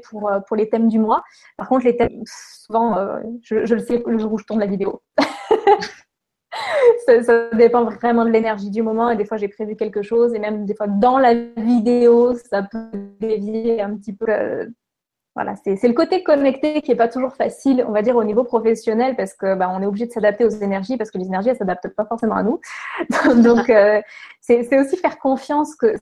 [0.10, 1.24] pour, euh, pour les thèmes du mois.
[1.58, 4.66] Par contre, les thèmes, souvent, euh, je, le sais le jour où je tourne la
[4.66, 5.02] vidéo.
[7.06, 10.40] ça, dépend vraiment de l'énergie du moment et des fois j'ai prévu quelque chose et
[10.40, 12.90] même des fois dans la vidéo ça peut
[13.20, 14.66] dévier un petit peu euh,
[15.38, 18.44] voilà, c'est le côté connecté qui est pas toujours facile, on va dire au niveau
[18.44, 21.50] professionnel, parce que bah, on est obligé de s'adapter aux énergies, parce que les énergies
[21.50, 22.60] elles s'adaptent pas forcément à nous.
[23.44, 24.02] Donc euh,
[24.42, 25.94] c'est aussi faire confiance que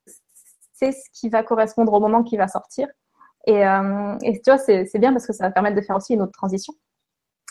[0.71, 2.87] c'est ce qui va correspondre au moment qui va sortir.
[3.45, 6.13] Et, euh, et tu vois, c'est bien parce que ça va permettre de faire aussi
[6.13, 6.73] une autre transition.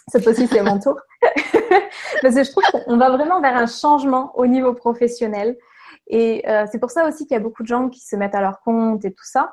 [0.09, 0.97] Cette fois-ci, c'est mon tour.
[2.23, 5.59] parce que je trouve qu'on va vraiment vers un changement au niveau professionnel.
[6.07, 8.35] Et euh, c'est pour ça aussi qu'il y a beaucoup de gens qui se mettent
[8.35, 9.53] à leur compte et tout ça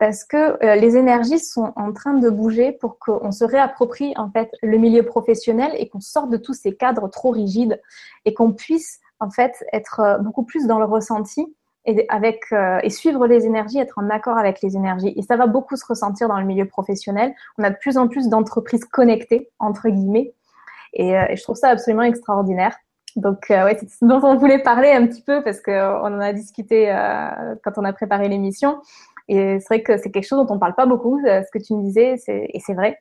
[0.00, 4.30] parce que euh, les énergies sont en train de bouger pour qu'on se réapproprie en
[4.30, 7.78] fait le milieu professionnel et qu'on sorte de tous ces cadres trop rigides
[8.24, 11.54] et qu'on puisse en fait être euh, beaucoup plus dans le ressenti
[11.84, 15.12] et avec euh, et suivre les énergies, être en accord avec les énergies.
[15.16, 17.34] Et ça va beaucoup se ressentir dans le milieu professionnel.
[17.58, 20.32] On a de plus en plus d'entreprises connectées entre guillemets,
[20.94, 22.74] et, je trouve ça absolument extraordinaire.
[23.16, 26.32] Donc ouais, c'est ce dont on voulait parler un petit peu parce qu'on en a
[26.32, 26.86] discuté
[27.64, 28.80] quand on a préparé l'émission.
[29.30, 31.64] Et c'est vrai que c'est quelque chose dont on parle pas beaucoup, euh, ce que
[31.64, 32.98] tu me disais, et c'est vrai,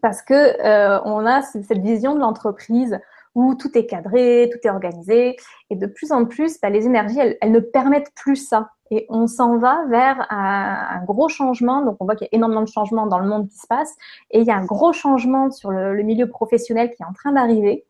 [0.00, 3.00] parce que euh, on a cette vision de l'entreprise
[3.34, 5.36] où tout est cadré, tout est organisé,
[5.70, 8.70] et de plus en plus, bah, les énergies, elles, elles, ne permettent plus ça.
[8.92, 11.82] Et on s'en va vers un, un, gros changement.
[11.82, 13.92] Donc, on voit qu'il y a énormément de changements dans le monde qui se passe,
[14.30, 17.12] et il y a un gros changement sur le, le milieu professionnel qui est en
[17.12, 17.84] train d'arriver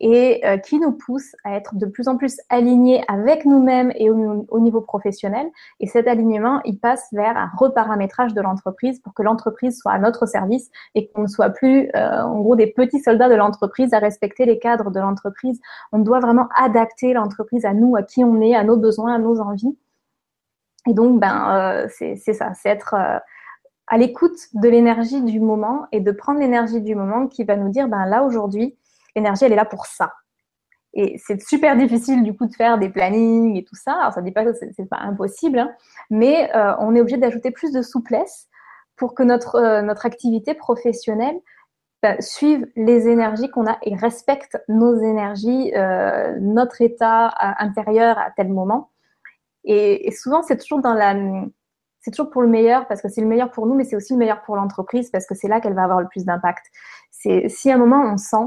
[0.00, 4.10] et euh, qui nous pousse à être de plus en plus alignés avec nous-mêmes et
[4.10, 5.46] au, niveau professionnel.
[5.80, 9.98] Et cet alignement, il passe vers un reparamétrage de l'entreprise pour que l'entreprise soit à
[9.98, 13.94] notre service et qu'on ne soit plus, euh, en gros, des petits soldats de l'entreprise
[13.94, 15.60] à respecter les cadres de l'entreprise.
[15.92, 19.18] On doit vraiment adapter l'entreprise à nous, à qui on est, à nos besoins, à
[19.18, 19.78] nos envies.
[20.88, 22.94] Et donc, ben, euh, c'est ça, c'est être
[23.86, 27.68] à l'écoute de l'énergie du moment et de prendre l'énergie du moment qui va nous
[27.68, 28.76] dire, ben là aujourd'hui,
[29.16, 30.12] l'énergie, elle est là pour ça.
[30.94, 33.92] Et c'est super difficile du coup de faire des plannings et tout ça.
[33.94, 35.72] Alors ça ne dit pas que c'est pas impossible, hein.
[36.08, 38.48] mais euh, on est obligé d'ajouter plus de souplesse
[38.96, 41.36] pour que notre, euh, notre activité professionnelle
[42.00, 48.30] bah, suive les énergies qu'on a et respecte nos énergies, euh, notre état intérieur à
[48.30, 48.90] tel moment.
[49.64, 51.14] Et, et souvent, c'est toujours dans la,
[52.04, 54.12] c'est toujours pour le meilleur parce que c'est le meilleur pour nous, mais c'est aussi
[54.12, 56.66] le meilleur pour l'entreprise parce que c'est là qu'elle va avoir le plus d'impact.
[57.10, 58.46] C'est si à un moment on sent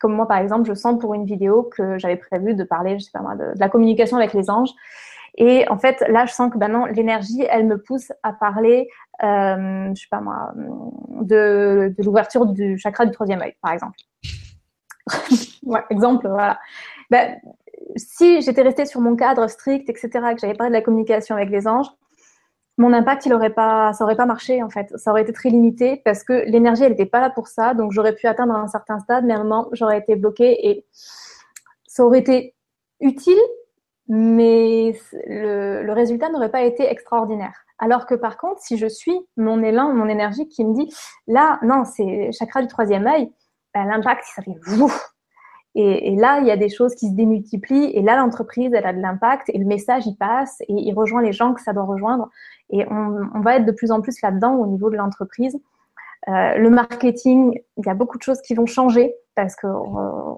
[0.00, 3.04] comme moi, par exemple, je sens pour une vidéo que j'avais prévu de parler, je
[3.04, 4.70] sais pas moi, de, la communication avec les anges.
[5.36, 8.88] Et en fait, là, je sens que ben non, l'énergie, elle me pousse à parler,
[9.22, 13.98] euh, je sais pas moi, de, de l'ouverture du chakra du troisième œil, par exemple.
[15.64, 16.58] ouais, exemple, voilà.
[17.10, 17.38] Ben,
[17.96, 21.50] si j'étais restée sur mon cadre strict, etc., que j'avais parlé de la communication avec
[21.50, 21.88] les anges,
[22.78, 24.96] mon impact, il pas, ça aurait pas marché en fait.
[24.96, 27.74] Ça aurait été très limité parce que l'énergie, elle n'était pas là pour ça.
[27.74, 30.86] Donc j'aurais pu atteindre un certain stade, mais à un moment, j'aurais été bloquée et
[31.86, 32.54] ça aurait été
[33.00, 33.38] utile,
[34.06, 34.96] mais
[35.26, 37.64] le, résultat n'aurait pas été extraordinaire.
[37.80, 40.88] Alors que par contre, si je suis mon élan, mon énergie qui me dit,
[41.26, 43.32] là, non, c'est chakra du troisième œil,
[43.74, 44.56] ben, l'impact, ça fait.
[45.74, 47.92] Et, et, là, il y a des choses qui se démultiplient.
[47.94, 51.22] Et là, l'entreprise, elle a de l'impact et le message, il passe et il rejoint
[51.22, 52.30] les gens que ça doit rejoindre.
[52.70, 55.58] Et on, va être de plus en plus là-dedans au niveau de l'entreprise.
[56.28, 60.34] Euh, le marketing, il y a beaucoup de choses qui vont changer parce que euh,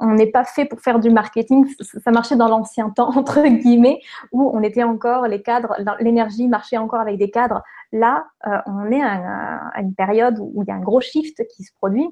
[0.00, 1.66] on n'est pas fait pour faire du marketing.
[2.02, 4.00] Ça marchait dans l'ancien temps, entre guillemets,
[4.32, 7.62] où on était encore les cadres, l'énergie marchait encore avec des cadres.
[7.92, 11.64] Là, euh, on est à, une période où il y a un gros shift qui
[11.64, 12.08] se produit.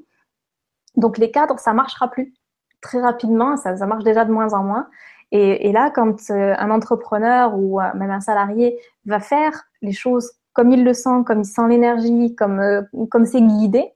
[0.96, 2.34] Donc les cadres, ça marchera plus
[2.80, 3.56] très rapidement.
[3.56, 4.88] Ça marche déjà de moins en moins.
[5.34, 10.84] Et, là, quand un entrepreneur ou même un salarié va faire les choses comme il
[10.84, 13.92] le sent, comme il sent l'énergie, comme euh, comme c'est guidé,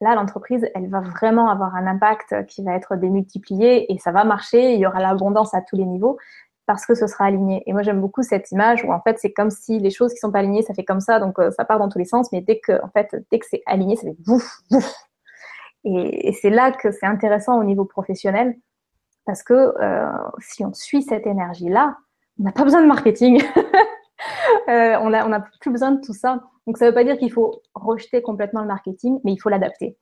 [0.00, 4.24] là l'entreprise elle va vraiment avoir un impact qui va être démultiplié et ça va
[4.24, 4.74] marcher.
[4.74, 6.18] Il y aura l'abondance à tous les niveaux
[6.66, 7.62] parce que ce sera aligné.
[7.66, 10.18] Et moi j'aime beaucoup cette image où en fait c'est comme si les choses qui
[10.18, 12.32] sont pas alignées ça fait comme ça donc euh, ça part dans tous les sens,
[12.32, 14.92] mais dès que en fait dès que c'est aligné ça fait bouf bouf.
[15.84, 18.56] Et c'est là que c'est intéressant au niveau professionnel
[19.24, 21.96] parce que euh, si on suit cette énergie là,
[22.40, 23.42] on n'a pas besoin de marketing.
[24.68, 26.44] Euh, on n'a plus besoin de tout ça.
[26.66, 29.48] Donc ça ne veut pas dire qu'il faut rejeter complètement le marketing, mais il faut
[29.48, 29.98] l'adapter.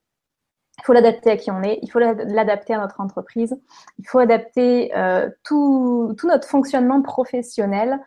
[0.79, 3.59] Il faut l'adapter à qui on est, il faut l'adapter à notre entreprise,
[3.99, 7.99] il faut adapter euh, tout, notre fonctionnement professionnel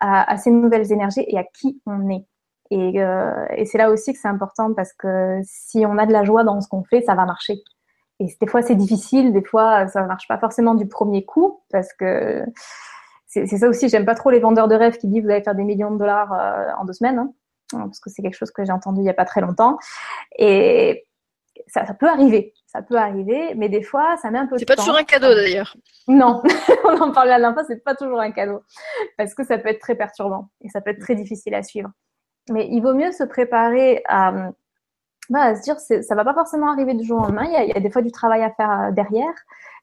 [0.00, 2.24] à, ces nouvelles énergies et à qui on est.
[2.70, 6.44] Et c'est là aussi que c'est important parce que si on a de la joie
[6.44, 7.60] dans ce qu'on fait, ça va marcher.
[8.20, 11.60] Et des fois c'est difficile, des fois ça ne marche pas forcément du premier coup
[11.70, 12.44] parce que
[13.44, 15.54] c'est ça aussi, j'aime pas trop les vendeurs de rêves qui disent vous allez faire
[15.54, 17.32] des millions de dollars euh, en deux semaines, hein,
[17.72, 19.78] parce que c'est quelque chose que j'ai entendu il y a pas très longtemps.
[20.38, 21.06] Et
[21.66, 24.64] ça, ça, peut arriver, ça peut arriver, mais des fois, ça met un peu de
[24.64, 24.66] temps.
[24.68, 25.76] C'est pas toujours un cadeau d'ailleurs.
[26.08, 26.42] Non,
[26.84, 28.62] on en parlait à l'info, c'est pas toujours un cadeau,
[29.18, 31.90] parce que ça peut être très perturbant et ça peut être très difficile à suivre.
[32.50, 34.52] Mais il vaut mieux se préparer à,
[35.30, 37.44] bah, à se dire, ça va pas forcément arriver du jour au lendemain.
[37.44, 39.34] Il y a, il y a des fois du travail à faire euh, derrière,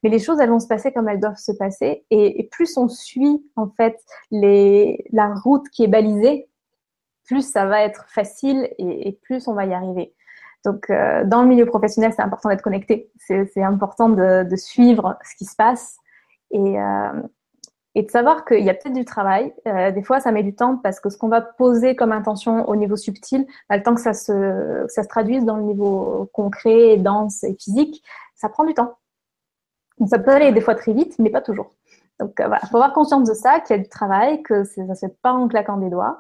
[0.03, 2.88] mais les choses elles vont se passer comme elles doivent se passer et, plus on
[2.88, 3.98] suit en fait
[4.32, 6.49] les, la route qui est balisée,
[7.26, 10.14] plus ça va être facile et, plus on va y arriver.
[10.65, 15.18] Donc euh, dans le milieu professionnel, c'est important d'être connecté, c'est important de, de, suivre
[15.24, 15.98] ce qui se passe
[16.52, 17.22] et, euh,
[17.95, 19.53] et de savoir qu'il y a peut-être du travail.
[19.68, 22.68] Euh, des fois, ça met du temps parce que ce qu'on va poser comme intention
[22.68, 26.30] au niveau subtil, bah, le temps que ça se, ça se traduise dans le niveau
[26.34, 28.03] concret, dense et physique,
[28.36, 28.98] ça prend du temps.
[30.07, 31.76] Ça peut aller des fois très vite, mais pas toujours.
[32.20, 34.82] Donc euh, voilà, faut avoir conscience de ça, qu'il y a du travail, que ça
[34.84, 36.20] ne se fait pas en claquant des doigts,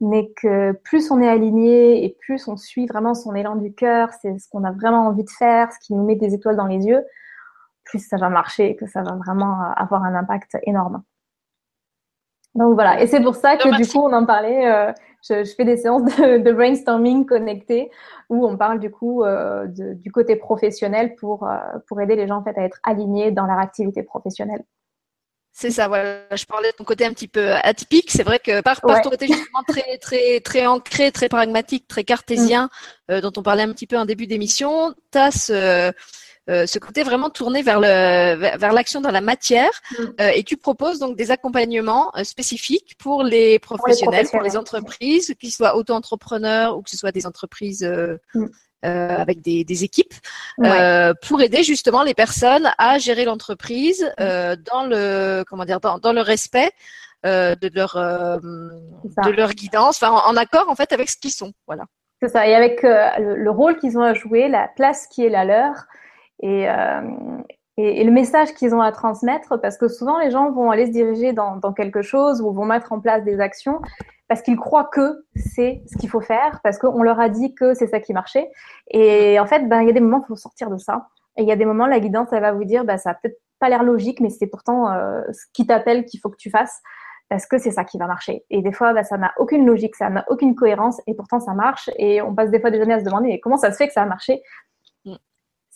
[0.00, 4.10] mais que plus on est aligné et plus on suit vraiment son élan du cœur,
[4.22, 6.66] c'est ce qu'on a vraiment envie de faire, ce qui nous met des étoiles dans
[6.66, 7.04] les yeux,
[7.84, 11.02] plus ça va marcher, que ça va vraiment avoir un impact énorme.
[12.54, 14.66] Donc voilà, et c'est pour ça que du coup on en parlait.
[14.66, 14.92] Euh,
[15.28, 17.90] je, fais des séances de, brainstorming connecté
[18.28, 21.56] où on parle du coup euh, du côté professionnel pour euh,
[21.86, 24.64] pour aider les gens en fait à être alignés dans leur activité professionnelle.
[25.52, 26.20] C'est ça, voilà.
[26.34, 28.10] Je parlais de ton côté un petit peu atypique.
[28.10, 32.02] C'est vrai que par, par ton côté justement très très très ancré, très pragmatique, très
[32.02, 32.68] cartésien,
[33.08, 33.20] mm.
[33.20, 35.92] dont on parlait un petit peu en début d'émission, tu as ce
[36.50, 40.04] euh, ce côté vraiment tourné vers le vers l'action dans la matière mm.
[40.20, 45.34] euh, et tu proposes donc des accompagnements euh, spécifiques pour les professionnels, pour les, entreprises,
[45.38, 47.88] qu'ils soient auto-entrepreneurs ou que ce soit des entreprises
[48.34, 48.46] mm.
[48.82, 50.14] avec des, des équipes,
[51.22, 54.56] pour aider justement les personnes à gérer l'entreprise mm.
[54.72, 56.70] dans le comment dire dans, dans le respect
[57.24, 61.84] de leur de leur guidance, enfin en, accord en fait avec ce qu'ils sont, voilà.
[62.22, 65.44] C'est ça, et avec le, rôle qu'ils ont à jouer, la place qui est la
[65.44, 65.86] leur,
[66.44, 67.00] euh,
[67.76, 70.92] et, le message qu'ils ont à transmettre, parce que souvent les gens vont aller se
[70.92, 73.80] diriger dans, quelque chose ou vont mettre en place des actions
[74.28, 77.74] parce qu'ils croient que c'est ce qu'il faut faire, parce qu'on leur a dit que
[77.74, 78.48] c'est ça qui marchait.
[78.88, 81.08] Et en fait, ben, il y a des moments, il faut sortir de ça.
[81.36, 83.14] Et il y a des moments, la guidance, elle va vous dire, ben, ça n'a
[83.20, 86.48] peut-être pas l'air logique, mais c'est pourtant euh, ce qui t'appelle qu'il faut que tu
[86.48, 86.80] fasses,
[87.28, 88.44] parce que c'est ça qui va marcher.
[88.50, 91.52] Et des fois, ben, ça n'a aucune logique, ça n'a aucune cohérence, et pourtant ça
[91.54, 91.90] marche.
[91.98, 93.88] Et on passe des fois des années à se demander, mais comment ça se fait
[93.88, 94.42] que ça a marché?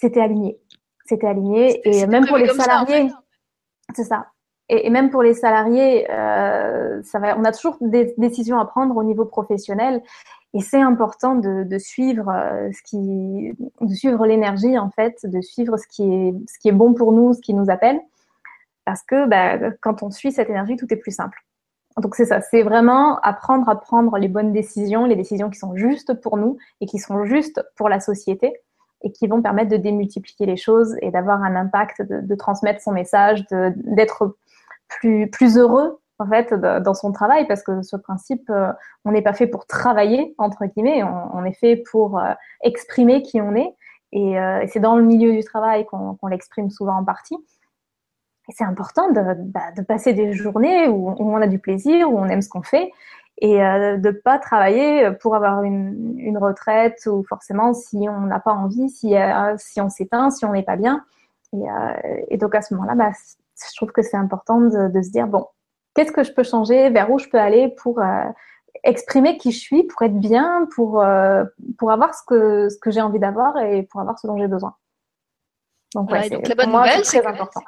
[0.05, 0.59] C'était aligné.
[1.06, 1.81] C'était aligné.
[1.89, 3.10] Et même pour les salariés,
[3.94, 4.26] c'est ça.
[4.68, 8.97] Et, même pour les salariés, euh, ça va, on a toujours des décisions à prendre
[8.97, 10.02] au niveau professionnel.
[10.52, 15.40] Et c'est important de, de suivre euh, ce qui, de suivre l'énergie en fait, de
[15.40, 18.01] suivre ce qui est, ce qui est bon pour nous, ce qui nous appelle,
[18.85, 21.39] parce que bah, quand on suit cette énergie, tout est plus simple.
[22.01, 25.74] Donc c'est ça, c'est vraiment apprendre à prendre les bonnes décisions, les décisions qui sont
[25.76, 28.52] justes pour nous et qui sont justes pour la société
[29.03, 32.93] et qui vont permettre de démultiplier les choses et d'avoir un impact, de, transmettre son
[32.93, 33.45] message,
[33.75, 34.37] d'être
[34.89, 37.47] plus plus heureux en fait dans son travail.
[37.47, 38.51] Parce que ce principe
[39.05, 41.03] on n'est pas fait pour travailler entre guillemets.
[41.03, 42.21] On, est fait pour
[42.62, 43.75] exprimer qui on est.
[44.12, 44.37] Et,
[44.69, 47.37] c'est dans le milieu du travail qu'on l'exprime souvent en partie.
[48.49, 52.27] Et c'est important de, bah, passer des journées où, on a du plaisir où on
[52.27, 52.93] aime ce qu'on fait
[53.39, 58.40] et euh, de pas travailler pour avoir une, une retraite ou forcément si on n'a
[58.40, 61.05] pas envie, si, euh, si on s'éteint, si on n'est pas bien.
[61.52, 65.02] Et, euh, et, donc à ce moment-là, bah, je trouve que c'est important de, de,
[65.02, 65.47] se dire bon,
[65.94, 68.24] qu'est-ce que je peux changer, vers où je peux aller pour euh,
[68.85, 71.44] exprimer qui je suis, pour être bien, pour euh,
[71.78, 74.48] pour avoir ce que ce que j'ai envie d'avoir et pour avoir ce dont j'ai
[74.48, 74.74] besoin.
[75.94, 77.62] Donc, ouais, donc la bonne nouvelle, c'est important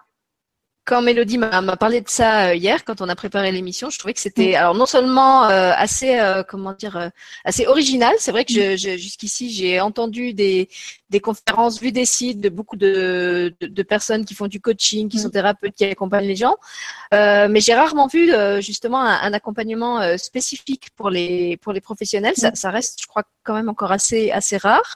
[0.86, 4.14] quand Mélodie m'a parlé de ça euh, hier, quand on a préparé l'émission, je trouvais
[4.14, 7.10] que c'était alors non seulement euh, assez euh, comment dire
[7.44, 8.14] assez original.
[8.18, 10.68] C'est vrai que je, je, jusqu'ici j'ai entendu des
[11.10, 15.08] des conférences, vu des sites de beaucoup de, de, de personnes qui font du coaching,
[15.08, 16.56] qui sont thérapeutes, qui accompagnent les gens,
[17.12, 22.34] mais j'ai rarement vu justement un, un accompagnement spécifique pour les pour les professionnels.
[22.36, 24.94] Ça, ça, reste, je crois, quand même encore assez assez rare.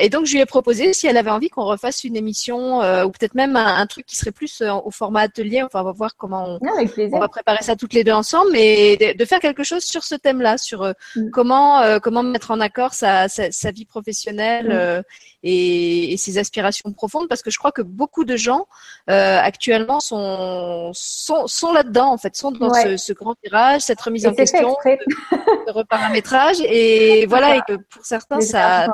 [0.00, 3.10] et donc je lui ai proposé si elle avait envie qu'on refasse une émission ou
[3.10, 5.62] peut-être même un, un, truc qui serait plus au format atelier.
[5.62, 9.24] Enfin, on va voir comment on, va préparer ça toutes les deux ensemble, mais de,
[9.24, 11.30] faire quelque chose sur ce thème-là, sur euh, mm.
[11.30, 14.72] comment euh, comment mettre en accord sa, sa, vie professionnelle mm.
[14.72, 15.02] euh,
[15.42, 18.66] et, ses aspirations profondes, parce que je crois que beaucoup de gens
[19.06, 24.34] actuellement sont sont, sont là-dedans en fait, sont dans ce, grand virage, cette remise en
[24.34, 28.88] question, ce reparamétrage, et voilà, et que pour certains ça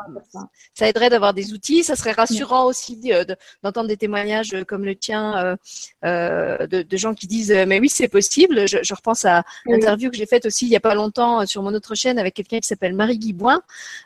[0.74, 3.10] ça aiderait d'avoir des outils, ça serait rassurant aussi
[3.64, 5.56] d'entendre des témoignages comme le tien
[6.06, 8.66] euh, de, de, gens qui disent euh, mais oui c'est possible.
[8.68, 11.46] Je, je, repense à l'interview que j'ai faite aussi il y a pas longtemps euh,
[11.46, 13.60] sur mon autre chaîne avec quelqu'un qui s'appelle Marie Guiboin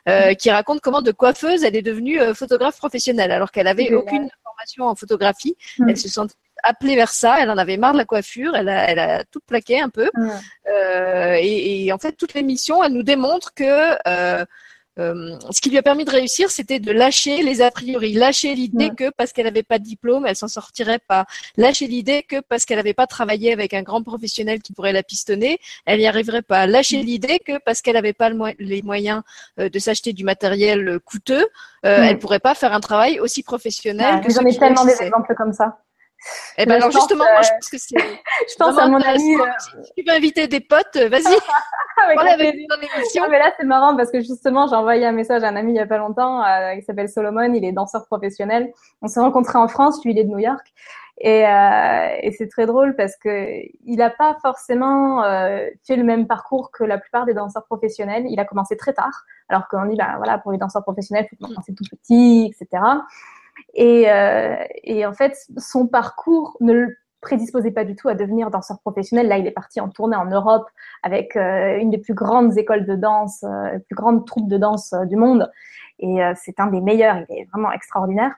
[0.09, 4.29] euh, qui raconte comment de coiffeuse elle est devenue photographe professionnelle alors qu'elle avait aucune
[4.45, 5.57] formation en photographie.
[5.89, 7.41] Elle se sentait appelée vers ça.
[7.41, 8.55] Elle en avait marre de la coiffure.
[8.55, 10.11] Elle a, elle a tout plaqué un peu.
[10.69, 13.97] Euh, et, et, en fait, toute l'émission, elle nous démontre que
[15.01, 18.55] euh, ce qui lui a permis de réussir, c'était de lâcher les a priori, lâcher
[18.55, 21.25] l'idée que parce qu'elle n'avait pas de diplôme, elle s'en sortirait pas,
[21.57, 25.03] lâcher l'idée que parce qu'elle n'avait pas travaillé avec un grand professionnel qui pourrait la
[25.03, 29.23] pistonner, elle n'y arriverait pas, lâcher l'idée que parce qu'elle n'avait pas les moyens
[29.59, 31.47] euh, de s'acheter du matériel euh, coûteux,
[31.87, 34.21] euh, elle pourrait pas faire un travail aussi professionnel.
[34.29, 35.79] J'en ai tellement des exemples comme ça.
[36.59, 37.97] Eh ben alors justement, moi je pense que c'est.
[38.49, 39.37] je pense à mon ami.
[39.71, 41.25] Si tu veux inviter des potes, vas-y.
[42.09, 43.25] avec l'émission.
[43.31, 45.77] mais là c'est marrant parce que justement j'ai envoyé un message à un ami il
[45.77, 48.73] y a pas longtemps, euh, qui s'appelle Solomon, il est danseur professionnel.
[49.03, 50.73] On s'est rencontrés en France, lui il est de New York.
[51.23, 56.05] Et, euh, et c'est très drôle parce que il n'a pas forcément euh, fait le
[56.05, 58.25] même parcours que la plupart des danseurs professionnels.
[58.29, 61.37] Il a commencé très tard, alors qu'on dit bah voilà pour les danseurs professionnels, il
[61.37, 62.83] faut commencer tout petit, etc.
[63.75, 68.51] Et, euh, et en fait, son parcours ne le prédisposait pas du tout à devenir
[68.51, 69.29] danseur professionnel.
[69.29, 70.69] Là, il est parti en tournée en Europe
[71.03, 74.93] avec euh, une des plus grandes écoles de danse, euh, plus grandes troupes de danse
[74.93, 75.51] euh, du monde.
[76.03, 77.19] Et c'est un des meilleurs.
[77.29, 78.35] Il est vraiment extraordinaire.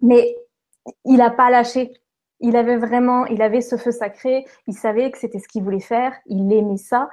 [0.00, 0.34] Mais
[1.04, 1.92] il n'a pas lâché.
[2.40, 4.46] Il avait vraiment, il avait ce feu sacré.
[4.66, 6.14] Il savait que c'était ce qu'il voulait faire.
[6.24, 7.10] Il aimait ça.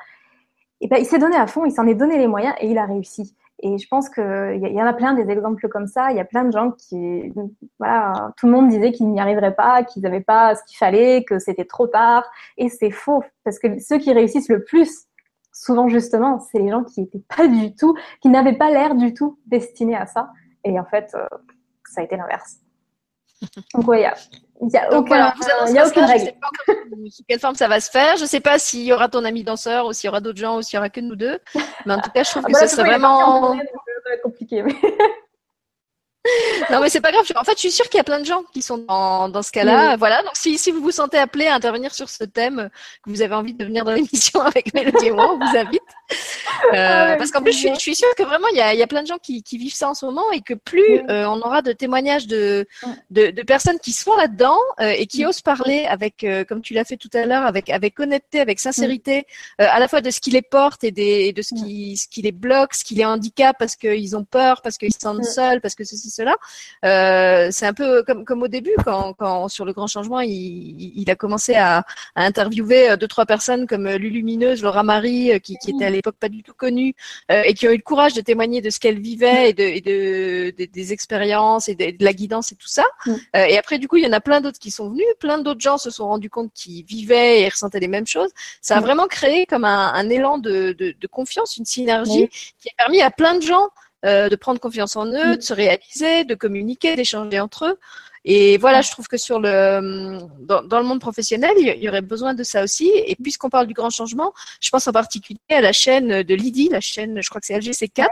[0.79, 1.65] Et ben, il s'est donné à fond.
[1.65, 3.35] Il s'en est donné les moyens et il a réussi.
[3.61, 6.11] Et je pense qu'il y, y en a plein des exemples comme ça.
[6.11, 7.31] Il y a plein de gens qui,
[7.77, 11.23] voilà, tout le monde disait qu'ils n'y arriveraient pas, qu'ils n'avaient pas ce qu'il fallait,
[11.23, 12.23] que c'était trop tard.
[12.57, 15.07] Et c'est faux, parce que ceux qui réussissent le plus,
[15.51, 19.13] souvent justement, c'est les gens qui n'étaient pas du tout, qui n'avaient pas l'air du
[19.13, 20.31] tout destinés à ça.
[20.63, 21.27] Et en fait, euh,
[21.85, 22.59] ça a été l'inverse.
[23.73, 24.13] Donc ouais, il
[24.61, 25.33] n'y a, aucun,
[25.67, 26.19] y a aucune règle.
[26.19, 26.73] Je sais pas
[27.11, 28.17] sous quelle forme ça va se faire.
[28.17, 30.39] Je ne sais pas s'il y aura ton ami danseur ou s'il y aura d'autres
[30.39, 31.39] gens ou s'il y aura que nous deux.
[31.85, 33.57] Mais en tout cas, je trouve ah que bah ça serait vraiment.
[34.23, 34.63] Compliqué.
[34.63, 34.73] Mais...
[36.69, 37.25] non, mais c'est pas grave.
[37.35, 39.41] En fait, je suis sûre qu'il y a plein de gens qui sont dans, dans
[39.41, 39.95] ce cas-là.
[39.95, 40.21] Voilà.
[40.23, 42.69] Donc, si, si vous vous sentez appelé à intervenir sur ce thème,
[43.03, 45.81] que vous avez envie de venir dans l'émission avec Mélodie et moi, on vous invite.
[46.73, 48.73] Euh, ah parce qu'en plus, je suis, je suis, sûre que vraiment, il y a,
[48.73, 51.01] y a plein de gens qui, qui vivent ça en ce moment et que plus
[51.09, 52.67] euh, on aura de témoignages de,
[53.11, 56.83] de, de personnes qui sont là-dedans euh, et qui osent parler avec, comme tu l'as
[56.83, 59.25] fait tout à l'heure, avec, avec honnêteté, avec sincérité,
[59.57, 62.07] à la fois de ce qui les porte et, des, et de ce qui, ce
[62.07, 65.23] qui les bloque, ce qui les handicape parce qu'ils ont peur, parce qu'ils se sentent
[65.23, 66.35] seuls, parce que ceci, cela.
[66.85, 70.93] Euh, c'est un peu comme, comme au début, quand, quand sur le grand changement, il,
[70.95, 75.71] il a commencé à, à, interviewer deux, trois personnes comme Lulumineuse, Laura Marie, qui, qui
[75.71, 76.93] était à l'époque pas du tout connue
[77.31, 79.63] euh, et qui ont eu le courage de témoigner de ce qu'elle vivait et, de,
[79.63, 82.85] et de, des expériences et de, la guidance et tout ça.
[83.05, 83.11] Mm.
[83.11, 85.39] Euh, et après, du coup, il y en a plein d'autres qui sont venus, plein
[85.39, 88.31] d'autres gens se sont rendus compte qu'ils vivaient et ressentaient les mêmes choses.
[88.61, 88.83] Ça a mm.
[88.83, 92.29] vraiment créé comme un, un élan de, de, de, confiance, une synergie
[92.59, 93.69] qui a permis à plein de gens
[94.03, 97.79] de prendre confiance en eux, de se réaliser, de communiquer, d'échanger entre eux.
[98.25, 102.01] Et voilà, je trouve que sur le dans, dans le monde professionnel, il y aurait
[102.01, 102.91] besoin de ça aussi.
[102.93, 106.69] Et puisqu'on parle du grand changement, je pense en particulier à la chaîne de Lydie,
[106.69, 108.07] la chaîne, je crois que c'est LGC4.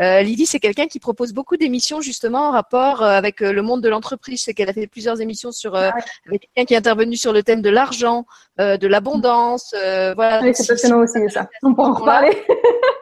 [0.00, 3.62] Euh, Lydie, c'est quelqu'un qui propose beaucoup d'émissions justement en rapport euh, avec euh, le
[3.62, 4.42] monde de l'entreprise.
[4.42, 5.90] C'est qu'elle a fait plusieurs émissions sur euh,
[6.26, 8.26] avec quelqu'un qui est intervenu sur le thème de l'argent,
[8.58, 9.72] de l'abondance.
[9.72, 10.40] voilà.
[10.42, 11.48] Oui, c'est passionnant aussi ça.
[11.62, 12.36] On peut en reparler.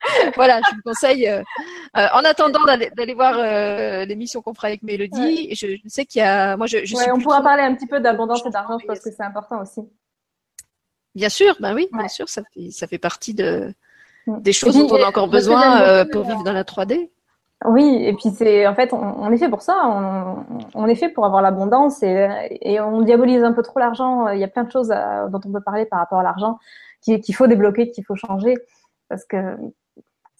[0.36, 1.42] voilà, je vous conseille, euh,
[1.96, 6.20] euh, en attendant d'aller voir euh, l'émission qu'on fera avec Mélodie, je, je, sais qu'il
[6.20, 8.78] y a, moi je, je ouais, on pourra parler un petit peu d'abondance et d'argent
[8.86, 9.80] parce que c'est important aussi.
[11.14, 13.74] Bien sûr, ben oui, bien sûr, ça fait, ça fait partie de,
[14.26, 14.40] mm.
[14.40, 17.10] des choses dont on a encore besoin pour vivre dans la 3D.
[17.66, 19.76] Oui, et puis c'est en fait, on, on, est fait pour ça.
[19.84, 22.26] On, on est fait pour avoir l'abondance et,
[22.62, 24.28] et, on diabolise un peu trop l'argent.
[24.30, 26.58] Il y a plein de choses dont on peut parler par rapport à l'argent
[27.02, 28.56] qu'il faut débloquer, qu'il faut changer
[29.10, 29.56] parce que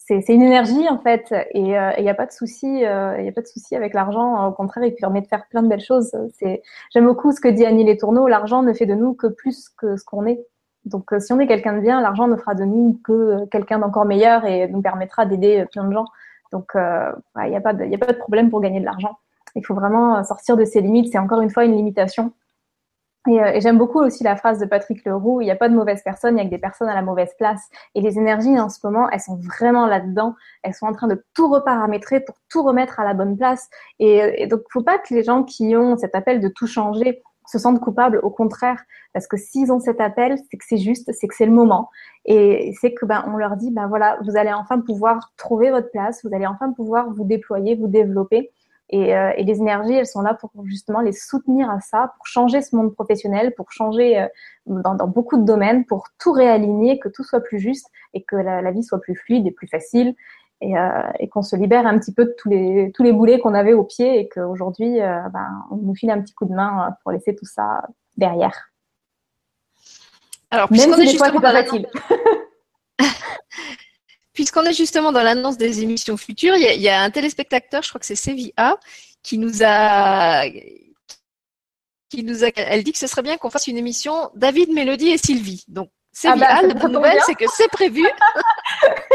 [0.03, 3.29] c'est une énergie en fait, et il euh, n'y a pas de souci, il euh,
[3.29, 4.47] a pas de souci avec l'argent.
[4.47, 6.11] Au contraire, il permet de faire plein de belles choses.
[6.33, 8.27] C'est, j'aime beaucoup ce que dit Annie Les Tourneaux.
[8.27, 10.43] L'argent ne fait de nous que plus que ce qu'on est.
[10.85, 13.79] Donc, euh, si on est quelqu'un de bien, l'argent ne fera de nous que quelqu'un
[13.79, 16.05] d'encore meilleur et nous permettra d'aider plein de gens.
[16.51, 19.17] Donc, il n'y a pas de, a pas de problème pour gagner de l'argent.
[19.55, 21.11] Il faut vraiment sortir de ses limites.
[21.11, 22.33] C'est encore une fois une limitation.
[23.27, 25.69] Et, euh, et j'aime beaucoup aussi la phrase de Patrick Leroux, il n'y a pas
[25.69, 27.61] de mauvaise personne, il y a que des personnes à la mauvaise place.
[27.93, 30.35] Et les énergies en ce moment, elles sont vraiment là-dedans.
[30.63, 33.69] Elles sont en train de tout reparamétrer pour tout remettre à la bonne place.
[33.99, 37.21] Et, et donc, faut pas que les gens qui ont cet appel de tout changer
[37.51, 38.19] se sentent coupables.
[38.23, 38.81] Au contraire,
[39.13, 41.89] parce que s'ils ont cet appel, c'est que c'est juste, c'est que c'est le moment.
[42.25, 45.91] Et c'est que ben on leur dit ben voilà, vous allez enfin pouvoir trouver votre
[45.91, 48.51] place, vous allez enfin pouvoir vous déployer, vous développer.
[48.91, 52.27] Et, euh, et, les énergies, elles sont là pour justement les soutenir à ça, pour
[52.27, 54.27] changer ce monde professionnel, pour changer euh,
[54.65, 58.35] dans, dans, beaucoup de domaines, pour tout réaligner, que tout soit plus juste et que
[58.35, 60.13] la, la vie soit plus fluide et plus facile.
[60.63, 63.39] Et, euh, et qu'on se libère un petit peu de tous les, tous les boulets
[63.39, 66.95] qu'on avait au pied et qu'aujourd'hui, ben, on nous file un petit coup de main
[67.01, 67.81] pour laisser tout ça
[68.15, 68.69] derrière.
[70.51, 71.87] Alors, Même si des fois, c'est pas facile.
[74.41, 77.11] puisqu'on est justement dans l'annonce des émissions futures, il y, a, il y, a un
[77.11, 78.79] téléspectateur, je crois que c'est Sevilla,
[79.21, 80.45] qui nous a
[82.09, 85.09] qui nous a, elle dit que ce serait bien qu'on fasse une émission David, Mélodie
[85.09, 85.63] et Sylvie.
[85.67, 88.03] Donc c'est ah bah, la bonne nouvelle, c'est que c'est prévu.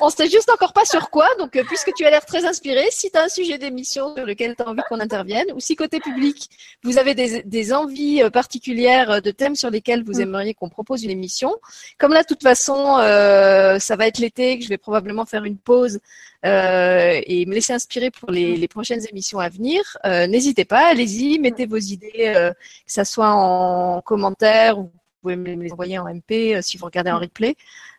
[0.00, 1.26] on sait juste encore pas sur quoi.
[1.38, 4.26] Donc, euh, puisque tu as l'air très inspiré, si tu as un sujet d'émission sur
[4.26, 6.48] lequel tu as envie qu'on intervienne, ou si côté public,
[6.82, 10.22] vous avez des, des envies euh, particulières euh, de thèmes sur lesquels vous mm.
[10.22, 11.54] aimeriez qu'on propose une émission,
[11.98, 15.44] comme là, de toute façon, euh, ça va être l'été, que je vais probablement faire
[15.44, 16.00] une pause
[16.44, 20.88] euh, et me laisser inspirer pour les, les prochaines émissions à venir, euh, n'hésitez pas,
[20.88, 22.52] allez-y, mettez vos idées, que
[22.86, 24.90] ça soit en commentaire ou
[25.22, 27.56] pouvez me les envoyer en MP euh, si vous regardez en replay.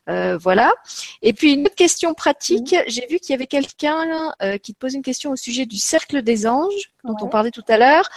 [0.09, 0.73] Euh, voilà.
[1.21, 2.75] Et puis une autre question pratique.
[2.87, 5.77] J'ai vu qu'il y avait quelqu'un euh, qui te pose une question au sujet du
[5.77, 8.09] cercle des anges dont on parlait tout à l'heure.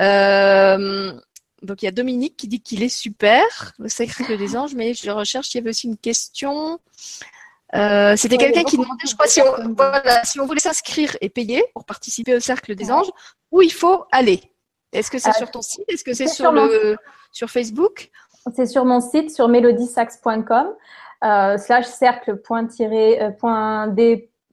[0.00, 1.12] Euh,
[1.62, 4.94] donc il y a Dominique qui dit qu'il est super, le cercle des anges, mais
[4.94, 5.54] je recherche.
[5.54, 6.80] Il y avait aussi une question.
[7.72, 11.64] C'était quelqu'un qui demandait, je crois, si on, voilà, si on voulait s'inscrire et payer
[11.74, 13.10] pour participer au cercle des anges,
[13.50, 14.40] où il faut aller.
[14.92, 15.84] Est-ce que c'est sur ton site?
[15.88, 16.96] Est-ce que c'est sur, sur, le
[17.30, 18.10] sur Facebook?
[18.54, 20.68] C'est sur mon site, sur melodiesax.com,
[21.24, 22.38] euh, slash cercle.d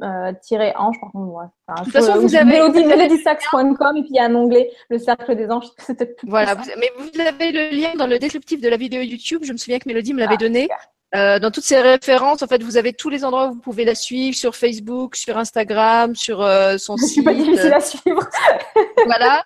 [0.02, 0.34] euh,
[0.76, 1.46] ange par contre ouais.
[1.70, 5.36] de toute façon vous avez melodiesax.com et puis il y a un onglet le cercle
[5.36, 5.70] des anges
[6.24, 9.42] voilà mais vous avez le lien dans le descriptif de la vidéo YouTube.
[9.44, 10.68] Je me souviens que Mélodie me l'avait ah, donné.
[11.16, 13.86] euh, dans toutes ces références en fait vous avez tous les endroits où vous pouvez
[13.86, 18.28] la suivre sur Facebook sur Instagram sur euh, son site pas difficile à suivre.
[19.06, 19.46] Voilà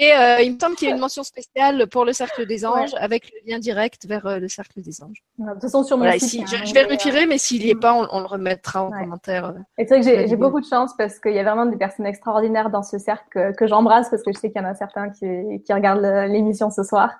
[0.00, 2.64] et euh, il me semble qu'il y a une mention spéciale pour le Cercle des
[2.64, 2.98] Anges ouais.
[3.00, 5.22] avec le lien direct vers euh, le Cercle des Anges.
[5.38, 6.28] de toute façon, sur mon voilà, site.
[6.30, 8.26] Si, hein, je, je, vais le retirer, mais s'il n'y est pas, on, on, le
[8.26, 9.02] remettra en ouais.
[9.02, 9.44] commentaire.
[9.44, 11.76] Euh, et c'est vrai que j'ai beaucoup de chance parce qu'il y a vraiment des
[11.76, 14.68] personnes extraordinaires dans ce cercle que, que j'embrasse parce que je sais qu'il y en
[14.68, 16.00] a certains qui, qui regardent
[16.32, 17.12] l'émission ce soir.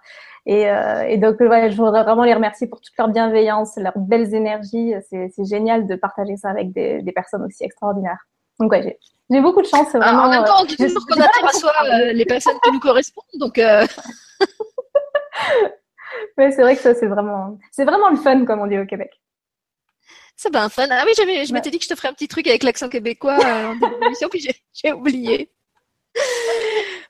[0.46, 4.34] Et, euh, et donc, je voudrais vraiment les remercier pour toute leur bienveillance, leurs belles
[4.34, 4.94] énergies.
[5.10, 8.26] C'est génial de partager ça avec des, des personnes aussi extraordinaires.
[8.60, 8.98] Donc, ouais,
[9.30, 9.88] j'ai beaucoup de chance.
[9.94, 12.58] Ah, vraiment, en même temps, on dit toujours qu'on attire à soi euh, les personnes
[12.62, 13.24] qui nous correspondent.
[13.34, 13.86] Donc, euh...
[16.38, 18.86] oui, c'est vrai que ça, c'est vraiment, c'est vraiment le fun, comme on dit au
[18.86, 19.10] Québec.
[20.36, 20.86] C'est bien fun.
[20.90, 23.38] Ah oui, je m'étais dit que je te ferais un petit truc avec l'accent québécois
[23.44, 25.50] euh, en début d'émission, puis j'ai oublié.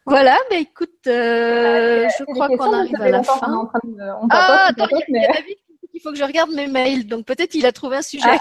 [0.06, 3.52] voilà, mais écoute, euh, je crois qu'on arrive à la fin.
[3.52, 5.56] En train de, on ah, attends, il y a David
[5.92, 7.06] il faut que je regarde mes mails.
[7.06, 8.24] Donc peut-être il a trouvé un sujet.
[8.26, 8.40] Ah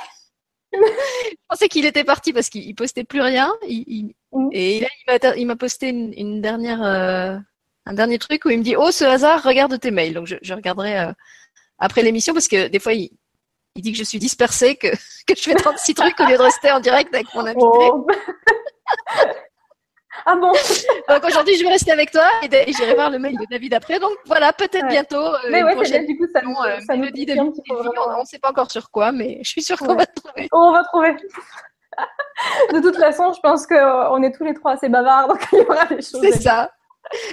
[0.74, 3.52] je pensais qu'il était parti parce qu'il postait plus rien.
[3.68, 4.50] Il, il, mmh.
[4.52, 7.38] Et là, il m'a posté une, une dernière, euh,
[7.86, 10.14] un dernier truc où il me dit Oh, ce hasard, regarde tes mails.
[10.14, 11.14] Donc, je, je regarderai euh,
[11.80, 13.12] après l'émission parce que des fois, il,
[13.76, 14.88] Il dit que je suis dispersée, que,
[15.28, 17.62] que je fais 36 trucs au lieu de rester en direct avec mon invité.
[17.64, 18.08] Oh.
[20.26, 20.52] Ah bon
[21.10, 24.00] Donc aujourd'hui, je vais rester avec toi et, j'irai voir le mail de David après.
[24.00, 25.18] Donc voilà, peut-être bientôt.
[25.18, 25.76] Euh, mais ouais,
[26.06, 27.46] du coup, ça nous, euh, ça nous dit on
[28.20, 30.48] ne sait pas encore sur quoi, mais je suis sûre qu'on va trouver.
[30.52, 31.16] on va trouver.
[32.74, 35.62] de toute façon, je pense qu'on est tous les trois assez bavards, donc il y
[35.62, 36.22] aura des choses.
[36.22, 36.72] C'est ça.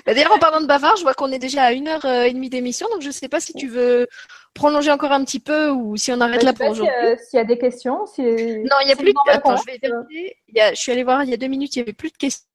[0.06, 2.32] Bah, d'ailleurs, en parlant de bavard, je vois qu'on est déjà à une heure et
[2.32, 4.06] demie d'émission, donc je ne sais pas si tu veux
[4.54, 6.94] prolonger encore un petit peu ou si on arrête bah, là pour aujourd'hui.
[7.28, 7.98] S'il y a des questions.
[7.98, 9.30] Non, il n'y a plus de.
[9.30, 10.36] Attends, je vais vérifier.
[10.48, 12.46] je suis allée voir il y a deux minutes, il n'y avait plus de questions.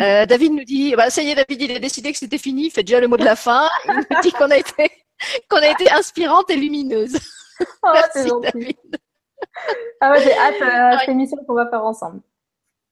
[0.00, 2.66] Euh, David nous dit, bah, ça y est, David, il a décidé que c'était fini.
[2.66, 3.68] Il fait déjà le mot de la fin.
[3.86, 4.90] Il nous dit qu'on a été,
[5.48, 7.18] qu'on a été inspirante et lumineuse.
[7.82, 8.76] Oh, Merci, David.
[10.02, 12.20] Ah ouais, j'ai hâte à euh, cette émission qu'on va faire ensemble.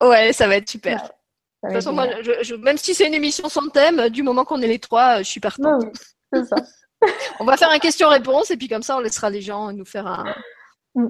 [0.03, 1.03] Ouais, ça va être super.
[1.03, 4.62] de toute façon, moi, je, même si c'est une émission sans thème, du moment qu'on
[4.62, 5.85] est les trois, je suis partante.
[6.32, 6.57] c'est ça.
[7.41, 10.07] on va faire un question-réponse et puis comme ça, on laissera les gens nous faire
[10.07, 10.35] un.
[10.95, 11.07] Mm.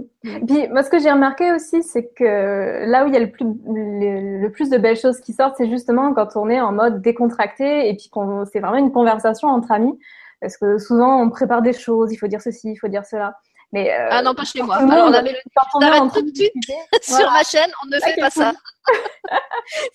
[0.47, 3.31] Puis moi, ce que j'ai remarqué aussi, c'est que là où il y a le
[3.31, 7.03] plus, le, plus de belles choses qui sortent, c'est justement quand on est en mode
[7.03, 9.99] décontracté et puis qu'on c'est vraiment une conversation entre amis.
[10.41, 13.39] Parce que souvent, on prépare des choses, il faut dire ceci, il faut dire cela.
[13.73, 14.77] Mais euh, ah non, pas chez moi.
[14.77, 15.39] Alors, on avait le...
[15.75, 16.53] on arrête tout de suite.
[17.03, 18.53] Sur ma chaîne, on ne fait pas ça.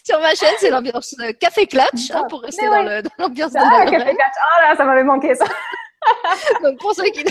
[0.03, 3.85] Sur ma chaîne, c'est l'ambiance euh, café clutch, hein, pour rester dans l'ambiance de ah,
[3.85, 4.17] café clutch.
[4.17, 5.45] Ah là, ça m'avait manqué ça.
[6.63, 7.23] Donc pour ceux qui,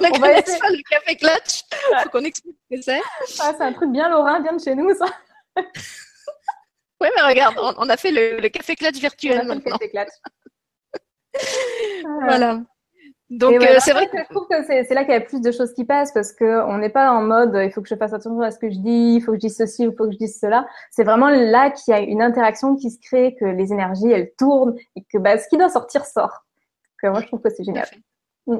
[0.00, 3.00] ne connaissent pas le café clutch, il faut qu'on explique ce que c'est.
[3.40, 5.06] Ah, c'est un truc bien lorrain, bien de chez nous, ça.
[5.56, 9.76] oui, mais regarde, on, a fait le, café clutch virtuel maintenant.
[9.78, 10.10] Café clutch.
[12.22, 12.60] voilà.
[13.32, 15.50] Donc euh, c'est vrai que je trouve que c'est là qu'il y a plus de
[15.52, 18.12] choses qui passent parce que on n'est pas en mode il faut que je fasse
[18.12, 20.04] attention à ce que je dis, il faut que je dise ceci ou il faut
[20.04, 20.66] que je dise cela.
[20.90, 24.32] C'est vraiment là qu'il y a une interaction qui se crée, que les énergies elles
[24.36, 26.44] tournent et que bah, ce qui doit sortir sort.
[27.02, 27.88] Moi je trouve que c'est génial.
[28.46, 28.58] Mm.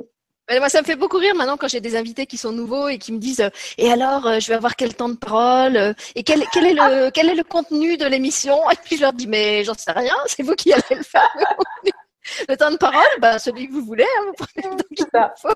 [0.51, 2.99] Moi, ça me fait beaucoup rire maintenant quand j'ai des invités qui sont nouveaux et
[2.99, 3.49] qui me disent
[3.79, 6.75] et alors euh, je vais avoir quel temps de parole euh, et quel, quel est
[6.75, 8.59] le quel est le contenu de l'émission?
[8.71, 11.31] Et puis je leur dis mais j'en sais rien c'est vous qui allez le faire.
[12.49, 15.49] Le temps de parole bah, celui que vous voulez hein, vous prenez le temps faut.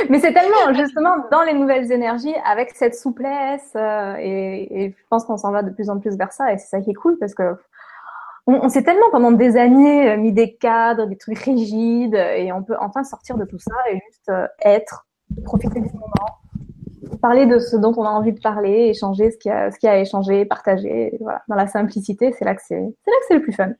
[0.08, 5.06] mais c'est tellement justement dans les nouvelles énergies avec cette souplesse euh, et, et, je
[5.10, 6.94] pense qu'on s'en va de plus en plus vers ça et c'est ça qui est
[6.94, 7.56] cool parce que
[8.46, 12.62] on, s'est tellement pendant des années euh, mis des cadres, des trucs rigides, et on
[12.62, 15.06] peut enfin sortir de tout ça et juste euh, être,
[15.44, 19.48] profiter du moment, parler de ce dont on a envie de parler, échanger ce qui
[19.48, 21.16] a, ce a échangé, partager.
[21.20, 23.70] Voilà, dans la simplicité, c'est là que c'est, c'est là que c'est le plus fun.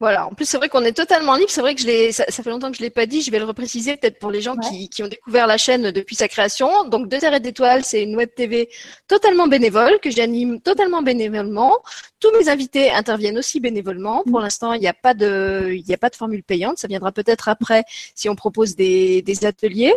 [0.00, 0.28] Voilà.
[0.28, 1.50] En plus, c'est vrai qu'on est totalement libre.
[1.50, 3.20] C'est vrai que je l'ai, ça, fait longtemps que je l'ai pas dit.
[3.20, 6.14] Je vais le repréciser peut-être pour les gens qui, qui, ont découvert la chaîne depuis
[6.14, 6.84] sa création.
[6.84, 8.68] Donc, Deux Terres d'étoiles, c'est une web TV
[9.08, 11.78] totalement bénévole que j'anime totalement bénévolement.
[12.20, 14.22] Tous mes invités interviennent aussi bénévolement.
[14.22, 16.78] Pour l'instant, il n'y a pas de, il n'y a pas de formule payante.
[16.78, 17.82] Ça viendra peut-être après
[18.14, 19.94] si on propose des, des ateliers.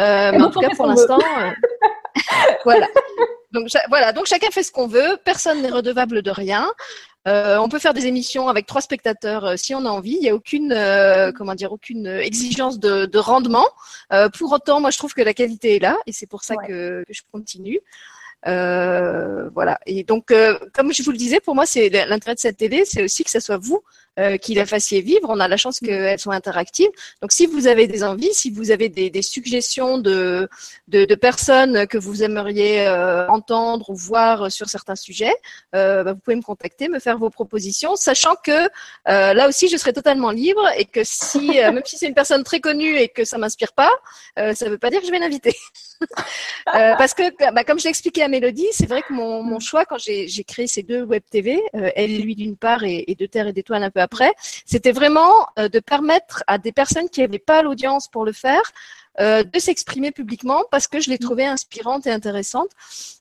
[0.00, 1.50] Euh, mais en tout cas, pour l'instant, euh,
[2.64, 2.88] voilà.
[3.52, 6.68] Donc voilà, donc chacun fait ce qu'on veut, personne n'est redevable de rien.
[7.26, 10.16] Euh, on peut faire des émissions avec trois spectateurs euh, si on a envie.
[10.16, 13.66] Il n'y a aucune, euh, comment dire, aucune exigence de, rendement.
[14.38, 17.04] pour autant, moi, je trouve que la qualité est là et c'est pour ça que,
[17.08, 17.80] je continue.
[18.44, 19.78] voilà.
[19.86, 20.32] Et donc,
[20.72, 23.30] comme je vous le disais, pour moi, c'est l'intérêt de cette télé, c'est aussi que
[23.30, 23.82] ce soit vous
[24.20, 25.26] euh, qui la fassiez vivre.
[25.28, 26.90] On a la chance qu'elles soient interactives.
[27.20, 30.48] Donc, si vous avez des envies, si vous avez des, des suggestions de,
[30.86, 35.34] de, de, personnes que vous aimeriez euh, entendre ou voir sur certains sujets,
[35.74, 39.68] euh, bah, vous pouvez me contacter, me faire vos propositions, sachant que euh, là aussi,
[39.68, 43.08] je serai totalement libre et que si, même si c'est une personne très connue et
[43.08, 43.90] que ça m'inspire pas,
[44.36, 45.56] ça ne veut pas dire que je vais l'inviter.
[46.66, 49.84] parce que, bah, comme je l'ai expliqué à Mélodie, c'est vrai que mon, mon choix
[49.84, 53.26] quand j'ai créé ces deux web TV, elle et lui d'une part et, et de
[53.26, 54.32] Terre et d'étoiles un peu après,
[54.64, 58.62] c'était vraiment euh, de permettre à des personnes qui n'avaient pas l'audience pour le faire
[59.20, 62.70] euh, de s'exprimer publiquement parce que je l'ai trouvée inspirante et intéressante.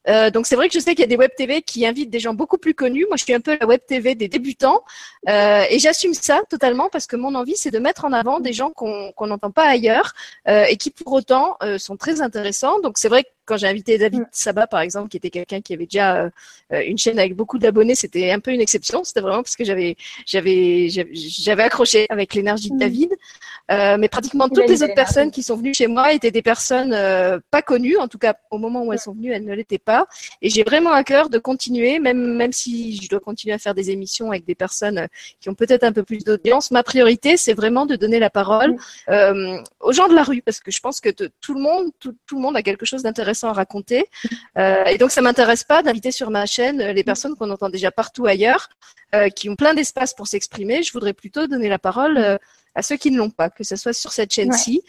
[0.07, 2.09] Euh, donc c'est vrai que je sais qu'il y a des web TV qui invitent
[2.09, 3.05] des gens beaucoup plus connus.
[3.07, 4.83] Moi, je suis un peu la web TV des débutants
[5.29, 8.53] euh, et j'assume ça totalement parce que mon envie, c'est de mettre en avant des
[8.53, 10.13] gens qu'on n'entend pas ailleurs
[10.47, 12.79] euh, et qui pour autant euh, sont très intéressants.
[12.81, 14.23] Donc c'est vrai que quand j'ai invité David.
[14.31, 16.29] Sabat, par exemple, qui était quelqu'un qui avait déjà
[16.71, 19.03] une chaîne avec beaucoup d'abonnés, c'était un peu une exception.
[19.03, 22.79] C'était vraiment parce que j'avais j'avais j'avais accroché avec l'énergie de mm.
[23.69, 23.99] David.
[23.99, 26.91] mais pratiquement toutes les autres personnes qui sont venues chez moi étaient des personnes
[27.51, 27.97] pas connues.
[27.97, 30.05] En tout cas, au moment où elles sont venues, elles ne l'étaient pas.
[30.41, 33.73] Et j'ai vraiment à cœur de continuer, même, même si je dois continuer à faire
[33.73, 35.07] des émissions avec des personnes
[35.39, 36.71] qui ont peut-être un peu plus d'audience.
[36.71, 38.75] Ma priorité, c'est vraiment de donner la parole
[39.09, 42.15] euh, aux gens de la rue, parce que je pense que tout le monde, tout,
[42.31, 44.05] le monde a quelque chose d'intéressant à raconter.
[44.57, 47.91] Euh, et donc, ça m'intéresse pas d'inviter sur ma chaîne les personnes qu'on entend déjà
[47.91, 48.69] partout ailleurs,
[49.15, 50.83] euh, qui ont plein d'espace pour s'exprimer.
[50.83, 52.39] Je voudrais plutôt donner la parole
[52.75, 54.83] à ceux qui ne l'ont pas, que ce soit sur cette chaîne-ci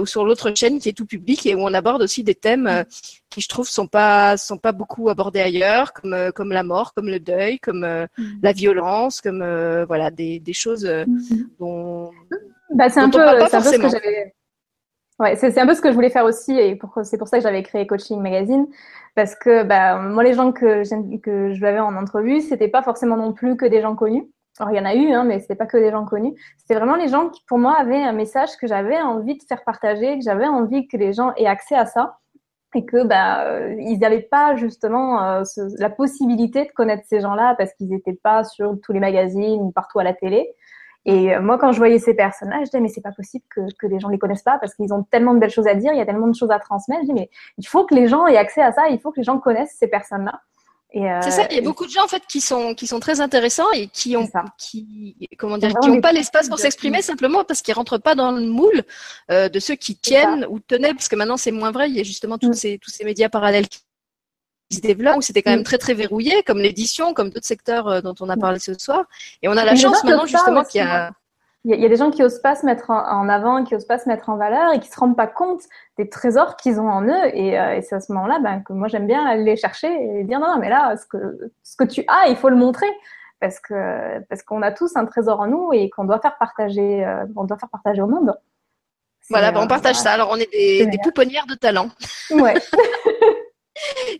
[0.00, 2.84] ou sur l'autre chaîne qui est tout public et où on aborde aussi des thèmes
[3.30, 7.08] qui, je trouve, sont pas sont pas beaucoup abordés ailleurs, comme comme la mort, comme
[7.08, 8.24] le deuil, comme mm.
[8.42, 9.44] la violence, comme
[9.86, 11.48] voilà des, des choses mm.
[11.58, 12.10] dont,
[12.74, 14.34] bah, c'est un peu, c'est un peu ce que j'avais
[15.20, 17.42] Ouais, c'est un peu ce que je voulais faire aussi et c'est pour ça que
[17.44, 18.66] j'avais créé Coaching Magazine
[19.14, 20.82] parce que bah, moi les gens que
[21.18, 24.28] que je l'avais en entrevue c'était pas forcément non plus que des gens connus.
[24.58, 26.34] Alors il y en a eu hein, mais c'était pas que des gens connus.
[26.58, 29.64] C'était vraiment les gens qui pour moi avaient un message que j'avais envie de faire
[29.64, 32.18] partager, que j'avais envie que les gens aient accès à ça
[32.74, 35.42] et que bah euh, ils n'avaient pas justement euh,
[35.78, 39.70] la possibilité de connaître ces gens-là parce qu'ils n'étaient pas sur tous les magazines ou
[39.70, 40.54] partout à la télé.
[41.06, 43.60] Et euh, moi, quand je voyais ces personnes-là, je disais, mais c'est pas possible que,
[43.78, 45.92] que les gens les connaissent pas parce qu'ils ont tellement de belles choses à dire,
[45.92, 47.02] il y a tellement de choses à transmettre.
[47.02, 49.20] Je dis, mais il faut que les gens aient accès à ça, il faut que
[49.20, 50.40] les gens connaissent ces personnes-là.
[50.96, 53.00] Euh, c'est ça, il y a beaucoup de gens en fait qui sont qui sont
[53.00, 57.42] très intéressants et qui ont qui comment dire qui n'ont pas l'espace pour s'exprimer simplement
[57.42, 58.82] parce qu'ils rentrent pas dans le moule
[59.30, 62.00] euh, de ceux qui tiennent ou tenaient parce que maintenant c'est moins vrai, il y
[62.00, 62.54] a justement tous mm.
[62.54, 63.80] ces tous ces médias parallèles qui
[64.76, 65.64] se développent où c'était quand même mm.
[65.64, 68.40] très très verrouillé, comme l'édition, comme d'autres secteurs euh, dont on a mm.
[68.40, 69.04] parlé ce soir.
[69.42, 71.10] Et on a la chance maintenant justement qu'il y a
[71.66, 73.98] il y, a des gens qui osent pas se mettre en avant, qui osent pas
[73.98, 75.62] se mettre en valeur et qui se rendent pas compte
[75.96, 77.26] des trésors qu'ils ont en eux.
[77.32, 79.88] Et, euh, et c'est à ce moment-là ben, que moi j'aime bien aller les chercher
[79.88, 81.18] et dire non, non mais là ce que
[81.62, 82.90] ce que tu as, il faut le montrer
[83.40, 87.02] parce que parce qu'on a tous un trésor en nous et qu'on doit faire partager,
[87.02, 88.34] euh, on doit faire partager au monde.
[89.30, 90.12] Voilà, ben on partage ça.
[90.12, 91.88] Alors on est des, des pouponnières de talent.
[92.30, 92.54] Ouais.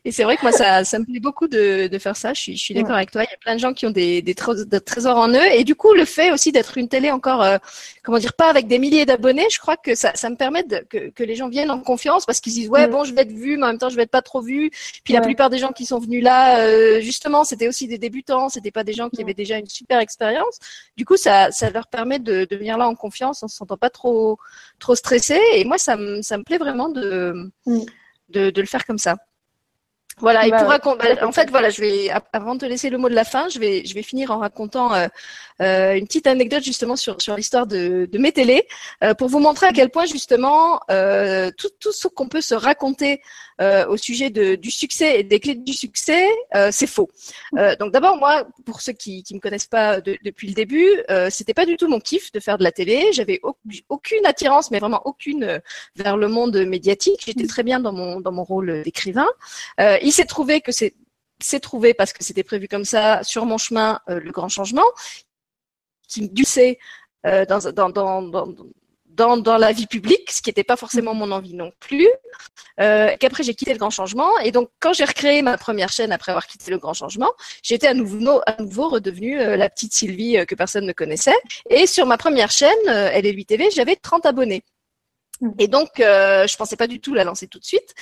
[0.05, 2.33] Et c'est vrai que moi, ça, ça me plaît beaucoup de, de faire ça.
[2.35, 3.23] Je suis, je suis d'accord avec toi.
[3.23, 5.47] Il y a plein de gens qui ont des, des, trésors en eux.
[5.53, 7.59] Et du coup, le fait aussi d'être une télé encore, euh,
[8.03, 10.85] comment dire, pas avec des milliers d'abonnés, je crois que ça, ça me permet de,
[10.89, 13.33] que, que les gens viennent en confiance parce qu'ils disent, ouais, bon, je vais être
[13.33, 14.71] vu, mais en même temps, je vais être pas trop vu.
[15.05, 18.49] Puis la plupart des gens qui sont venus là, euh, justement, c'était aussi des débutants.
[18.49, 20.59] C'était pas des gens qui avaient déjà une super expérience.
[20.97, 23.77] Du coup, ça, ça leur permet de, de venir là en confiance, en se sentant
[23.77, 24.39] pas trop,
[24.79, 25.39] trop stressé.
[25.55, 29.17] Et moi, ça me, ça me plaît vraiment de, de, de le faire comme ça.
[30.19, 32.99] Voilà, et bah pour raconter, en fait, voilà, je vais, avant de te laisser le
[32.99, 35.09] mot de la fin, je vais, je vais finir en racontant euh,
[35.61, 38.67] euh, une petite anecdote justement sur, sur l'histoire de, de mes télés,
[39.03, 40.81] euh, pour vous montrer à quel point justement
[41.59, 43.21] tout, tout ce qu'on peut se raconter
[43.61, 46.29] au sujet de, du succès et des clés du succès,
[46.71, 47.09] c'est faux.
[47.79, 50.89] donc d'abord, moi, pour ceux qui, qui me connaissent pas depuis le début,
[51.31, 53.13] c'était pas du tout mon kiff de faire de la télé.
[53.13, 53.41] J'avais
[53.89, 55.61] aucune attirance, mais vraiment aucune
[55.97, 57.23] vers le monde médiatique.
[57.27, 59.29] J'étais très bien dans mon dans mon rôle d'écrivain.
[60.05, 60.95] Euh, il s'est trouvé que c'est
[61.41, 64.87] c'est trouvé parce que c'était prévu comme ça sur mon chemin euh, le grand changement
[66.09, 66.79] qui me duçait
[67.27, 68.23] euh, dans, dans, dans,
[69.07, 72.09] dans, dans, la vie publique, ce qui n'était pas forcément mon envie non plus.
[72.81, 76.13] Euh, qu'après j'ai quitté le Grand Changement et donc quand j'ai recréé ma première chaîne
[76.13, 77.33] après avoir quitté le Grand Changement,
[77.63, 81.39] j'étais à nouveau à nouveau redevenue la petite Sylvie que personne ne connaissait.
[81.71, 84.63] Et sur ma première chaîne, LL8 TV, j'avais 30 abonnés.
[85.59, 87.95] Et donc, euh, je pensais pas du tout la lancer tout de suite.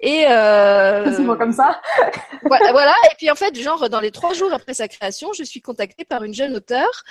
[0.00, 1.80] Et euh, comme ça.
[2.42, 5.60] voilà, Et puis en fait, genre dans les trois jours après sa création, je suis
[5.60, 7.04] contactée par une jeune auteure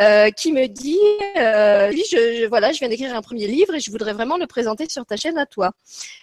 [0.00, 0.98] euh, qui me dit,
[1.36, 4.46] euh, oui, je, voilà, je viens d'écrire un premier livre et je voudrais vraiment le
[4.46, 5.72] présenter sur ta chaîne à toi.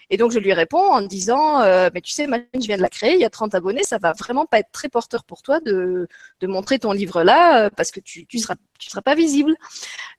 [0.10, 2.78] Et donc je lui réponds en disant, euh, mais tu sais, ma chaîne, je viens
[2.78, 5.24] de la créer, il y a 30 abonnés, ça va vraiment pas être très porteur
[5.24, 6.08] pour toi de,
[6.40, 9.56] de montrer ton livre là euh, parce que tu, tu seras tu seras pas visible.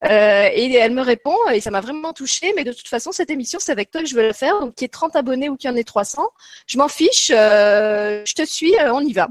[0.05, 3.31] Euh, et elle me répond, et ça m'a vraiment touchée, mais de toute façon, cette
[3.31, 4.61] émission, c'est avec toi que je veux la faire.
[4.61, 6.23] Donc, qu'il y ait 30 abonnés ou qu'il y en ait 300,
[6.67, 9.29] je m'en fiche, je te suis, on y va.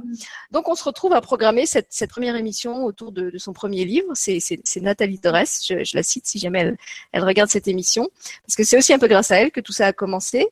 [0.51, 4.07] Donc, on se retrouve à programmer cette, cette première émission autour de, son premier livre.
[4.15, 4.41] C'est
[4.77, 6.77] Nathalie Torres, je, je, la cite si jamais elle,
[7.11, 8.09] elle, regarde cette émission,
[8.45, 10.48] parce que c'est aussi un peu grâce à elle que tout ça a commencé.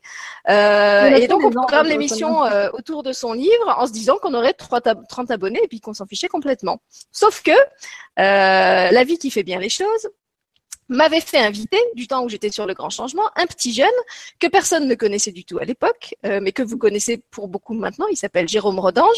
[0.50, 4.34] Euh, et donc, on programme l'émission euh, autour de son livre en se disant qu'on
[4.34, 6.82] aurait 30 abonnés et puis qu'on s'en fichait complètement.
[7.12, 7.56] Sauf que euh,
[8.18, 10.10] la vie qui fait bien les choses
[10.90, 13.88] m'avait fait inviter, du temps où j'étais sur le grand changement, un petit jeune
[14.40, 17.74] que personne ne connaissait du tout à l'époque, euh, mais que vous connaissez pour beaucoup
[17.74, 18.06] maintenant.
[18.12, 19.18] Il s'appelle Jérôme Rodange.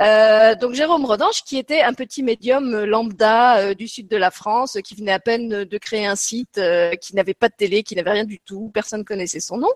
[0.00, 4.30] Euh, donc Jérôme Rodange, qui était un petit médium lambda euh, du sud de la
[4.30, 7.82] France, qui venait à peine de créer un site, euh, qui n'avait pas de télé,
[7.82, 9.70] qui n'avait rien du tout, personne connaissait son nom,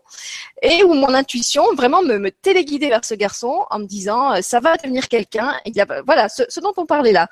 [0.62, 4.60] et où mon intuition vraiment me, me téléguidait vers ce garçon en me disant ça
[4.60, 5.54] va devenir quelqu'un.
[6.06, 7.28] Voilà ce, ce, dont on parlait là.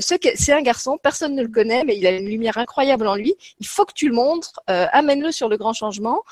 [0.00, 3.35] c'est un garçon, personne ne le connaît, mais il a une lumière incroyable en lui
[3.60, 6.22] il faut que tu le montres, euh, amène-le sur le grand changement.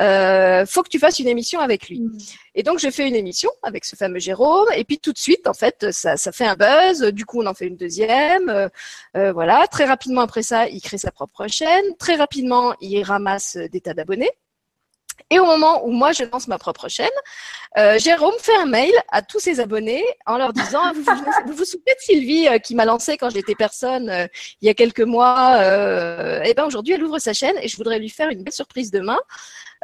[0.00, 2.00] Euh, faut que tu fasses une émission avec lui.
[2.00, 2.18] Mm.
[2.56, 5.46] Et donc je fais une émission avec ce fameux Jérôme, et puis tout de suite,
[5.46, 7.02] en fait, ça, ça fait un buzz.
[7.12, 8.48] Du coup, on en fait une deuxième.
[8.48, 8.68] Euh,
[9.16, 9.66] euh voilà.
[9.68, 11.84] Très rapidement après ça, il crée sa propre chaîne.
[11.98, 14.30] Très rapidement, il ramasse des tas d'abonnés.
[15.30, 17.08] Et au moment où moi je lance ma propre chaîne,
[17.76, 21.02] euh, Jérôme fait un mail à tous ses abonnés en leur disant vous,
[21.52, 24.26] vous, souvenez de Sylvie euh, qui m'a lancé quand j'étais personne euh,
[24.60, 25.56] il y a quelques mois
[26.44, 28.90] Et ben aujourd'hui elle ouvre sa chaîne et je voudrais lui faire une belle surprise
[28.90, 29.18] demain.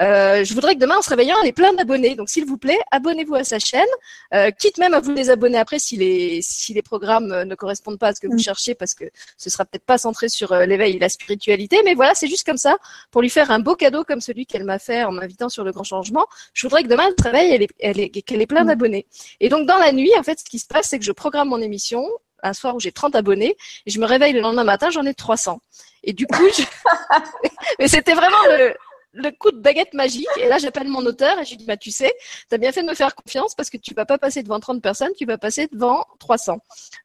[0.01, 2.14] Euh, je voudrais que demain, en se réveillant, on ait plein d'abonnés.
[2.14, 3.86] Donc, s'il vous plaît, abonnez-vous à sa chaîne.
[4.35, 7.98] Euh, quitte même à vous désabonner après si les, si les programmes euh, ne correspondent
[7.98, 8.40] pas à ce que vous mm.
[8.40, 9.05] cherchez, parce que
[9.36, 11.81] ce sera peut-être pas centré sur l'éveil et la spiritualité.
[11.85, 12.78] Mais voilà, c'est juste comme ça,
[13.10, 15.72] pour lui faire un beau cadeau comme celui qu'elle m'a fait en m'invitant sur le
[15.72, 16.27] grand changement.
[16.55, 18.68] Je voudrais que demain, elle se réveille, elle est, qu'elle ait plein mm.
[18.68, 19.06] d'abonnés.
[19.40, 21.48] Et donc, dans la nuit, en fait, ce qui se passe, c'est que je programme
[21.48, 22.06] mon émission
[22.43, 23.55] un soir où j'ai 30 abonnés
[23.85, 25.60] et je me réveille le lendemain matin, j'en ai 300.
[26.05, 26.62] Et du coup, je...
[27.78, 28.74] mais c'était vraiment le,
[29.12, 30.27] le coup de baguette magique.
[30.39, 32.12] Et là, j'appelle mon auteur et je lui dis, bah, tu sais,
[32.49, 34.61] tu as bien fait de me faire confiance parce que tu vas pas passer devant
[34.61, 36.59] 30 personnes, tu vas passer devant 300.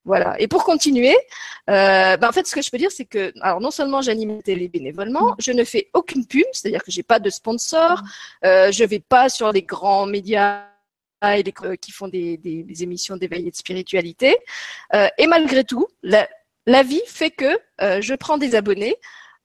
[0.04, 0.36] Voilà.
[0.40, 1.16] Et pour continuer,
[1.70, 4.42] euh, bah, en fait, ce que je peux dire, c'est que, alors, non seulement j'anime
[4.42, 8.02] télé bénévolement, je ne fais aucune pub, c'est-à-dire que j'ai pas de sponsor,
[8.44, 10.66] euh, je vais pas sur les grands médias
[11.24, 14.38] et les, qui font des, des, émissions d'éveil et de spiritualité.
[14.94, 16.28] Euh, et malgré tout, la,
[16.66, 18.96] la vie fait que euh, je prends des abonnés.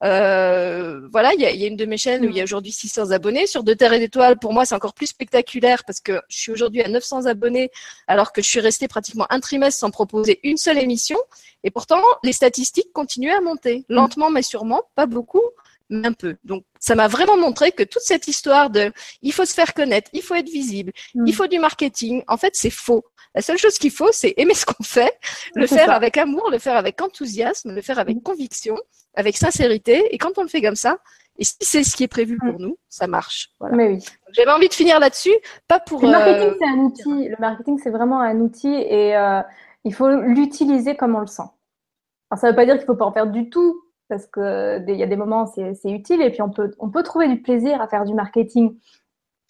[0.03, 2.43] Euh, voilà, il y a, y a, une de mes chaînes où il y a
[2.43, 3.45] aujourd'hui 600 abonnés.
[3.45, 6.51] Sur De Terre et d'Étoiles, pour moi, c'est encore plus spectaculaire parce que je suis
[6.51, 7.71] aujourd'hui à 900 abonnés
[8.07, 11.17] alors que je suis restée pratiquement un trimestre sans proposer une seule émission.
[11.63, 15.43] Et pourtant, les statistiques continuent à monter, lentement mais sûrement, pas beaucoup,
[15.89, 16.35] mais un peu.
[16.43, 18.91] Donc, ça m'a vraiment montré que toute cette histoire de
[19.21, 21.27] il faut se faire connaître, il faut être visible, mm.
[21.27, 23.03] il faut du marketing, en fait, c'est faux.
[23.35, 25.17] La seule chose qu'il faut, c'est aimer ce qu'on fait,
[25.55, 28.21] le faire avec amour, le faire avec enthousiasme, le faire avec mm.
[28.23, 28.75] conviction
[29.15, 30.13] avec sincérité.
[30.13, 30.97] Et quand on le fait comme ça,
[31.37, 32.61] et si c'est ce qui est prévu pour mm.
[32.61, 33.49] nous, ça marche.
[33.59, 33.75] Voilà.
[33.75, 34.05] Mais oui.
[34.33, 35.33] J'avais envie de finir là-dessus,
[35.67, 36.01] pas pour.
[36.01, 37.29] Le marketing, euh, c'est un outil.
[37.29, 39.41] Le marketing, c'est vraiment un outil et euh,
[39.83, 41.43] il faut l'utiliser comme on le sent.
[42.29, 44.27] Alors, ça ne veut pas dire qu'il ne faut pas en faire du tout, parce
[44.27, 47.27] que il y a des moments c'est utile et puis on peut on peut trouver
[47.27, 48.77] du plaisir à faire du marketing.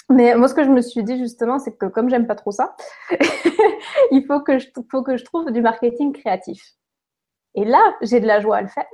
[0.10, 2.52] Mais moi, ce que je me suis dit justement, c'est que comme j'aime pas trop
[2.52, 2.76] ça,
[4.12, 6.76] il faut que je faut que je trouve du marketing créatif.
[7.56, 8.86] Et là, j'ai de la joie à le faire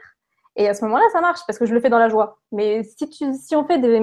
[0.59, 2.39] et à ce moment-là, ça marche parce que je le fais dans la joie.
[2.51, 3.99] Mais si, tu, si on fait des,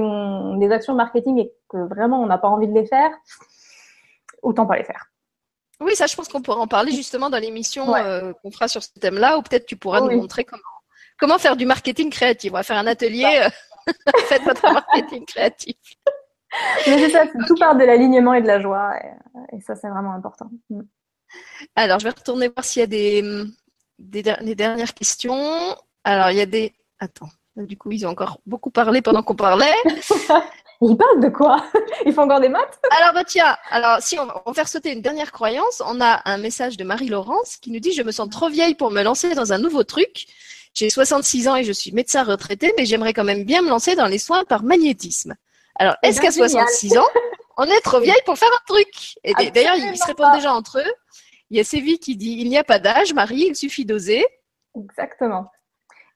[0.59, 3.11] des actions marketing et que vraiment on n'a pas envie de les faire,
[4.41, 5.05] autant pas les faire.
[5.81, 8.85] Oui, ça, je pense qu'on pourra en parler justement dans l'émission euh, qu'on fera sur
[8.85, 10.63] ce thème-là, ou peut-être tu pourras nous montrer comment,
[11.19, 12.53] comment faire du marketing créatif.
[12.53, 13.43] On va faire un atelier.
[13.45, 13.93] Euh,
[14.29, 15.77] faites votre marketing créatif.
[16.87, 18.93] Mais c'est ça, tout part de l'alignement et de la joie.
[19.53, 20.49] Et, ça, c'est vraiment important.
[20.71, 20.83] Mm.
[21.75, 23.45] Alors, je vais retourner voir s'il y a des,
[23.99, 25.75] des, des dernières questions.
[26.05, 26.73] Alors, il y a des.
[27.01, 27.29] Attends.
[27.57, 29.75] Du coup, ils ont encore beaucoup parlé pendant qu'on parlait.
[30.81, 31.65] Ils parlent de quoi?
[32.05, 32.79] Ils font encore des maths?
[32.91, 36.37] Alors, bah, tiens, alors, si on, va faire sauter une dernière croyance, on a un
[36.37, 39.53] message de Marie-Laurence qui nous dit Je me sens trop vieille pour me lancer dans
[39.53, 40.27] un nouveau truc.
[40.75, 43.95] J'ai 66 ans et je suis médecin retraité, mais j'aimerais quand même bien me lancer
[43.95, 45.35] dans les soins par magnétisme.
[45.77, 47.09] Alors, est-ce qu'à 66 ans,
[47.57, 49.17] on est trop vieille pour faire un truc?
[49.23, 50.93] Et d'ailleurs, ils se répondent déjà entre eux.
[51.51, 54.27] Il y a Sévi qui dit Il n'y a pas d'âge, Marie, il suffit d'oser.
[54.77, 55.49] Exactement.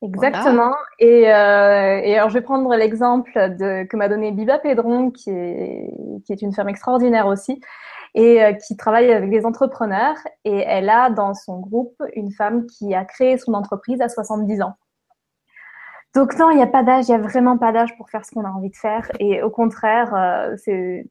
[0.00, 0.74] Exactement.
[1.00, 5.30] Et, euh, et, alors, je vais prendre l'exemple de, que m'a donné Biba Pedron, qui
[5.30, 5.90] est,
[6.24, 7.60] qui est une femme extraordinaire aussi,
[8.14, 10.16] et euh, qui travaille avec des entrepreneurs.
[10.44, 14.62] Et elle a dans son groupe une femme qui a créé son entreprise à 70
[14.62, 14.74] ans.
[16.14, 18.24] Donc non, il n'y a pas d'âge, il n'y a vraiment pas d'âge pour faire
[18.24, 19.10] ce qu'on a envie de faire.
[19.18, 21.06] Et au contraire, euh, c'est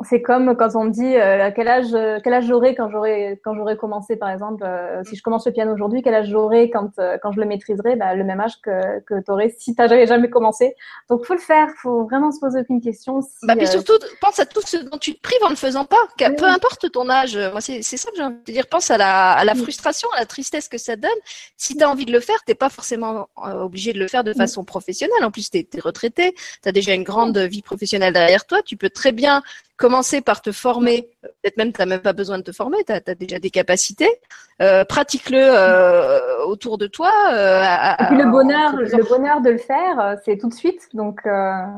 [0.00, 1.92] c'est comme quand on me dit euh, quel âge
[2.24, 5.52] quel âge j'aurai quand j'aurai quand j'aurai commencé par exemple euh, si je commence le
[5.52, 7.96] piano aujourd'hui quel âge j'aurai quand euh, quand je le maîtriserai?
[7.96, 10.74] Bah, le même âge que que t'aurais si t'as jamais jamais commencé.
[11.08, 11.68] Donc faut le faire.
[11.82, 15.14] Faut vraiment se poser aucune question bah puis surtout pense à tout ce dont tu
[15.14, 17.36] te prives en ne faisant pas peu importe ton âge.
[17.36, 18.66] Moi c'est c'est ça que j'ai envie de dire.
[18.66, 21.10] Pense à la à la frustration à la tristesse que ça donne.
[21.56, 24.32] Si tu as envie de le faire t'es pas forcément obligé de le faire de
[24.32, 25.24] façon professionnelle.
[25.24, 28.62] En plus t'es es retraité t'as déjà une grande vie professionnelle derrière toi.
[28.62, 29.42] Tu peux très bien
[29.76, 31.10] commencer par te former.
[31.22, 34.08] Peut-être même tu n'as même pas besoin de te former, tu as, déjà des capacités.
[34.60, 37.12] Euh, pratique-le euh, autour de toi.
[37.32, 37.62] Euh,
[37.98, 40.88] Et puis le bonheur, le bonheur de le faire, c'est tout de suite.
[40.94, 41.20] Donc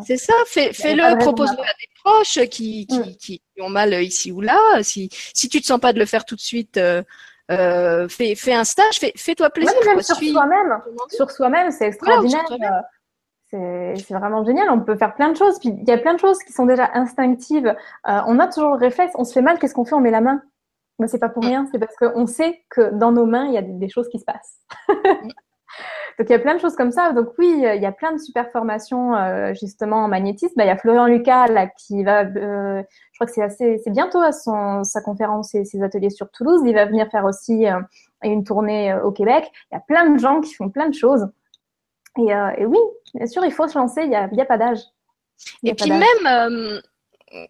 [0.07, 0.35] c'est ça.
[0.47, 3.17] Fais, le propose-le à des proches qui, qui, mm.
[3.17, 4.59] qui, ont mal ici ou là.
[4.83, 6.79] Si si tu te sens pas de le faire tout de suite.
[7.49, 9.75] fais, fais un stage, fais, fais-toi plaisir.
[9.87, 12.45] même sur soi-même, sur soi-même, c'est extraordinaire
[13.97, 14.69] c'est vraiment génial.
[14.71, 15.59] On peut faire plein de choses.
[15.59, 17.75] Puis il y a plein de choses qui sont déjà instinctives.
[18.09, 19.13] Euh, on a toujours le réflexe.
[19.17, 19.59] On se fait mal.
[19.59, 19.95] Qu'est-ce qu'on fait?
[19.95, 20.43] On met la main.
[20.99, 21.67] Mais c'est pas pour rien.
[21.73, 24.25] C'est parce qu'on sait que dans nos mains, il y a des, choses qui se
[24.25, 24.59] passent.
[26.17, 27.13] Donc il y a plein de choses comme ça.
[27.13, 30.55] Donc oui, il y a plein de super formations euh, justement en magnétisme.
[30.57, 33.81] Bah, il y a Florian Lucas là qui va, euh, je crois que c'est assez,
[33.83, 36.63] c'est bientôt à son sa conférence et ses ateliers sur Toulouse.
[36.65, 37.67] Il va venir faire aussi
[38.23, 39.51] une tournée au Québec.
[39.73, 41.27] Il y a plein de gens qui font plein de choses.
[42.19, 42.79] Et, et oui,
[43.15, 44.81] Bien sûr, il faut se lancer, il n'y a, a, pas d'âge.
[45.63, 46.81] Et puis même,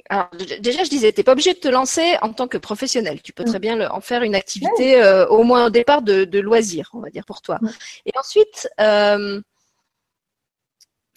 [0.09, 0.31] alors,
[0.61, 3.23] déjà, je disais, tu n'es pas obligé de te lancer en tant que professionnel.
[3.23, 3.63] Tu peux très mm.
[3.63, 7.11] bien en faire une activité, euh, au moins au départ, de, de, loisir, on va
[7.11, 7.59] dire, pour toi.
[8.07, 9.41] Et ensuite, euh,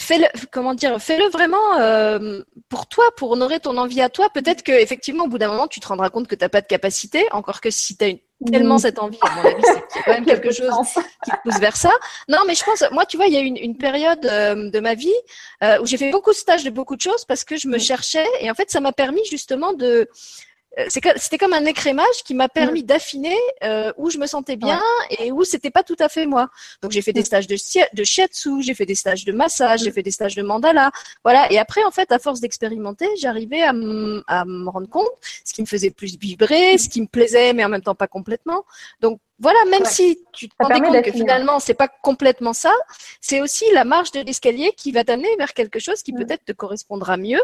[0.07, 4.29] fais-le, comment dire, fais-le vraiment euh, pour toi, pour honorer ton envie à toi.
[4.33, 6.61] Peut-être que effectivement, au bout d'un moment, tu te rendras compte que tu n'as pas
[6.61, 7.25] de capacité.
[7.31, 8.13] Encore que si tu as
[8.49, 10.71] tellement cette envie, à mon avis, c'est quand même quelque chose
[11.25, 11.91] qui te pousse vers ça.
[12.29, 14.79] Non, mais je pense, moi, tu vois, il y a une, une période euh, de
[14.79, 15.13] ma vie
[15.63, 17.77] euh, où j'ai fait beaucoup de stages de beaucoup de choses parce que je me
[17.77, 20.09] cherchais et en fait, ça m'a permis justement de
[20.89, 22.85] c'était comme un écrémage qui m'a permis mm.
[22.85, 24.81] d'affiner euh, où je me sentais bien
[25.19, 26.49] et où c'était pas tout à fait moi.
[26.81, 27.25] Donc j'ai fait des mm.
[27.25, 27.55] stages de,
[27.95, 29.93] de shiatsu, j'ai fait des stages de massage, j'ai mm.
[29.93, 30.91] fait des stages de mandala,
[31.23, 31.51] voilà.
[31.51, 33.69] Et après, en fait, à force d'expérimenter, j'arrivais à,
[34.27, 35.09] à me rendre compte
[35.45, 38.07] ce qui me faisait plus vibrer, ce qui me plaisait, mais en même temps pas
[38.07, 38.63] complètement.
[39.01, 42.73] Donc voilà, même si tu te rends compte que finalement c'est pas complètement ça,
[43.21, 46.51] c'est aussi la marge de l'escalier qui va t'amener vers quelque chose qui peut-être te
[46.51, 47.41] correspondra mieux.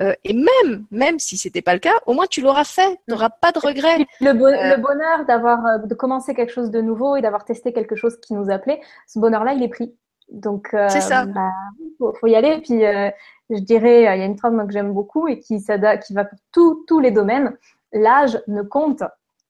[0.00, 3.14] Euh, et même, même si c'était pas le cas, au moins tu l'auras fait, tu
[3.14, 4.06] n'auras pas de regrets.
[4.20, 7.94] Le, euh, bonheur d'avoir euh, de commencer quelque chose de nouveau et d'avoir testé quelque
[7.94, 9.94] chose qui nous appelait, ce bonheur-là, il est pris.
[10.30, 11.26] Donc, c'est ça.
[11.26, 11.50] Bah,
[11.98, 12.58] faut, y aller.
[12.62, 16.24] Puis, je dirais, il y a une phrase que j'aime beaucoup et qui, qui va
[16.24, 17.56] pour tous les domaines.
[17.92, 19.02] L'âge ne compte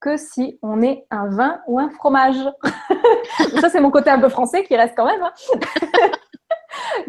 [0.04, 2.36] que si on est un vin ou un fromage.
[3.60, 5.22] ça, c'est mon côté un peu français qui reste quand même.
[5.22, 5.32] Hein.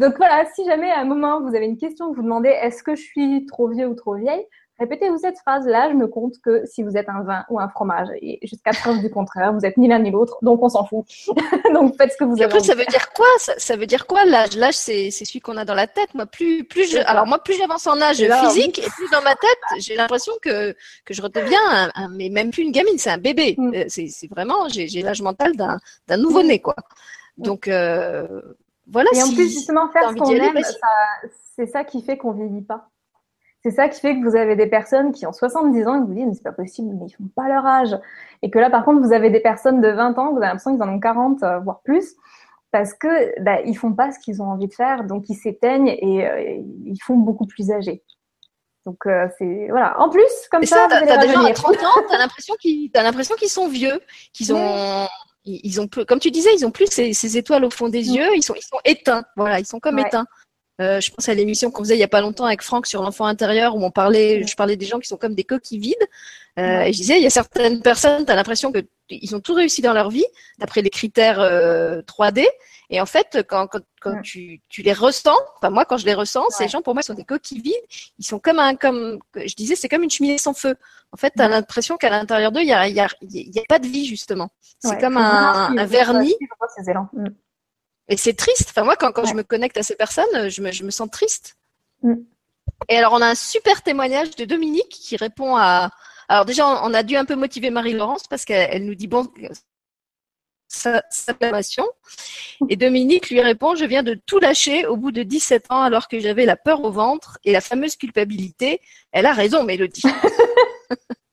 [0.00, 2.94] Donc voilà, si jamais à un moment vous avez une question, vous demandez est-ce que
[2.94, 4.46] je suis trop vieux ou trop vieille,
[4.78, 8.08] Répétez-vous cette phrase-là, je me compte que si vous êtes un vin ou un fromage,
[8.20, 11.06] et jusqu'à preuve du contraire, vous êtes ni l'un ni l'autre, donc on s'en fout.
[11.72, 12.60] donc faites ce que vous avez.
[12.60, 13.26] ça veut dire quoi?
[13.38, 14.54] Ça, veut dire quoi l'âge?
[14.54, 16.12] L'âge, c'est celui qu'on a dans la tête.
[16.14, 19.34] Moi, plus, plus je, alors moi, plus j'avance en âge physique, et plus dans ma
[19.34, 20.74] tête, j'ai l'impression que
[21.06, 23.54] que je redeviens, un, mais même plus une gamine, c'est un bébé.
[23.56, 23.74] Mm.
[23.74, 26.76] Euh, c'est vraiment, j'ai l'âge mental d'un d'un nouveau-né, quoi.
[27.38, 28.42] Donc euh,
[28.90, 29.08] voilà.
[29.14, 30.58] Et en plus, justement, faire ce qu'on aime,
[31.56, 32.90] c'est ça qui fait qu'on vieillit pas.
[33.66, 36.14] C'est ça qui fait que vous avez des personnes qui ont 70 ans et vous
[36.14, 37.98] dites, mais c'est pas possible, mais ils font pas leur âge.
[38.42, 40.72] Et que là, par contre, vous avez des personnes de 20 ans, vous avez l'impression
[40.72, 42.14] qu'ils en ont 40, euh, voire plus,
[42.70, 45.88] parce que bah, ils font pas ce qu'ils ont envie de faire, donc ils s'éteignent
[45.88, 48.04] et euh, ils font beaucoup plus âgés.
[48.84, 50.00] Donc euh, c'est voilà.
[50.00, 53.34] En plus, comme ça, ça t'as des gens à 30 ans, t'as l'impression qu'ils, l'impression
[53.34, 54.00] qu'ils sont vieux,
[54.32, 55.08] qu'ils ont,
[55.44, 58.44] ils ont comme tu disais, ils ont plus ces, étoiles au fond des yeux, ils
[58.44, 59.24] sont, ils sont éteints.
[59.34, 60.26] Voilà, ils sont comme éteints.
[60.80, 63.02] Euh, je pense à l'émission qu'on faisait il y a pas longtemps avec Franck sur
[63.02, 66.06] l'enfant intérieur où on parlait, je parlais des gens qui sont comme des coquilles vides.
[66.58, 69.40] Euh, et je disais, il y a certaines personnes, tu as l'impression que ils ont
[69.40, 70.24] tout réussi dans leur vie
[70.58, 72.40] d'après les critères 3D.
[72.40, 72.50] Euh,
[72.88, 76.14] et en fait, quand, quand, quand tu, tu, les ressens, enfin moi quand je les
[76.14, 77.74] ressens, ces gens pour moi sont des coquilles vides.
[78.18, 80.76] Ils sont comme un, comme je disais, c'est comme une cheminée sans feu.
[81.12, 83.62] En fait, tu as l'impression qu'à l'intérieur d'eux, il y a, y, a, y a,
[83.68, 84.50] pas de vie justement.
[84.78, 86.36] C'est comme un, un vernis.
[88.08, 88.68] Et c'est triste.
[88.70, 91.10] Enfin, moi, quand, quand je me connecte à ces personnes, je me, je me sens
[91.10, 91.56] triste.
[92.02, 92.14] Mm.
[92.88, 95.90] Et alors, on a un super témoignage de Dominique qui répond à.
[96.28, 99.28] Alors, déjà, on a dû un peu motiver Marie-Laurence parce qu'elle nous dit bon,
[100.68, 101.32] sa, sa
[102.68, 106.08] Et Dominique lui répond Je viens de tout lâcher au bout de 17 ans alors
[106.08, 108.80] que j'avais la peur au ventre et la fameuse culpabilité.
[109.12, 110.02] Elle a raison, Mélodie.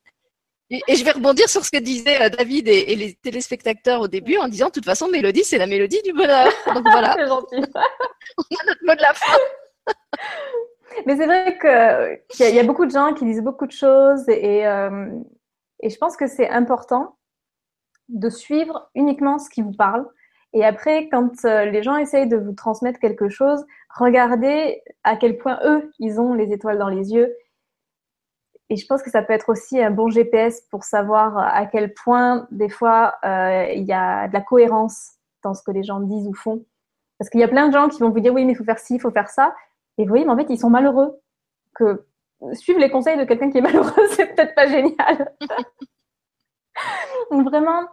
[0.88, 4.38] Et, je vais rebondir sur ce que disaient euh, David et, les téléspectateurs au début
[4.38, 6.50] en disant, de toute façon, mélodie, c'est la mélodie du bonheur.
[6.74, 7.14] Donc voilà.
[7.18, 7.56] c'est gentil.
[8.38, 9.38] On a notre mot de la fin.
[11.06, 14.66] Mais c'est vrai qu'il y, a beaucoup de gens qui disent beaucoup de choses et,
[14.68, 15.10] euh,
[15.82, 17.18] et je pense que c'est important
[18.10, 20.08] de suivre uniquement ce qui vous parle.
[20.54, 23.66] Et après, quand euh, les gens essayent de vous transmettre quelque chose,
[23.98, 27.36] regardez à quel point eux, ils ont les étoiles dans les yeux
[28.74, 31.94] et je pense que ça peut être aussi un bon GPS pour savoir à quel
[31.94, 35.12] point, des fois, euh, il y a de la cohérence
[35.44, 36.66] dans ce que les gens disent ou font.
[37.20, 38.64] Parce qu'il y a plein de gens qui vont vous dire oui, mais il faut
[38.64, 39.54] faire ci, il faut faire ça.
[40.00, 41.20] Et vous voyez, mais en fait, ils sont malheureux.
[41.76, 42.08] Que
[42.54, 45.32] suivre les conseils de quelqu'un qui est malheureux, c'est peut-être pas génial.
[47.30, 47.86] Donc vraiment,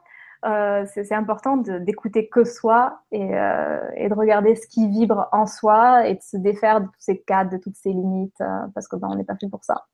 [0.47, 6.07] euh, c'est important d'écouter que soi et, euh, de regarder ce qui vibre en soi
[6.09, 8.97] et de se défaire de tous ces cadres, de toutes ces limites, euh, parce que
[8.97, 9.85] ben, on n'est pas fait pour ça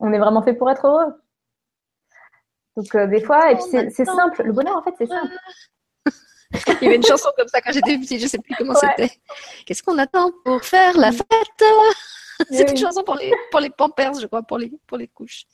[0.00, 1.14] on est vraiment fait pour être heureux.
[2.76, 4.42] Donc euh, des fois, et puis c'est simple.
[4.42, 5.34] Le bonheur, en fait, c'est simple.
[6.80, 9.10] Il y avait une chanson comme ça quand j'étais petite, je sais plus comment c'était.
[9.64, 11.64] Qu'est-ce qu'on attend pour faire la fête?
[12.50, 15.46] C'est une chanson pour les, pour les pampers, je crois, pour les, pour les couches.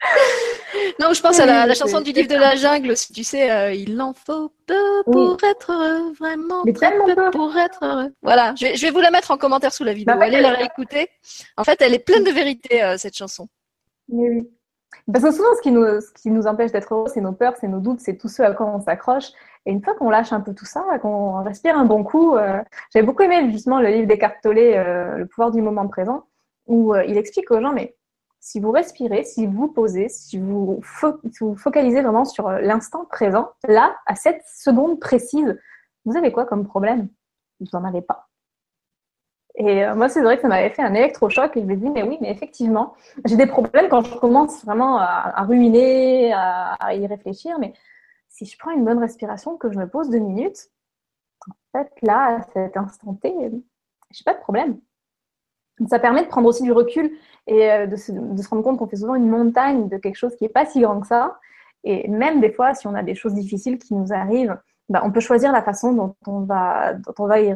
[1.00, 3.12] non, je pense à la, chanson du livre de la jungle aussi.
[3.12, 8.12] Tu sais, euh, il en faut peu pour être heureux, vraiment peu, pour être heureux.
[8.22, 10.14] Voilà, je vais, vous la mettre en commentaire sous la vidéo.
[10.14, 11.08] Bah, Allez la réécouter.
[11.56, 13.48] En fait, elle est pleine de vérité, euh, cette chanson.
[14.08, 14.48] oui.
[15.10, 17.54] Parce que souvent, ce qui nous, ce qui nous empêche d'être heureux, c'est nos peurs,
[17.58, 19.28] c'est nos doutes, c'est tout ce à quoi on s'accroche.
[19.64, 22.62] Et une fois qu'on lâche un peu tout ça, qu'on respire un bon coup, euh,
[22.92, 26.24] j'avais beaucoup aimé justement le livre d'Eckhart Tolle, Le pouvoir du moment présent,
[26.66, 27.96] où il explique aux gens, mais
[28.40, 30.80] si vous respirez, si vous posez, si vous,
[31.56, 35.58] focalisez vraiment sur l'instant présent, là, à cette seconde précise,
[36.04, 37.08] vous avez quoi comme problème?
[37.60, 38.28] Vous n'en avez pas.
[39.56, 41.90] Et euh, moi, c'est vrai que ça m'avait fait un électrochoc et je me dis,
[41.90, 42.94] mais oui, mais effectivement,
[43.24, 47.74] j'ai des problèmes quand je commence vraiment à, ruminer, à, y réfléchir, mais
[48.28, 50.70] si je prends une bonne respiration, que je me pose deux minutes,
[51.48, 53.34] en fait, là, à cet instant T,
[54.10, 54.78] j'ai pas de problème.
[55.88, 57.10] Ça permet de prendre aussi du recul
[57.46, 58.12] et euh, de se,
[58.48, 61.00] rendre compte qu'on fait souvent une montagne de quelque chose qui n'est pas si grand
[61.00, 61.38] que ça.
[61.84, 65.12] Et même des fois, si on a des choses difficiles qui nous arrivent, bah, on
[65.12, 67.52] peut choisir la façon dont on va, dont on va y,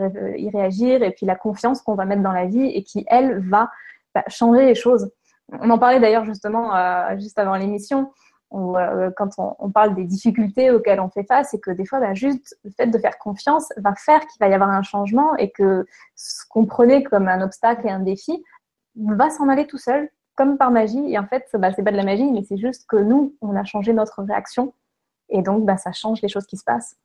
[0.49, 3.71] réagir et puis la confiance qu'on va mettre dans la vie et qui, elle, va
[4.15, 5.11] bah, changer les choses.
[5.61, 8.13] On en parlait d'ailleurs justement euh, juste avant l'émission,
[8.55, 12.15] euh, quand on, parle des difficultés auxquelles on fait face et que des fois, bah,
[12.15, 15.51] juste le fait de faire confiance va faire qu'il va y avoir un changement et
[15.51, 18.43] que ce qu'on prenait comme un obstacle et un défi
[18.97, 21.13] va s'en aller tout seul, comme par magie.
[21.13, 23.57] Et en fait, bah, c'est pas de la magie, mais c'est juste que nous, on
[23.57, 24.75] a changé notre réaction
[25.33, 26.97] et donc bah, ça change les choses qui se passent.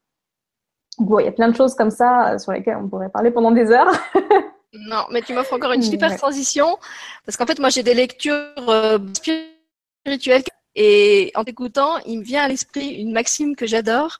[0.99, 3.31] Bon, il y a plein de choses comme ça euh, sur lesquelles on pourrait parler
[3.31, 3.91] pendant des heures.
[4.73, 6.77] non, mais tu m'offres encore une super transition
[7.25, 10.43] parce qu'en fait, moi, j'ai des lectures euh, spirituelles
[10.79, 14.19] et en t'écoutant, il me vient à l'esprit une maxime que j'adore.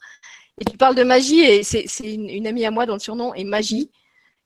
[0.59, 3.43] Et tu parles de magie et c'est une, amie à moi dont le surnom est
[3.43, 3.91] Magie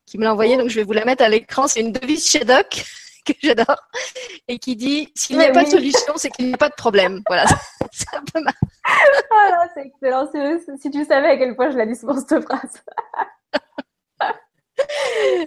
[0.04, 1.66] qui me l'a envoyé, donc je vais vous la mettre à l'écran.
[1.68, 2.84] C'est une devise Shadok
[3.26, 3.82] que j'adore
[4.46, 6.74] et qui dit s'il n'y a pas de solution, c'est qu'il n'y a pas de
[6.74, 7.22] problème.
[7.26, 7.46] Voilà,
[7.92, 8.52] c'est un peu mal.
[8.84, 10.28] Ah c'est excellent.
[10.78, 12.84] Si, tu savais à quel point je la souvent cette phrase.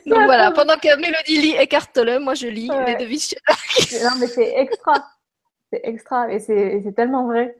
[0.07, 3.35] Donc voilà, pendant que Mélodie lit écarte-le, moi je lis les devises.
[4.01, 5.05] non, mais c'est extra.
[5.71, 7.57] C'est extra et c'est tellement vrai.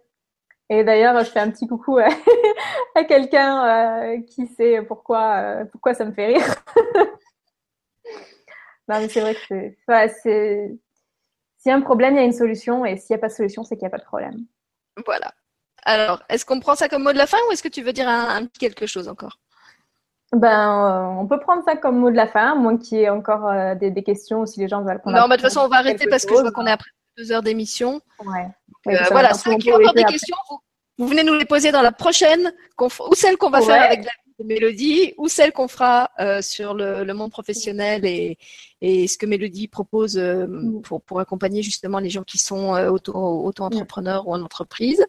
[0.70, 2.10] Et d'ailleurs, je fais un petit coucou à,
[3.08, 6.56] quelqu'un euh, qui sait pourquoi, euh, pourquoi ça me fait rire.
[8.88, 10.76] non, mais c'est vrai que c'est.
[11.58, 12.86] S'il y a un problème, il y a une solution.
[12.86, 14.46] Et s'il n'y a pas de solution, c'est qu'il n'y a pas de problème.
[15.06, 15.34] Voilà.
[15.84, 17.94] Alors, est-ce qu'on prend ça comme mot de la fin ou est-ce que tu veux
[17.94, 19.40] dire un, petit quelque chose encore?
[20.32, 23.10] Ben, euh, on peut prendre ça comme mot de la fin, moins qu'il y ait
[23.10, 25.68] encore euh, des, questions ou si les gens veulent qu'on Non, de toute façon, on
[25.68, 28.02] va arrêter parce que je vois qu'on est après deux heures d'émission.
[28.26, 28.48] Ouais.
[28.88, 30.36] Euh, voilà, ceux qui ont encore des questions,
[30.98, 34.46] vous, venez nous les poser dans la prochaine, ou celle qu'on va faire avec la
[34.46, 36.12] Mélodie, ou celle qu'on fera
[36.42, 38.38] sur le, monde professionnel et,
[38.82, 40.48] et ce que Mélodie propose euh,
[40.84, 45.06] pour, pour accompagner justement les gens qui sont euh, auto-entrepreneurs ou en entreprise.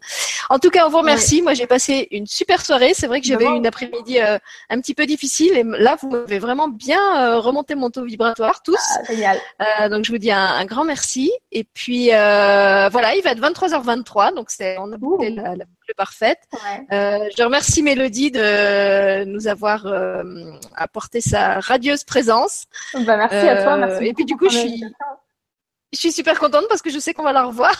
[0.49, 1.41] En tout cas, on vous remercie.
[1.41, 2.93] Moi, j'ai passé une super soirée.
[2.93, 4.37] C'est vrai que j'avais une après-midi euh,
[4.69, 8.79] un petit peu difficile et là, vous m'avez vraiment bien remonté mon taux vibratoire tous.
[8.95, 9.39] Ah, génial.
[9.89, 11.31] donc, je vous dis un, grand merci.
[11.51, 14.33] Et puis, voilà, il va être 23h23.
[14.33, 16.39] Donc, c'est on a bouclé la, la, boucle parfaite.
[16.89, 19.85] je remercie Mélodie de nous avoir
[20.75, 22.65] apporté sa radieuse présence.
[22.93, 23.77] Bah, merci à toi.
[23.77, 24.83] Euh, et puis du coup, je suis,
[25.93, 27.75] je suis super contente parce que je sais qu'on va la revoir.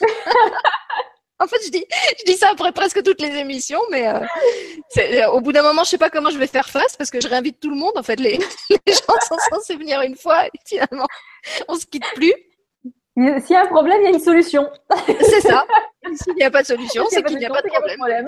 [1.38, 1.84] en fait, je dis,
[2.18, 4.20] je dis ça après presque toutes les émissions, mais euh,
[4.98, 7.20] euh, au bout d'un moment, je sais pas comment je vais faire face parce que
[7.20, 7.92] je réinvite tout le monde.
[7.96, 8.38] En fait, les,
[8.70, 11.06] les gens sont censés venir une fois et finalement,
[11.68, 12.34] on se quitte plus.
[13.16, 14.68] S'il y a un problème, il y a une solution.
[15.06, 15.64] C'est ça.
[16.14, 18.26] S'il n'y a pas de solution, c'est qu'il n'y a pas de problème.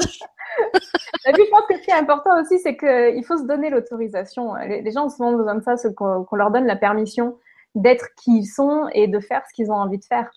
[1.26, 3.70] Et puis, je pense que ce qui est important aussi, c'est qu'il faut se donner
[3.70, 4.54] l'autorisation.
[4.54, 7.38] Les, gens ont souvent besoin de ça, qu'on leur donne la permission
[7.74, 10.30] d'être qui ils sont et de faire ce qu'ils ont envie de faire.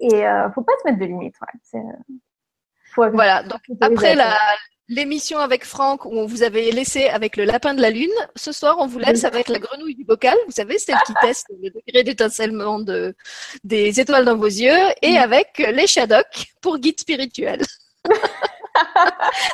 [0.00, 1.36] Et ne euh, faut pas se mettre de limites.
[1.76, 3.10] Ouais.
[3.10, 3.42] voilà.
[3.42, 4.34] Donc après la,
[4.90, 8.10] l'émission avec Franck où on vous avait laissé avec le lapin de la lune.
[8.34, 10.36] Ce soir, on vous laisse avec la grenouille du bocal.
[10.46, 13.14] Vous savez, celle qui teste le degré d'étincellement de,
[13.62, 17.62] des étoiles dans vos yeux et avec les Shadocks pour guide spirituel.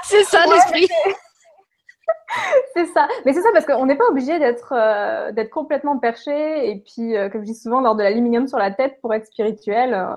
[0.04, 0.88] c'est ça l'esprit.
[2.74, 3.06] c'est ça.
[3.26, 7.14] Mais c'est ça parce qu'on n'est pas obligé d'être euh, d'être complètement perché et puis,
[7.14, 9.92] euh, comme je dis souvent, lors de l'aluminium sur la tête pour être spirituel.
[9.92, 10.16] Euh,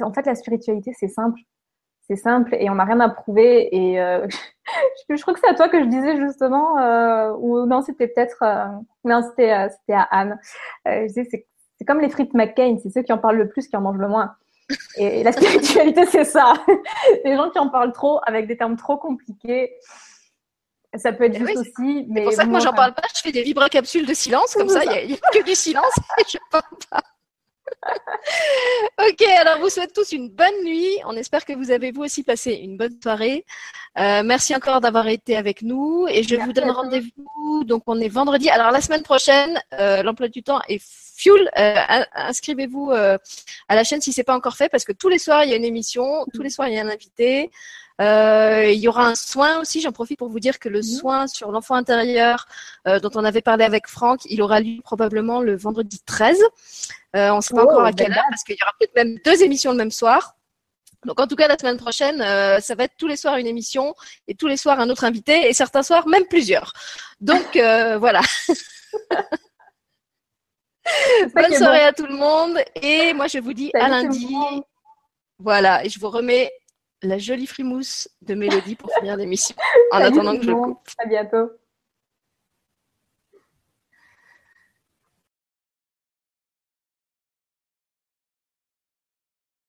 [0.00, 1.40] en fait, la spiritualité, c'est simple
[2.06, 3.74] c'est simple et on n'a rien à prouver.
[3.74, 4.26] Et euh,
[5.08, 8.42] je, crois que c'est à toi que je disais justement, euh, ou non, c'était peut-être,
[8.42, 8.66] euh,
[9.04, 10.38] non, c'était, c'était à Anne.
[10.86, 11.46] je disais, c'est,
[11.78, 13.98] c'est comme les frites McCain, c'est ceux qui en parlent le plus qui en mangent
[13.98, 14.34] le moins.
[14.96, 16.54] Et, la spiritualité, c'est ça.
[17.24, 19.74] les gens qui en parlent trop avec des termes trop compliqués.
[20.96, 22.06] Ça peut être juste aussi.
[22.08, 23.02] Mais c'est pour ça que moi, j'en parle pas.
[23.16, 26.22] Je fais des vibracapsules de silence, comme ça, il n'y a, que du silence et
[26.28, 27.02] je parle pas.
[28.98, 30.98] ok, alors vous souhaite tous une bonne nuit.
[31.06, 33.44] On espère que vous avez vous aussi passé une bonne soirée.
[33.98, 37.64] Euh, merci encore d'avoir été avec nous et je vous donne rendez-vous.
[37.64, 38.50] Donc on est vendredi.
[38.50, 40.82] Alors la semaine prochaine, euh, l'emploi du temps est
[41.16, 41.50] fuel.
[41.58, 43.18] Euh, inscrivez-vous à
[43.74, 45.56] la chaîne si c'est pas encore fait parce que tous les soirs il y a
[45.56, 47.50] une émission, tous les soirs il y a un invité.
[48.00, 49.80] Euh, il y aura un soin aussi.
[49.80, 50.82] J'en profite pour vous dire que le mhm.
[50.82, 52.46] soin sur l'enfant intérieur
[52.86, 56.38] euh, dont on avait parlé avec Franck, il aura lieu probablement le vendredi 13.
[57.16, 59.18] Euh, on ne sait pas encore à quelle heure parce qu'il y aura peut-être même
[59.24, 60.36] deux émissions le même soir.
[61.06, 62.18] Donc en tout cas la semaine prochaine,
[62.60, 63.94] ça va être tous les soirs une émission
[64.26, 66.72] et tous les soirs un autre invité et certains soirs même plusieurs.
[67.20, 67.46] Donc
[67.98, 68.22] voilà.
[71.34, 74.34] Bonne soirée à tout le monde et moi je vous dis à lundi.
[75.38, 76.50] Voilà et je vous remets
[77.04, 79.54] la jolie frimousse de Mélodie pour finir l'émission.
[79.92, 80.88] En attendant que je coupe.
[80.98, 81.50] À bientôt.